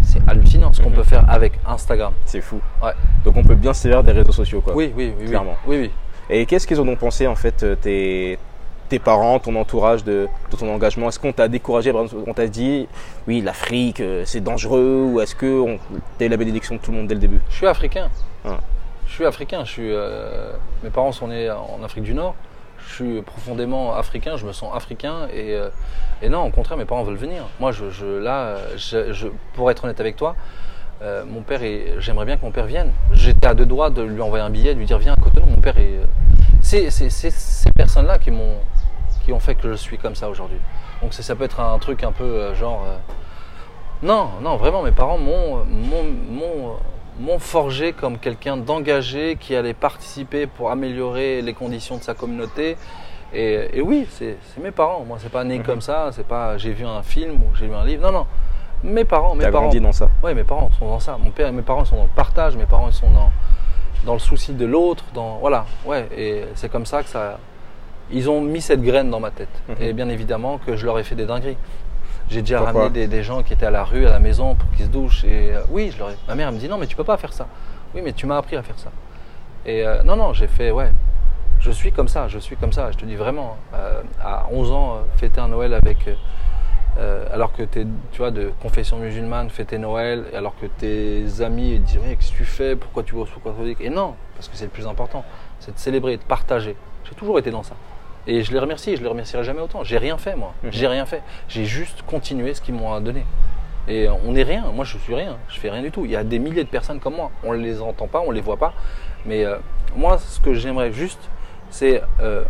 C'est 0.02 0.20
hallucinant 0.28 0.72
ce 0.72 0.82
qu'on 0.82 0.90
Mhm. 0.90 0.96
peut 0.96 1.04
faire 1.04 1.24
avec 1.30 1.52
Instagram. 1.64 2.12
C'est 2.26 2.40
fou. 2.40 2.60
Ouais. 2.82 2.90
Donc 3.24 3.36
on 3.36 3.44
peut 3.44 3.54
bien 3.54 3.72
se 3.72 3.82
servir 3.82 4.02
des 4.02 4.10
réseaux 4.12 4.32
sociaux 4.32 4.60
quoi. 4.60 4.74
Oui, 4.74 4.92
oui, 4.96 5.12
oui, 5.16 5.22
oui. 5.22 5.26
Clairement. 5.28 5.54
Oui, 5.66 5.76
oui. 5.80 5.90
Et 6.28 6.44
qu'est-ce 6.46 6.66
qu'ils 6.66 6.80
en 6.80 6.88
ont 6.88 6.96
pensé 6.96 7.26
en 7.28 7.36
fait 7.36 7.62
euh, 7.62 7.76
tes, 7.76 8.38
tes 8.88 8.98
parents, 8.98 9.38
ton 9.38 9.54
entourage 9.56 10.04
de, 10.04 10.28
de 10.50 10.56
ton 10.56 10.68
engagement 10.72 11.08
Est-ce 11.08 11.18
qu'on 11.18 11.32
t'a 11.32 11.48
découragé 11.48 11.92
par 11.92 12.02
exemple, 12.02 12.22
On 12.26 12.34
t'a 12.34 12.46
dit 12.46 12.86
oui 13.26 13.40
l'Afrique 13.40 14.00
euh, 14.00 14.22
c'est 14.26 14.40
dangereux 14.40 15.08
ou 15.12 15.20
est-ce 15.20 15.34
que 15.34 15.76
t'as 16.18 16.26
eu 16.26 16.28
la 16.28 16.36
bénédiction 16.36 16.74
de 16.76 16.80
tout 16.80 16.90
le 16.92 16.98
monde 16.98 17.06
dès 17.06 17.14
le 17.14 17.20
début? 17.20 17.40
Je 17.50 17.56
suis 17.56 17.66
africain. 17.66 18.08
Ah. 18.44 18.58
Je 19.06 19.12
suis 19.12 19.24
africain. 19.26 19.64
Je 19.64 19.70
suis, 19.70 19.90
euh, 19.92 20.52
mes 20.82 20.90
parents 20.90 21.12
sont 21.12 21.28
nés 21.28 21.50
en 21.50 21.82
Afrique 21.84 22.04
du 22.04 22.14
Nord. 22.14 22.34
Je 22.88 22.94
suis 22.94 23.22
profondément 23.22 23.94
africain. 23.94 24.36
Je 24.36 24.44
me 24.46 24.52
sens 24.52 24.70
africain. 24.74 25.28
Et, 25.32 25.54
euh, 25.54 25.68
et 26.20 26.28
non, 26.28 26.44
au 26.44 26.50
contraire, 26.50 26.76
mes 26.76 26.84
parents 26.84 27.02
veulent 27.04 27.16
venir. 27.16 27.44
Moi, 27.60 27.72
je, 27.72 27.90
je- 27.90 28.18
là, 28.18 28.56
je, 28.76 29.12
je- 29.12 29.28
pour 29.54 29.70
être 29.70 29.84
honnête 29.84 30.00
avec 30.00 30.16
toi, 30.16 30.34
Euh, 31.02 31.24
mon 31.28 31.42
père, 31.42 31.60
j'aimerais 31.98 32.24
bien 32.24 32.36
que 32.36 32.44
mon 32.44 32.52
père 32.52 32.66
vienne. 32.66 32.92
J'étais 33.12 33.46
à 33.48 33.52
deux 33.54 33.66
doigts 33.66 33.90
de 33.90 34.00
lui 34.00 34.22
envoyer 34.22 34.44
un 34.44 34.48
billet, 34.48 34.74
de 34.74 34.78
lui 34.78 34.86
dire 34.86 34.96
viens 34.98 35.12
à 35.12 35.16
Cotonou. 35.20 35.44
Mon 35.46 35.60
père 35.60 35.76
est. 35.76 35.98
C'est 36.64 36.90
ces 36.90 37.70
personnes-là 37.72 38.18
qui 38.18 38.30
m'ont 38.30 38.56
qui 39.24 39.32
ont 39.32 39.38
fait 39.40 39.54
que 39.54 39.68
je 39.70 39.74
suis 39.74 39.96
comme 39.96 40.14
ça 40.14 40.28
aujourd'hui. 40.28 40.58
Donc 41.02 41.14
ça 41.14 41.34
peut 41.34 41.44
être 41.44 41.60
un 41.60 41.78
truc 41.78 42.02
un 42.04 42.12
peu 42.12 42.24
euh, 42.24 42.54
genre. 42.54 42.84
euh, 42.86 42.96
non, 44.02 44.28
non, 44.42 44.56
vraiment, 44.56 44.82
mes 44.82 44.90
parents 44.90 45.18
m'ont 45.18 45.64
m'ont- 45.64 46.12
m'ont- 46.30 46.76
m'ont 47.20 47.38
forgé 47.38 47.92
comme 47.92 48.18
quelqu'un 48.18 48.56
d'engagé 48.56 49.36
qui 49.40 49.54
allait 49.54 49.72
participer 49.74 50.46
pour 50.46 50.70
améliorer 50.70 51.42
les 51.42 51.54
conditions 51.54 51.96
de 51.96 52.02
sa 52.02 52.12
communauté. 52.14 52.76
Et, 53.32 53.68
et 53.78 53.80
oui, 53.82 54.06
c'est 54.10 54.36
mes 54.62 54.70
parents. 54.72 55.04
Moi, 55.06 55.18
c'est 55.20 55.30
pas 55.32 55.44
né 55.44 55.58
Mhm. 55.58 55.64
comme 55.64 55.80
ça. 55.80 56.10
C'est 56.12 56.26
pas 56.26 56.58
j'ai 56.58 56.72
vu 56.72 56.84
un 56.84 57.02
film 57.02 57.34
ou 57.42 57.54
j'ai 57.54 57.66
lu 57.66 57.74
un 57.74 57.84
livre. 57.84 58.02
Non, 58.02 58.12
non. 58.12 58.26
Mes 58.82 59.04
parents, 59.04 59.34
mes 59.34 59.44
parents. 59.50 59.62
grandi 59.64 59.80
dans 59.80 59.92
ça. 59.92 60.08
Oui, 60.22 60.34
mes 60.34 60.44
parents 60.44 60.70
sont 60.78 60.86
dans 60.88 61.00
ça. 61.00 61.16
Mon 61.18 61.30
père 61.30 61.48
et 61.48 61.52
mes 61.52 61.62
parents 61.62 61.84
sont 61.84 61.96
dans 61.96 62.02
le 62.02 62.08
partage. 62.14 62.56
Mes 62.56 62.66
parents 62.66 62.88
ils 62.88 62.92
sont 62.92 63.10
dans, 63.10 63.30
dans 64.04 64.14
le 64.14 64.18
souci 64.18 64.52
de 64.52 64.66
l'autre. 64.66 65.04
Dans 65.14 65.38
voilà, 65.38 65.66
ouais. 65.84 66.08
Et 66.16 66.44
c'est 66.54 66.70
comme 66.70 66.86
ça 66.86 67.02
que 67.02 67.08
ça. 67.08 67.38
Ils 68.10 68.28
ont 68.28 68.40
mis 68.40 68.60
cette 68.60 68.82
graine 68.82 69.10
dans 69.10 69.20
ma 69.20 69.30
tête. 69.30 69.48
Mhm. 69.68 69.76
Et 69.80 69.92
bien 69.92 70.08
évidemment 70.08 70.58
que 70.58 70.76
je 70.76 70.84
leur 70.84 70.98
ai 70.98 71.04
fait 71.04 71.14
des 71.14 71.26
dingueries. 71.26 71.56
J'ai 72.30 72.40
déjà 72.40 72.58
Pourquoi 72.58 72.82
ramené 72.84 73.00
des, 73.00 73.06
des 73.06 73.22
gens 73.22 73.42
qui 73.42 73.52
étaient 73.52 73.66
à 73.66 73.70
la 73.70 73.84
rue, 73.84 74.06
à 74.06 74.10
la 74.10 74.18
maison 74.18 74.54
pour 74.54 74.70
qu'ils 74.72 74.86
se 74.86 74.90
douchent. 74.90 75.24
Et 75.24 75.54
euh, 75.54 75.60
oui, 75.70 75.90
je 75.92 75.98
leur 75.98 76.10
ai... 76.10 76.14
ma 76.28 76.34
mère 76.34 76.48
elle 76.48 76.54
me 76.54 76.58
dit 76.60 76.68
non, 76.68 76.78
mais 76.78 76.86
tu 76.86 76.96
peux 76.96 77.04
pas 77.04 77.16
faire 77.16 77.32
ça. 77.32 77.46
Oui, 77.94 78.00
mais 78.04 78.12
tu 78.12 78.26
m'as 78.26 78.36
appris 78.38 78.56
à 78.56 78.62
faire 78.62 78.78
ça. 78.78 78.90
Et 79.66 79.86
euh, 79.86 80.02
non, 80.02 80.16
non, 80.16 80.32
j'ai 80.32 80.46
fait 80.46 80.70
ouais. 80.70 80.90
Je 81.60 81.70
suis 81.70 81.92
comme 81.92 82.08
ça, 82.08 82.28
je 82.28 82.38
suis 82.38 82.56
comme 82.56 82.72
ça. 82.72 82.90
Je 82.92 82.98
te 82.98 83.04
dis 83.06 83.14
vraiment. 83.16 83.56
euh, 83.74 84.02
à 84.22 84.46
11 84.50 84.72
ans, 84.72 84.98
fêter 85.16 85.40
un 85.40 85.48
Noël 85.48 85.72
avec. 85.74 85.98
Euh, 86.98 87.26
alors 87.32 87.52
que 87.52 87.62
tu 87.62 87.80
es 87.80 87.86
tu 88.12 88.18
vois, 88.18 88.30
de 88.30 88.52
confession 88.62 88.98
musulmane, 88.98 89.50
fêter 89.50 89.78
Noël, 89.78 90.24
alors 90.34 90.54
que 90.56 90.66
tes 90.66 91.42
amis 91.42 91.78
disent 91.78 91.98
Ouais, 91.98 92.16
Qu'est-ce 92.16 92.32
que 92.32 92.36
tu 92.36 92.44
fais? 92.44 92.76
Pourquoi 92.76 93.02
tu 93.02 93.14
vas 93.14 93.22
au 93.22 93.26
souk 93.26 93.42
catholique? 93.42 93.80
Et 93.80 93.90
non, 93.90 94.14
parce 94.36 94.48
que 94.48 94.56
c'est 94.56 94.64
le 94.64 94.70
plus 94.70 94.86
important, 94.86 95.24
c'est 95.60 95.74
de 95.74 95.78
célébrer, 95.78 96.16
de 96.16 96.22
partager. 96.22 96.76
J'ai 97.04 97.14
toujours 97.14 97.38
été 97.38 97.50
dans 97.50 97.62
ça. 97.62 97.74
Et 98.26 98.42
je 98.42 98.52
les 98.52 98.58
remercie, 98.58 98.96
je 98.96 99.02
les 99.02 99.08
remercierai 99.08 99.44
jamais 99.44 99.60
autant. 99.60 99.84
J'ai 99.84 99.98
rien 99.98 100.16
fait, 100.16 100.34
moi. 100.34 100.54
J'ai 100.70 100.86
rien 100.86 101.04
fait. 101.04 101.22
J'ai 101.48 101.66
juste 101.66 102.02
continué 102.06 102.54
ce 102.54 102.60
qu'ils 102.62 102.74
m'ont 102.74 102.98
donné. 103.00 103.26
Et 103.86 104.08
on 104.08 104.32
n'est 104.32 104.44
rien. 104.44 104.64
Moi, 104.72 104.86
je 104.86 104.96
suis 104.96 105.14
rien. 105.14 105.36
Je 105.48 105.60
fais 105.60 105.68
rien 105.68 105.82
du 105.82 105.90
tout. 105.90 106.06
Il 106.06 106.10
y 106.10 106.16
a 106.16 106.24
des 106.24 106.38
milliers 106.38 106.64
de 106.64 106.68
personnes 106.70 107.00
comme 107.00 107.16
moi. 107.16 107.30
On 107.42 107.52
ne 107.52 107.58
les 107.58 107.82
entend 107.82 108.06
pas, 108.06 108.20
on 108.20 108.30
ne 108.30 108.34
les 108.34 108.40
voit 108.40 108.56
pas. 108.56 108.72
Mais 109.26 109.44
euh, 109.44 109.56
moi, 109.94 110.18
ce 110.18 110.40
que 110.40 110.54
j'aimerais 110.54 110.92
juste, 110.92 111.20
c'est 111.68 112.02
euh, 112.20 112.44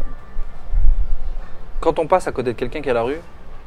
quand 1.80 1.98
on 1.98 2.06
passe 2.06 2.28
à 2.28 2.32
côté 2.32 2.52
de 2.52 2.58
quelqu'un 2.58 2.80
qui 2.80 2.88
est 2.88 2.92
à 2.92 2.94
la 2.94 3.02
rue, 3.02 3.20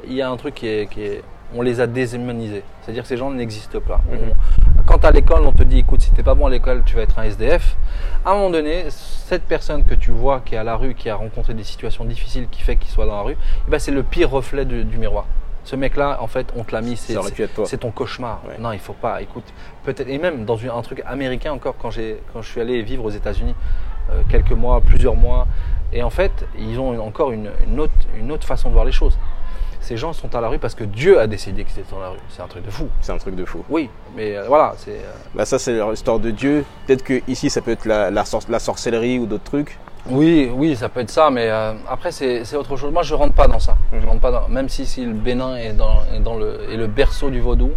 il 0.05 0.13
y 0.13 0.21
a 0.21 0.29
un 0.29 0.37
truc 0.37 0.55
qui 0.55 0.67
est, 0.67 0.89
qui 0.89 1.01
est- 1.03 1.23
on 1.55 1.61
les 1.61 1.79
a 1.79 1.87
déshumanisés. 1.87 2.63
C'est-à-dire 2.81 3.03
que 3.03 3.07
ces 3.09 3.15
gens 3.17 3.31
n'existent 3.31 3.79
pas. 3.79 4.01
On- 4.11 4.83
quand 4.85 5.03
à 5.05 5.11
l'école, 5.11 5.43
on 5.45 5.51
te 5.53 5.63
dit, 5.63 5.79
écoute, 5.79 6.01
si 6.01 6.11
t'es 6.11 6.23
pas 6.23 6.33
bon 6.35 6.45
à 6.45 6.49
l'école, 6.49 6.83
tu 6.85 6.95
vas 6.95 7.01
être 7.03 7.17
un 7.19 7.23
SDF. 7.23 7.75
À 8.25 8.31
un 8.31 8.33
moment 8.35 8.49
donné, 8.49 8.85
cette 8.89 9.43
personne 9.43 9.83
que 9.85 9.93
tu 9.95 10.11
vois 10.11 10.41
qui 10.41 10.55
est 10.55 10.57
à 10.57 10.63
la 10.63 10.75
rue, 10.75 10.93
qui 10.93 11.09
a 11.09 11.15
rencontré 11.15 11.53
des 11.53 11.63
situations 11.63 12.03
difficiles, 12.05 12.47
qui 12.51 12.61
fait 12.61 12.75
qu'il 12.75 12.89
soit 12.91 13.05
dans 13.05 13.15
la 13.15 13.21
rue, 13.21 13.37
eh 13.67 13.71
ben, 13.71 13.79
c'est 13.79 13.91
le 13.91 14.03
pire 14.03 14.29
reflet 14.29 14.65
du, 14.65 14.83
du 14.83 14.97
miroir. 14.97 15.25
Ce 15.63 15.75
mec-là, 15.75 16.17
en 16.21 16.27
fait, 16.27 16.47
on 16.55 16.63
te 16.63 16.73
l'a 16.73 16.81
mis, 16.81 16.95
c'est 17.65 17.77
ton 17.77 17.91
cauchemar. 17.91 18.41
Ouais. 18.47 18.55
Non, 18.57 18.71
il 18.71 18.79
faut 18.79 18.93
pas. 18.93 19.21
Écoute, 19.21 19.43
peut-être 19.83 20.07
et 20.07 20.17
même 20.17 20.45
dans 20.45 20.57
un 20.57 20.81
truc 20.81 21.01
américain 21.05 21.51
encore 21.51 21.75
quand 21.77 21.91
j'ai 21.91 22.21
quand 22.31 22.41
je 22.41 22.49
suis 22.49 22.61
allé 22.61 22.81
vivre 22.83 23.03
aux 23.03 23.09
États-Unis 23.09 23.53
euh, 24.11 24.21
quelques 24.29 24.53
mois, 24.53 24.79
plusieurs 24.79 25.15
mois, 25.15 25.45
et 25.91 26.03
en 26.03 26.09
fait, 26.09 26.31
ils 26.57 26.79
ont 26.79 26.97
encore 27.05 27.31
une, 27.31 27.51
une 27.67 27.81
autre 27.81 27.91
une 28.17 28.31
autre 28.31 28.47
façon 28.47 28.69
de 28.69 28.73
voir 28.73 28.85
les 28.85 28.93
choses. 28.93 29.17
Ces 29.81 29.95
gens 29.97 30.11
sont 30.13 30.33
à 30.35 30.41
la 30.41 30.49
rue 30.49 30.59
parce 30.59 30.75
que 30.75 30.83
Dieu 30.83 31.19
a 31.19 31.27
décidé 31.27 31.63
qu'ils 31.63 31.79
étaient 31.79 31.91
dans 31.91 32.01
la 32.01 32.09
rue. 32.09 32.17
C'est 32.29 32.41
un 32.41 32.47
truc 32.47 32.65
de 32.65 32.69
fou. 32.71 32.87
C'est 33.01 33.11
un 33.13 33.17
truc 33.17 33.35
de 33.35 33.45
fou. 33.45 33.63
Oui, 33.69 33.89
mais 34.15 34.35
euh, 34.35 34.43
voilà, 34.47 34.73
c'est 34.77 34.91
euh, 34.91 35.11
Bah 35.33 35.45
ça 35.45 35.57
c'est 35.59 35.79
l'histoire 35.89 36.19
de 36.19 36.31
Dieu. 36.31 36.65
Peut-être 36.85 37.03
que 37.03 37.21
ici 37.27 37.49
ça 37.49 37.61
peut 37.61 37.71
être 37.71 37.85
la, 37.85 38.11
la, 38.11 38.25
sor- 38.25 38.41
la 38.49 38.59
sorcellerie 38.59 39.19
ou 39.19 39.25
d'autres 39.25 39.43
trucs. 39.45 39.77
Oui, 40.09 40.49
oui, 40.53 40.75
ça 40.77 40.87
peut 40.87 41.01
être 41.01 41.09
ça, 41.09 41.29
mais 41.29 41.49
euh, 41.49 41.73
après 41.89 42.11
c'est 42.11 42.55
autre 42.55 42.77
chose. 42.77 42.93
Moi, 42.93 43.03
je 43.03 43.13
rentre 43.13 43.33
pas 43.33 43.47
dans 43.47 43.59
ça. 43.59 43.75
Je 43.91 43.97
Mhm. 43.97 44.05
rentre 44.05 44.21
pas 44.21 44.31
dans, 44.31 44.47
même 44.47 44.69
si, 44.69 44.85
si 44.85 45.03
le 45.05 45.11
Bénin 45.13 45.57
est 45.57 45.73
dans, 45.73 46.01
est 46.13 46.19
dans 46.21 46.35
le 46.35 46.59
est 46.71 46.77
le 46.77 46.87
berceau 46.87 47.29
du 47.29 47.41
vaudou. 47.41 47.71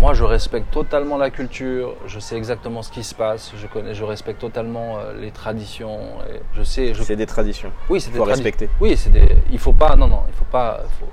Moi, 0.00 0.14
je 0.14 0.22
respecte 0.22 0.70
totalement 0.70 1.16
la 1.18 1.30
culture. 1.30 1.94
Je 2.06 2.20
sais 2.20 2.36
exactement 2.36 2.82
ce 2.82 2.90
qui 2.92 3.02
se 3.02 3.14
passe. 3.14 3.52
Je 3.60 3.66
connais, 3.66 3.94
je 3.94 4.04
respecte 4.04 4.40
totalement 4.40 4.98
euh, 4.98 5.12
les 5.20 5.32
traditions. 5.32 5.98
et 6.32 6.40
je 6.54 6.62
sais, 6.62 6.94
je 6.94 7.02
C'est 7.02 7.16
des 7.16 7.26
traditions. 7.26 7.70
oui, 7.90 8.00
c'est 8.00 8.10
des 8.12 8.18
faut 8.18 8.24
tradi- 8.24 8.28
respecter. 8.30 8.70
Oui, 8.80 8.96
c'est 8.96 9.10
des. 9.10 9.36
Il 9.50 9.58
faut 9.58 9.72
pas. 9.72 9.96
Non, 9.96 10.06
non, 10.06 10.22
il 10.28 10.34
faut 10.34 10.44
pas. 10.44 10.80
faut- 11.00 11.06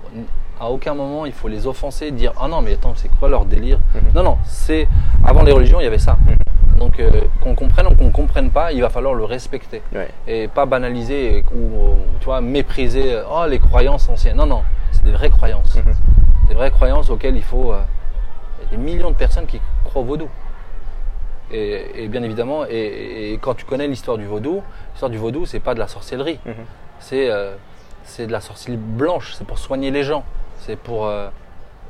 à 0.63 0.69
aucun 0.69 0.93
moment, 0.93 1.25
il 1.25 1.33
faut 1.33 1.47
les 1.49 1.67
offenser, 1.67 2.11
dire 2.11 2.31
ah 2.39 2.47
non, 2.47 2.61
mais 2.61 2.73
attends, 2.73 2.93
c'est 2.95 3.09
quoi 3.19 3.27
leur 3.27 3.43
délire 3.45 3.77
Mhm. 3.95 4.01
Non, 4.15 4.23
non, 4.23 4.37
c'est 4.45 4.87
avant 5.25 5.43
les 5.43 5.51
religions, 5.51 5.81
il 5.81 5.83
y 5.83 5.87
avait 5.87 5.97
ça. 5.99 6.15
Donc 6.77 6.99
euh, 6.99 7.09
qu'on 7.41 7.55
comprenne 7.55 7.87
ou 7.87 7.95
qu'on 7.95 8.09
comprenne 8.11 8.49
pas, 8.51 8.71
il 8.71 8.81
va 8.81 8.89
falloir 8.89 9.15
le 9.15 9.25
respecter 9.25 9.81
Ouais. 9.93 10.09
et 10.27 10.47
pas 10.47 10.65
banaliser 10.65 11.43
ou 11.53 11.95
tu 12.19 12.25
vois 12.25 12.39
mépriser. 12.39 13.15
euh, 13.15 13.23
Oh, 13.29 13.45
les 13.49 13.59
croyances 13.59 14.07
anciennes. 14.07 14.37
Non, 14.37 14.45
non, 14.45 14.61
c'est 14.91 15.03
des 15.03 15.11
vraies 15.11 15.29
croyances, 15.29 15.75
Mhm. 15.75 15.93
des 16.49 16.53
vraies 16.53 16.71
croyances 16.71 17.09
auxquelles 17.09 17.35
il 17.35 17.43
faut. 17.43 17.73
euh, 17.73 17.81
des 18.71 18.77
millions 18.77 19.11
de 19.11 19.15
personnes 19.15 19.45
qui 19.47 19.59
croient 19.83 20.01
au 20.01 20.05
vaudou. 20.05 20.29
Et, 21.51 22.03
et 22.03 22.07
bien 22.07 22.23
évidemment, 22.23 22.65
et, 22.67 23.33
et 23.33 23.37
quand 23.37 23.53
tu 23.53 23.65
connais 23.65 23.87
l'histoire 23.87 24.17
du 24.17 24.25
vaudou, 24.25 24.63
l'histoire 24.93 25.11
du 25.11 25.17
vaudou, 25.17 25.45
c'est 25.45 25.59
pas 25.59 25.73
de 25.75 25.79
la 25.79 25.87
sorcellerie 25.87 26.39
Mhm. 26.45 26.53
c'est 26.99 27.29
euh, 27.29 27.55
de 28.19 28.31
la 28.31 28.41
sorcellerie 28.41 28.79
blanche, 28.81 29.33
c'est 29.37 29.45
pour 29.45 29.59
soigner 29.59 29.91
les 29.91 30.03
gens. 30.03 30.23
C'est 30.59 30.75
pour. 30.75 31.05
euh, 31.05 31.29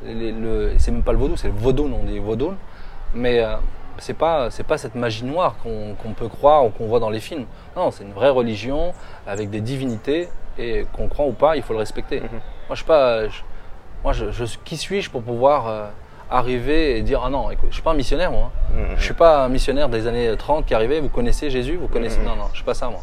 les- 0.03 0.31
le, 0.33 0.73
c'est 0.77 0.91
même 0.91 1.03
pas 1.03 1.13
le 1.13 1.17
vaudou, 1.17 1.37
c'est 1.37 1.47
le 1.47 1.53
vaudou, 1.53 1.89
on 1.93 2.03
dit 2.05 2.19
vaudou. 2.19 2.53
Mais 3.13 3.39
euh, 3.39 3.55
c'est 3.97 4.13
pas, 4.13 4.51
c'est 4.51 4.63
pas 4.63 4.77
cette 4.77 4.95
magie 4.95 5.23
noire 5.23 5.55
qu'on 5.63 6.11
peut 6.13 6.27
croire 6.27 6.65
ou 6.65 6.69
qu'on 6.69 6.87
voit 6.87 6.99
dans 6.99 7.09
les 7.09 7.21
films. 7.21 7.45
Non, 7.77 7.91
c'est 7.91 8.03
une 8.03 8.11
vraie 8.11 8.29
religion 8.29 8.93
avec 9.25 9.49
des 9.49 9.61
divinités 9.61 10.27
et 10.57 10.85
qu'on 10.93 11.07
croit 11.07 11.25
ou 11.27 11.31
pas, 11.31 11.55
il 11.55 11.63
faut 11.63 11.71
le 11.73 11.79
respecter. 11.79 12.19
Mhm. 12.19 12.27
Moi, 12.31 12.41
je 12.71 12.75
suis 12.75 12.85
pas. 12.85 13.27
je- 13.29 13.41
moi, 14.03 14.11
je, 14.11 14.31
je- 14.31 14.57
qui 14.65 14.75
suis-je 14.75 15.09
pour 15.09 15.21
pouvoir 15.23 15.67
euh, 15.67 15.87
arriver 16.29 16.97
et 16.97 17.01
dire 17.01 17.21
Ah 17.23 17.29
non, 17.29 17.51
écoute, 17.51 17.69
je 17.69 17.75
suis 17.75 17.83
pas 17.83 17.91
un 17.91 17.95
missionnaire, 17.95 18.31
moi. 18.31 18.51
Mhm. 18.73 18.95
Je 18.97 19.03
suis 19.03 19.13
pas 19.13 19.45
un 19.45 19.49
missionnaire 19.49 19.89
des 19.89 20.07
années 20.07 20.35
30 20.37 20.65
qui 20.65 20.73
arrivait, 20.73 20.99
vous 20.99 21.09
connaissez 21.09 21.49
Jésus, 21.49 21.77
vous 21.77 21.87
connaissez. 21.87 22.19
Mhm. 22.19 22.25
Non, 22.25 22.35
non, 22.35 22.45
je 22.51 22.57
suis 22.57 22.65
pas 22.65 22.73
ça, 22.73 22.89
moi. 22.89 23.01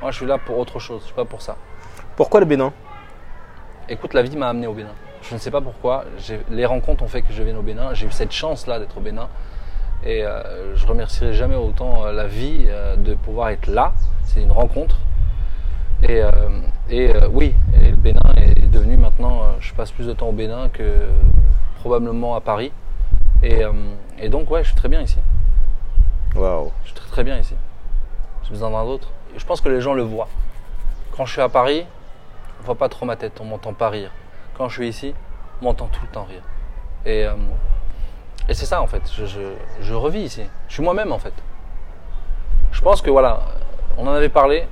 Moi, 0.00 0.10
je 0.10 0.16
suis 0.16 0.26
là 0.26 0.38
pour 0.38 0.58
autre 0.58 0.78
chose, 0.78 1.00
je 1.00 1.06
suis 1.06 1.14
pas 1.14 1.24
pour 1.24 1.42
ça. 1.42 1.56
Pourquoi 2.16 2.40
le 2.40 2.46
Bénin? 2.46 2.72
Écoute, 3.88 4.14
la 4.14 4.22
vie 4.22 4.36
m'a 4.36 4.48
amené 4.48 4.66
au 4.66 4.74
Bénin. 4.74 4.94
Je 5.22 5.34
ne 5.34 5.38
sais 5.38 5.50
pas 5.50 5.60
pourquoi. 5.60 6.04
Les 6.50 6.66
rencontres 6.66 7.02
ont 7.02 7.08
fait 7.08 7.22
que 7.22 7.32
je 7.32 7.42
vienne 7.42 7.56
au 7.56 7.62
Bénin. 7.62 7.94
J'ai 7.94 8.06
eu 8.06 8.10
cette 8.10 8.32
chance-là 8.32 8.78
d'être 8.78 8.96
au 8.98 9.00
Bénin. 9.00 9.28
Et 10.04 10.24
euh, 10.24 10.76
je 10.76 10.86
remercierai 10.86 11.32
jamais 11.34 11.56
autant 11.56 12.04
euh, 12.04 12.12
la 12.12 12.26
vie 12.26 12.66
euh, 12.68 12.96
de 12.96 13.14
pouvoir 13.14 13.48
être 13.48 13.66
là. 13.66 13.92
C'est 14.24 14.40
une 14.40 14.52
rencontre. 14.52 14.98
Et, 16.08 16.22
et, 16.90 17.12
oui, 17.32 17.54
et 17.74 17.90
le 17.90 17.96
Bénin 17.96 18.20
est 18.36 18.70
devenu 18.70 18.96
maintenant, 18.96 19.56
je 19.58 19.74
passe 19.74 19.90
plus 19.90 20.06
de 20.06 20.12
temps 20.12 20.28
au 20.28 20.32
Bénin 20.32 20.68
que 20.68 20.84
probablement 21.78 22.34
à 22.34 22.40
Paris. 22.40 22.72
Et, 23.42 23.64
euh, 23.64 23.72
et 24.18 24.28
donc, 24.28 24.50
ouais, 24.50 24.62
je 24.62 24.68
suis 24.68 24.76
très 24.76 24.88
bien 24.88 25.00
ici. 25.00 25.18
Waouh. 26.34 26.72
Je 26.82 26.88
suis 26.88 26.96
très 26.96 27.08
très 27.08 27.24
bien 27.24 27.38
ici. 27.38 27.54
J'ai 28.42 28.50
besoin 28.50 28.70
d'un 28.70 28.82
autre. 28.82 29.08
Je 29.36 29.44
pense 29.44 29.60
que 29.60 29.68
les 29.68 29.80
gens 29.80 29.94
le 29.94 30.02
voient. 30.02 30.28
Quand 31.16 31.24
je 31.24 31.32
suis 31.32 31.40
à 31.40 31.48
Paris, 31.48 31.86
on 32.60 32.64
voit 32.64 32.74
pas 32.74 32.88
trop 32.88 33.06
ma 33.06 33.16
tête, 33.16 33.40
on 33.40 33.44
m'entend 33.44 33.72
pas 33.72 33.90
rire. 33.90 34.10
Quand 34.56 34.68
je 34.68 34.74
suis 34.74 34.88
ici, 34.88 35.14
on 35.60 35.66
m'entend 35.66 35.86
tout 35.86 36.00
le 36.02 36.08
temps 36.08 36.24
rire. 36.24 36.42
Et, 37.06 37.24
euh, 37.24 37.34
et 38.48 38.54
c'est 38.54 38.66
ça 38.66 38.82
en 38.82 38.86
fait, 38.86 39.02
je, 39.14 39.26
je, 39.26 39.40
je 39.80 39.94
revis 39.94 40.20
ici. 40.20 40.42
Je 40.68 40.74
suis 40.74 40.82
moi-même 40.82 41.12
en 41.12 41.18
fait. 41.18 41.34
Je 42.72 42.80
pense 42.80 43.02
que 43.02 43.10
voilà, 43.10 43.40
on 43.96 44.06
en 44.06 44.12
avait 44.12 44.28
parlé. 44.28 44.66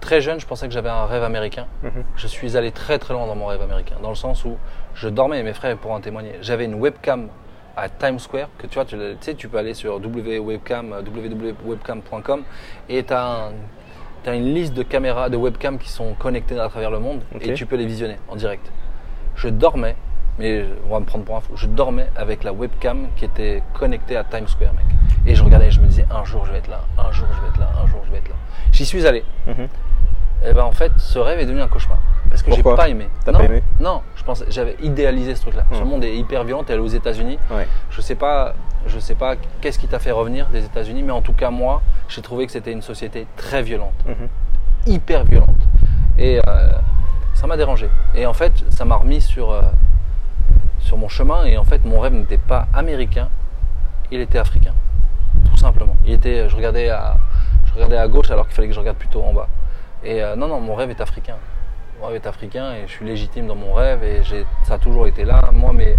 Très 0.00 0.20
jeune, 0.20 0.38
je 0.38 0.46
pensais 0.46 0.66
que 0.66 0.74
j'avais 0.74 0.90
un 0.90 1.06
rêve 1.06 1.22
américain. 1.22 1.66
Mhm. 1.82 2.04
Je 2.16 2.26
suis 2.26 2.56
allé 2.56 2.72
très 2.72 2.98
très 2.98 3.14
loin 3.14 3.26
dans 3.26 3.34
mon 3.34 3.46
rêve 3.46 3.62
américain, 3.62 3.96
dans 4.02 4.10
le 4.10 4.14
sens 4.14 4.44
où 4.44 4.58
je 4.94 5.08
dormais, 5.08 5.42
mes 5.42 5.52
frères 5.52 5.76
pourront 5.76 5.96
en 5.96 6.00
témoigner. 6.00 6.32
J'avais 6.40 6.64
une 6.64 6.74
webcam 6.74 7.28
à 7.76 7.88
Times 7.88 8.18
Square, 8.18 8.48
que 8.58 8.66
tu 8.66 8.74
vois, 8.74 8.84
tu, 8.84 8.96
sais, 9.20 9.34
tu 9.34 9.48
peux 9.48 9.58
aller 9.58 9.74
sur 9.74 9.94
www.webcam, 9.96 10.92
www.webcam.com 10.92 12.42
et 12.88 13.02
tu 13.02 13.12
as, 13.12 13.50
une 14.26 14.54
liste 14.54 14.74
de 14.74 14.82
caméras, 14.82 15.28
de 15.28 15.36
webcams 15.36 15.78
qui 15.78 15.90
sont 15.90 16.14
connectées 16.14 16.58
à 16.58 16.68
travers 16.68 16.90
le 16.90 16.98
monde 16.98 17.22
et 17.40 17.52
tu 17.54 17.66
peux 17.66 17.76
les 17.76 17.86
visionner 17.86 18.16
en 18.28 18.36
direct. 18.36 18.70
Je 19.34 19.48
dormais, 19.48 19.96
mais 20.38 20.64
on 20.88 20.92
va 20.92 21.00
me 21.00 21.04
prendre 21.04 21.24
pour 21.24 21.36
un 21.36 21.40
fou, 21.40 21.56
je 21.56 21.66
dormais 21.66 22.08
avec 22.16 22.44
la 22.44 22.52
webcam 22.52 23.08
qui 23.16 23.24
était 23.24 23.62
connectée 23.74 24.16
à 24.16 24.24
Times 24.24 24.48
Square, 24.48 24.74
mec. 24.74 24.84
Et 25.26 25.34
je 25.34 25.42
regardais 25.42 25.70
je 25.70 25.80
me 25.80 25.86
disais, 25.86 26.06
un 26.10 26.24
jour 26.24 26.46
je 26.46 26.52
vais 26.52 26.58
être 26.58 26.68
là, 26.68 26.82
un 26.98 27.10
jour 27.10 27.26
je 27.34 27.40
vais 27.40 27.48
être 27.48 27.58
là, 27.58 27.70
un 27.82 27.86
jour 27.86 28.00
je 28.06 28.12
vais 28.12 28.18
être 28.18 28.28
là. 28.28 28.36
J'y 28.72 28.86
suis 28.86 29.06
allé. 29.06 29.24
Mhm. 29.46 29.68
Et 30.46 30.52
ben 30.52 30.62
en 30.64 30.72
fait, 30.72 30.92
ce 30.98 31.18
rêve 31.18 31.38
est 31.40 31.46
devenu 31.46 31.62
un 31.62 31.68
cauchemar. 31.68 31.98
Parce 32.28 32.42
que 32.42 32.52
j'ai 32.52 32.62
pas 32.62 32.88
aimé. 32.88 33.08
T'as 33.24 33.32
non, 33.32 33.38
pas 33.38 33.44
aimé 33.44 33.62
Non, 33.80 34.02
je 34.16 34.24
pensais, 34.24 34.44
j'avais 34.50 34.76
idéalisé 34.82 35.34
ce 35.34 35.42
truc-là. 35.42 35.64
Ce 35.72 35.80
Hmm. 35.82 35.84
monde 35.88 36.04
est 36.04 36.14
hyper 36.16 36.44
violent. 36.44 36.64
T'es 36.64 36.72
allé 36.74 36.82
aux 36.82 36.86
États-Unis. 36.88 37.38
Ouais. 37.50 37.66
Je 37.90 38.00
sais 38.00 38.14
pas, 38.14 38.54
je 38.86 38.98
sais 38.98 39.14
pas 39.14 39.36
qu'est-ce 39.60 39.78
qui 39.78 39.86
t'a 39.88 39.98
fait 39.98 40.10
revenir 40.10 40.46
des 40.48 40.64
États-Unis, 40.64 41.02
mais 41.02 41.12
en 41.12 41.22
tout 41.22 41.32
cas 41.32 41.50
moi, 41.50 41.80
j'ai 42.08 42.20
trouvé 42.22 42.44
que 42.46 42.52
c'était 42.52 42.72
une 42.72 42.82
société 42.82 43.26
très 43.36 43.62
violente, 43.62 43.94
Mhm. 44.06 44.28
hyper 44.86 45.24
violente. 45.24 45.48
Et 46.18 46.38
euh, 46.38 46.68
ça 47.34 47.46
m'a 47.46 47.56
dérangé. 47.56 47.88
Et 48.14 48.26
en 48.26 48.34
fait, 48.34 48.52
ça 48.70 48.84
m'a 48.84 48.96
remis 48.96 49.20
sur 49.20 49.50
euh, 49.50 49.62
sur 50.80 50.98
mon 50.98 51.08
chemin 51.08 51.44
et 51.46 51.56
en 51.56 51.64
fait 51.64 51.82
mon 51.86 51.98
rêve 51.98 52.12
n'était 52.12 52.36
pas 52.38 52.66
américain, 52.74 53.28
il 54.10 54.20
était 54.20 54.38
africain. 54.38 54.74
Tout 55.50 55.56
simplement. 55.56 55.96
Il 56.04 56.12
était, 56.12 56.48
je 56.48 56.54
regardais 56.56 56.90
à, 56.90 57.16
je 57.64 57.72
regardais 57.74 57.96
à 57.96 58.06
gauche 58.08 58.30
alors 58.30 58.44
qu'il 58.46 58.54
fallait 58.54 58.68
que 58.68 58.74
je 58.74 58.80
regarde 58.80 58.98
plutôt 58.98 59.22
en 59.22 59.32
bas. 59.32 59.48
Et 60.04 60.22
euh, 60.22 60.36
non, 60.36 60.48
non, 60.48 60.60
mon 60.60 60.74
rêve 60.74 60.90
est 60.90 61.00
africain. 61.00 61.36
Mon 62.00 62.06
rêve 62.08 62.16
est 62.16 62.26
africain 62.26 62.72
et 62.74 62.86
je 62.86 62.92
suis 62.92 63.06
légitime 63.06 63.46
dans 63.46 63.54
mon 63.54 63.72
rêve 63.72 64.02
et 64.04 64.22
ça 64.64 64.74
a 64.74 64.78
toujours 64.78 65.06
été 65.06 65.24
là. 65.24 65.40
Moi, 65.52 65.72
mes, 65.72 65.96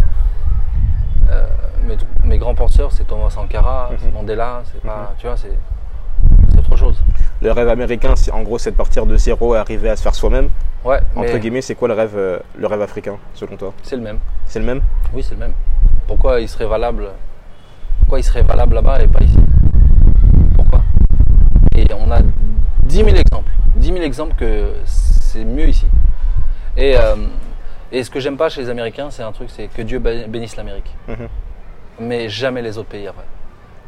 euh, 1.31 1.47
mes, 1.83 1.97
mes 2.23 2.37
grands 2.37 2.53
penseurs, 2.55 2.91
c'est 2.91 3.05
Thomas 3.05 3.29
Sankara, 3.31 3.89
c'est 3.99 4.13
Mandela, 4.13 4.61
c'est 4.71 4.81
pas, 4.81 5.13
tu 5.17 5.25
vois, 5.25 5.35
c'est, 5.37 5.57
c'est 6.51 6.59
autre 6.59 6.75
chose. 6.75 7.01
Le 7.41 7.51
rêve 7.51 7.67
américain, 7.69 8.15
c'est 8.15 8.31
en 8.31 8.43
gros, 8.43 8.57
c'est 8.59 8.71
de 8.71 8.75
partir 8.75 9.05
de 9.05 9.17
zéro 9.17 9.55
et 9.55 9.57
arriver 9.57 9.89
à 9.89 9.95
se 9.95 10.03
faire 10.03 10.15
soi-même. 10.15 10.49
Ouais, 10.83 10.99
Entre 11.15 11.33
mais 11.33 11.39
guillemets, 11.39 11.61
c'est 11.61 11.73
quoi 11.73 11.87
le 11.87 11.95
rêve, 11.95 12.13
euh, 12.15 12.39
le 12.55 12.67
rêve 12.67 12.81
africain, 12.81 13.17
selon 13.33 13.57
toi? 13.57 13.73
C'est 13.81 13.95
le 13.95 14.03
même. 14.03 14.19
C'est 14.45 14.59
le 14.59 14.65
même? 14.65 14.81
Oui, 15.13 15.23
c'est 15.23 15.33
le 15.33 15.39
même. 15.39 15.53
Pourquoi 16.05 16.39
il 16.39 16.47
serait 16.47 16.67
valable 16.67 17.07
Pourquoi 18.01 18.19
il 18.19 18.23
serait 18.23 18.43
valable 18.43 18.75
là-bas 18.75 19.01
et 19.01 19.07
pas 19.07 19.23
ici? 19.23 19.39
Pourquoi? 20.55 20.81
Et 21.75 21.87
on 21.93 22.11
a 22.11 22.19
10 22.85 22.95
000 22.97 23.09
exemples. 23.09 23.51
10 23.75 23.87
000 23.93 24.01
exemples 24.03 24.35
que 24.35 24.73
c'est 24.85 25.43
mieux 25.45 25.67
ici. 25.69 25.85
Et, 26.77 26.95
euh, 26.97 27.15
et 27.91 28.03
ce 28.03 28.09
que 28.09 28.19
j'aime 28.19 28.37
pas 28.37 28.49
chez 28.49 28.61
les 28.61 28.69
Américains, 28.69 29.09
c'est 29.11 29.23
un 29.23 29.31
truc, 29.31 29.49
c'est 29.49 29.67
que 29.67 29.81
Dieu 29.81 29.99
bé- 29.99 30.25
bénisse 30.27 30.55
l'Amérique. 30.55 30.93
Mhm. 31.07 31.27
Mais 32.01 32.29
jamais 32.29 32.61
les 32.61 32.77
autres 32.77 32.89
pays 32.89 33.07
après. 33.07 33.25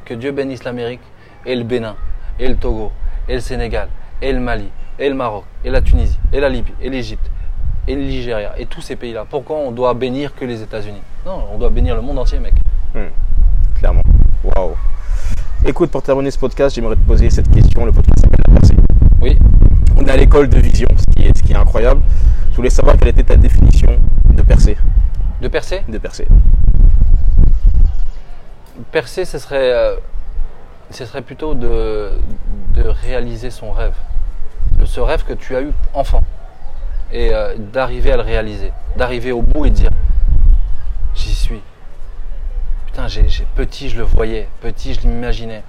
Que 0.06 0.14
Dieu 0.14 0.32
bénisse 0.32 0.64
l'Amérique 0.64 1.02
et 1.46 1.56
le 1.56 1.64
Bénin, 1.64 1.96
et 2.40 2.48
le 2.48 2.56
Togo, 2.56 2.92
et 3.28 3.36
le 3.36 3.40
Sénégal, 3.42 3.90
et 4.22 4.32
le 4.32 4.40
Mali, 4.40 4.70
et 5.00 5.10
le 5.10 5.16
Maroc, 5.16 5.44
et 5.64 5.70
la 5.70 5.82
Tunisie, 5.82 6.18
et 6.32 6.40
la 6.40 6.50
Libye, 6.50 6.74
et 6.82 6.90
l'Égypte, 6.90 7.30
et 7.88 7.96
le 7.96 8.02
Nigeria, 8.04 8.54
et 8.58 8.66
tous 8.66 8.82
ces 8.82 8.96
pays-là. 8.96 9.26
Pourquoi 9.30 9.58
on 9.58 9.72
doit 9.72 9.94
bénir 9.94 10.34
que 10.36 10.46
les 10.46 10.62
États-Unis? 10.62 11.02
Non, 11.26 11.44
on 11.54 11.58
doit 11.58 11.70
bénir 11.70 11.96
le 11.96 12.02
monde 12.02 12.20
entier, 12.20 12.40
mec. 12.40 12.54
Clairement. 13.78 14.02
Waouh. 14.44 14.76
Écoute, 15.66 15.92
pour 15.92 16.02
terminer 16.02 16.32
ce 16.32 16.40
podcast, 16.40 16.76
j'aimerais 16.76 16.96
te 16.96 17.02
poser 17.02 17.30
cette 17.30 17.50
question. 17.52 17.86
Le 17.86 17.92
podcast 17.92 18.20
s'appelle 18.22 18.40
La 18.48 18.54
Percée. 18.60 18.76
Oui. 19.22 19.38
On 19.98 20.06
est 20.06 20.12
à 20.12 20.18
l'école 20.18 20.50
de 20.50 20.60
vision, 20.60 20.88
ce 20.98 21.06
qui, 21.16 21.26
est, 21.28 21.38
ce 21.38 21.44
qui 21.44 21.54
est 21.54 21.58
incroyable. 21.58 22.02
Je 22.52 22.56
voulais 22.56 22.70
savoir 22.70 22.98
quelle 22.98 23.10
était 23.10 23.24
ta 23.24 23.36
définition 23.36 24.00
de 24.30 24.42
percée. 24.42 24.78
De 25.42 25.48
percer 25.48 25.84
De. 25.88 26.28
Percer, 28.92 29.26
ce 29.26 29.38
serait, 29.40 29.72
euh, 29.74 29.96
ce 30.92 31.06
serait 31.06 31.22
plutôt 31.22 31.54
de, 31.56 32.12
de 32.76 32.84
réaliser 32.88 33.50
son 33.52 33.72
rêve. 33.72 33.96
De 34.78 34.86
ce 34.86 35.00
rêve 35.00 35.24
que 35.24 35.34
tu 35.34 35.56
as 35.56 35.62
eu 35.62 35.72
enfant. 35.94 36.22
Et 37.12 37.34
euh, 37.34 37.56
d'arriver 37.58 38.12
à 38.12 38.18
le 38.18 38.22
réaliser. 38.24 38.72
D'arriver 38.98 39.32
au 39.32 39.42
bout 39.42 39.66
et 39.66 39.70
de 39.70 39.76
dire 39.76 39.90
J'y 41.16 41.34
suis. 41.34 41.62
Putain, 42.86 43.08
j'ai- 43.08 43.28
petit, 43.56 43.90
je 43.90 43.98
le 43.98 44.04
voyais. 44.04 44.48
Petit, 44.62 44.94
je 44.94 45.02
l'imaginais. 45.02 45.64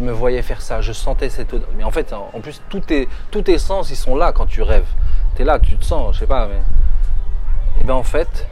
Je 0.00 0.04
me 0.06 0.12
voyais 0.12 0.40
faire 0.40 0.62
ça. 0.62 0.80
Je 0.80 0.92
sentais 0.92 1.28
cette 1.28 1.52
odeur. 1.52 1.68
Mais 1.76 1.84
en 1.84 1.90
fait, 1.90 2.14
en 2.14 2.40
plus, 2.40 2.62
tous 2.70 2.80
tes, 2.80 3.06
tous 3.30 3.42
tes 3.42 3.58
sens, 3.58 3.90
ils 3.90 3.96
sont 3.96 4.16
là 4.16 4.32
quand 4.32 4.46
tu 4.46 4.62
rêves. 4.62 4.86
Tu 5.36 5.42
es 5.42 5.44
là, 5.44 5.58
tu 5.58 5.76
te 5.76 5.84
sens, 5.84 6.14
je 6.14 6.20
sais 6.20 6.26
pas, 6.26 6.46
mais. 6.46 6.60
Et 7.80 7.84
bien 7.84 7.94
en 7.94 8.02
fait, 8.02 8.46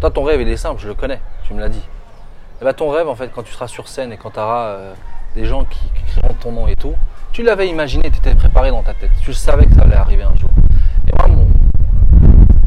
toi, 0.00 0.10
ton 0.10 0.24
rêve, 0.24 0.40
il 0.40 0.48
est 0.48 0.56
simple, 0.56 0.80
je 0.80 0.88
le 0.88 0.94
connais. 0.94 1.20
Tu 1.46 1.52
me 1.52 1.60
l'as 1.60 1.68
dit. 1.68 1.82
Et 2.60 2.64
bah, 2.64 2.72
ton 2.72 2.88
rêve, 2.88 3.06
en 3.08 3.14
fait, 3.14 3.30
quand 3.34 3.42
tu 3.42 3.52
seras 3.52 3.68
sur 3.68 3.86
scène 3.86 4.12
et 4.12 4.16
quand 4.16 4.30
tu 4.30 4.38
auras 4.38 4.76
des 5.34 5.44
gens 5.44 5.64
qui, 5.64 5.78
qui 5.94 6.04
crieront 6.12 6.34
ton 6.40 6.52
nom 6.52 6.68
et 6.68 6.76
tout, 6.76 6.94
tu 7.32 7.42
l'avais 7.42 7.68
imaginé, 7.68 8.10
tu 8.10 8.18
étais 8.18 8.34
préparé 8.34 8.70
dans 8.70 8.82
ta 8.82 8.94
tête. 8.94 9.10
Tu 9.20 9.34
savais 9.34 9.66
que 9.66 9.74
ça 9.74 9.82
allait 9.82 9.96
arriver 9.96 10.22
un 10.22 10.34
jour. 10.36 10.48
Et 11.06 11.12
moi, 11.18 11.28
mon- 11.36 11.48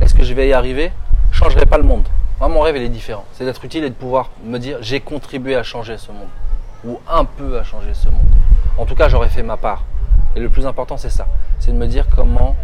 est-ce 0.01 0.13
que 0.13 0.23
je 0.23 0.33
vais 0.35 0.47
y 0.47 0.53
arriver? 0.53 0.91
Je 1.31 1.37
changerai 1.39 1.65
pas 1.65 1.77
le 1.77 1.83
monde. 1.85 2.07
Moi, 2.39 2.49
mon 2.49 2.59
rêve, 2.61 2.75
il 2.77 2.83
est 2.83 2.89
différent. 2.89 3.25
C'est 3.33 3.45
d'être 3.45 3.65
utile 3.65 3.83
et 3.83 3.89
de 3.89 3.95
pouvoir 3.95 4.29
me 4.43 4.59
dire 4.59 4.77
j'ai 4.81 4.99
contribué 4.99 5.55
à 5.55 5.63
changer 5.63 5.97
ce 5.97 6.11
monde. 6.11 6.27
Ou 6.85 6.99
un 7.07 7.25
peu 7.25 7.59
à 7.59 7.63
changer 7.63 7.93
ce 7.93 8.09
monde. 8.09 8.21
En 8.77 8.85
tout 8.85 8.95
cas, 8.95 9.09
j'aurais 9.09 9.29
fait 9.29 9.43
ma 9.43 9.57
part. 9.57 9.83
Et 10.35 10.39
le 10.39 10.49
plus 10.49 10.65
important, 10.65 10.97
c'est 10.97 11.09
ça. 11.09 11.27
C'est 11.59 11.71
de 11.71 11.77
me 11.77 11.87
dire 11.87 12.05
comment 12.15 12.55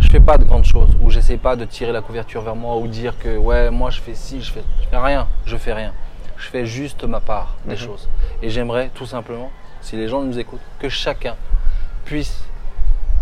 je 0.00 0.08
fais 0.08 0.20
pas 0.20 0.38
de 0.38 0.44
grandes 0.44 0.64
choses, 0.64 0.90
ou 1.00 1.10
j'essaie 1.10 1.36
pas 1.36 1.56
de 1.56 1.64
tirer 1.64 1.92
la 1.92 2.00
couverture 2.00 2.42
vers 2.42 2.56
moi, 2.56 2.76
ou 2.76 2.86
dire 2.86 3.18
que 3.18 3.36
ouais, 3.36 3.70
moi 3.70 3.90
je 3.90 4.00
fais 4.00 4.14
ci, 4.14 4.42
je 4.42 4.52
fais, 4.52 4.62
je 4.82 4.88
fais 4.88 4.96
rien, 4.96 5.26
je 5.44 5.56
fais 5.56 5.72
rien. 5.72 5.92
Je 6.36 6.48
fais 6.48 6.66
juste 6.66 7.04
ma 7.04 7.20
part 7.20 7.54
des 7.64 7.76
choses. 7.76 8.08
Et 8.42 8.50
j'aimerais 8.50 8.90
tout 8.94 9.06
simplement, 9.06 9.50
si 9.80 9.96
les 9.96 10.08
gens 10.08 10.22
nous 10.22 10.38
écoutent, 10.38 10.60
que 10.78 10.88
chacun 10.88 11.36
puisse 12.04 12.42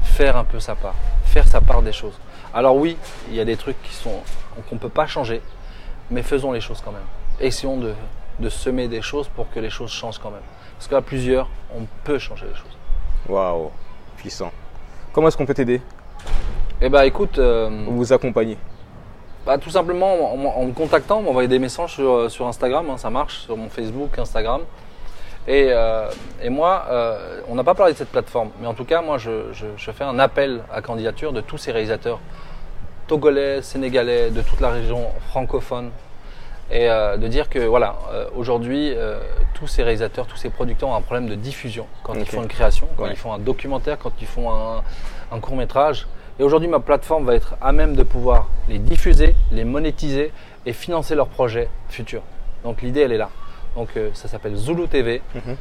faire 0.02 0.36
un 0.36 0.44
peu 0.44 0.60
sa 0.60 0.74
part, 0.74 0.94
faire 1.24 1.46
sa 1.46 1.60
part 1.60 1.82
des 1.82 1.92
choses. 1.92 2.18
Alors 2.54 2.76
oui, 2.76 2.96
il 3.28 3.34
y 3.34 3.40
a 3.40 3.44
des 3.44 3.56
trucs 3.56 3.80
qui 3.82 3.94
sont 3.94 4.20
qu'on 4.68 4.76
peut 4.76 4.88
pas 4.88 5.06
changer, 5.06 5.40
mais 6.10 6.22
faisons 6.22 6.52
les 6.52 6.60
choses 6.60 6.82
quand 6.84 6.92
même. 6.92 7.00
Essayons 7.40 7.78
de, 7.78 7.94
de 8.38 8.48
semer 8.48 8.88
des 8.88 9.02
choses 9.02 9.28
pour 9.28 9.50
que 9.50 9.60
les 9.60 9.70
choses 9.70 9.90
changent 9.90 10.18
quand 10.18 10.30
même. 10.30 10.40
Parce 10.76 10.88
qu'à 10.88 11.00
plusieurs, 11.00 11.48
on 11.76 11.82
peut 12.04 12.18
changer 12.18 12.46
les 12.46 12.54
choses. 12.54 12.76
Waouh. 13.28 13.70
Puissant. 14.16 14.50
Comment 15.12 15.28
est-ce 15.28 15.36
qu'on 15.36 15.46
peut 15.46 15.54
t'aider? 15.54 15.80
Eh 16.80 16.88
ben 16.88 17.02
écoute, 17.02 17.38
euh, 17.38 17.68
ou 17.86 17.92
vous 17.92 18.12
accompagner? 18.12 18.56
Bah, 19.46 19.58
tout 19.58 19.70
simplement 19.70 20.32
en, 20.34 20.64
me 20.66 20.72
contactant, 20.72 21.20
m'envoyer 21.22 21.48
des 21.48 21.58
messages 21.58 21.94
sur, 21.94 22.10
euh, 22.12 22.28
sur 22.28 22.46
Instagram, 22.46 22.88
hein, 22.90 22.96
ça 22.96 23.10
marche, 23.10 23.38
sur 23.38 23.56
mon 23.56 23.68
Facebook, 23.68 24.18
Instagram. 24.18 24.62
Et, 25.48 25.66
euh, 25.70 26.08
et 26.40 26.48
moi, 26.50 26.84
euh, 26.88 27.40
on 27.48 27.56
n'a 27.56 27.64
pas 27.64 27.74
parlé 27.74 27.92
de 27.94 27.98
cette 27.98 28.10
plateforme, 28.10 28.50
mais 28.60 28.66
en 28.68 28.74
tout 28.74 28.84
cas, 28.84 29.02
moi, 29.02 29.18
je, 29.18 29.52
je- 29.52 29.66
je 29.76 29.90
fais 29.90 30.04
un 30.04 30.20
appel 30.20 30.62
à 30.72 30.80
candidature 30.82 31.32
de 31.32 31.40
tous 31.40 31.58
ces 31.58 31.72
réalisateurs 31.72 32.20
togolais, 33.08 33.62
sénégalais, 33.62 34.30
de 34.30 34.40
toute 34.42 34.60
la 34.60 34.70
région 34.70 35.08
francophone, 35.30 35.90
et 36.72 36.88
euh, 36.88 37.18
de 37.18 37.28
dire 37.28 37.50
que 37.50 37.58
voilà, 37.58 37.96
euh, 38.12 38.26
aujourd'hui, 38.34 38.92
euh, 38.96 39.20
tous 39.54 39.66
ces 39.66 39.82
réalisateurs, 39.82 40.26
tous 40.26 40.36
ces 40.38 40.48
producteurs 40.48 40.88
ont 40.88 40.94
un 40.94 41.02
problème 41.02 41.28
de 41.28 41.34
diffusion 41.34 41.86
quand 42.02 42.14
ils 42.14 42.24
font 42.26 42.42
une 42.42 42.48
création, 42.48 42.88
quand 42.96 43.04
Ouais. 43.04 43.10
ils 43.12 43.16
font 43.16 43.32
un 43.32 43.38
documentaire, 43.38 43.98
quand 43.98 44.12
ils 44.20 44.26
font 44.26 44.50
un, 44.50 44.82
un 45.30 45.38
court 45.38 45.54
métrage. 45.56 46.06
Et 46.40 46.42
aujourd'hui, 46.42 46.68
ma 46.68 46.80
plateforme 46.80 47.26
va 47.26 47.34
être 47.34 47.56
à 47.60 47.72
même 47.72 47.94
de 47.94 48.02
pouvoir 48.02 48.48
les 48.70 48.78
diffuser, 48.78 49.34
les 49.52 49.64
monétiser 49.64 50.32
et 50.64 50.72
financer 50.72 51.14
leurs 51.14 51.28
projets 51.28 51.68
futurs. 51.90 52.22
Donc 52.64 52.80
l'idée, 52.80 53.00
elle 53.02 53.12
est 53.12 53.18
là. 53.18 53.28
Donc 53.76 53.90
ça 54.14 54.28
s'appelle 54.28 54.56
Zulu 54.56 54.88
TV. 54.88 55.20
Mhm. 55.34 55.56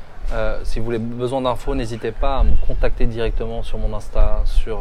Si 0.63 0.79
vous 0.79 0.89
avez 0.91 0.99
besoin 0.99 1.41
d'infos, 1.41 1.75
n'hésitez 1.75 2.11
pas 2.11 2.37
à 2.39 2.43
me 2.43 2.55
contacter 2.65 3.05
directement 3.05 3.63
sur 3.63 3.77
mon 3.77 3.93
Insta, 3.93 4.41
sur, 4.45 4.79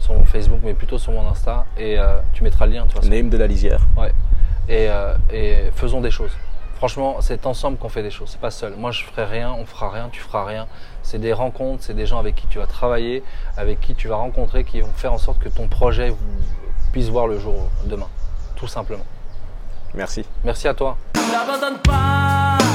sur 0.00 0.14
mon 0.14 0.24
Facebook, 0.24 0.60
mais 0.62 0.72
plutôt 0.72 0.96
sur 0.98 1.12
mon 1.12 1.28
Insta. 1.28 1.66
Et 1.78 1.98
tu 2.32 2.42
mettras 2.42 2.64
le 2.66 2.72
lien 2.72 2.82
toute 2.84 2.94
façon. 2.94 3.10
Name 3.10 3.28
de 3.28 3.36
la 3.36 3.46
lisière. 3.46 3.80
Ouais. 3.98 4.12
Et, 4.68 4.88
euh, 4.90 5.14
et 5.32 5.70
faisons 5.74 6.00
des 6.00 6.10
choses. 6.10 6.32
Franchement, 6.76 7.16
c'est 7.20 7.44
ensemble 7.46 7.76
qu'on 7.76 7.88
fait 7.88 8.04
des 8.04 8.10
choses. 8.10 8.28
C'est 8.30 8.40
pas 8.40 8.52
seul. 8.52 8.74
Moi, 8.76 8.92
je 8.92 9.02
ferai 9.02 9.24
rien, 9.24 9.52
on 9.52 9.66
fera 9.66 9.90
rien, 9.90 10.08
tu 10.12 10.20
feras 10.20 10.44
rien. 10.44 10.68
C'est 11.02 11.18
des 11.18 11.32
rencontres, 11.32 11.82
c'est 11.82 11.94
des 11.94 12.06
gens 12.06 12.20
avec 12.20 12.36
qui 12.36 12.46
tu 12.46 12.58
vas 12.58 12.66
travailler, 12.66 13.24
avec 13.56 13.80
qui 13.80 13.96
tu 13.96 14.06
vas 14.06 14.16
rencontrer, 14.16 14.62
qui 14.62 14.80
vont 14.80 14.92
faire 14.94 15.12
en 15.12 15.18
sorte 15.18 15.40
que 15.40 15.48
ton 15.48 15.66
projet 15.66 16.14
puisse 16.92 17.08
voir 17.08 17.26
le 17.26 17.40
jour 17.40 17.68
demain. 17.86 18.08
Tout 18.54 18.68
simplement. 18.68 19.04
Merci. 19.94 20.24
Merci 20.44 20.68
à 20.68 20.74
toi. 20.74 20.96
N'abandonne 21.16 21.78
pas 21.78 22.67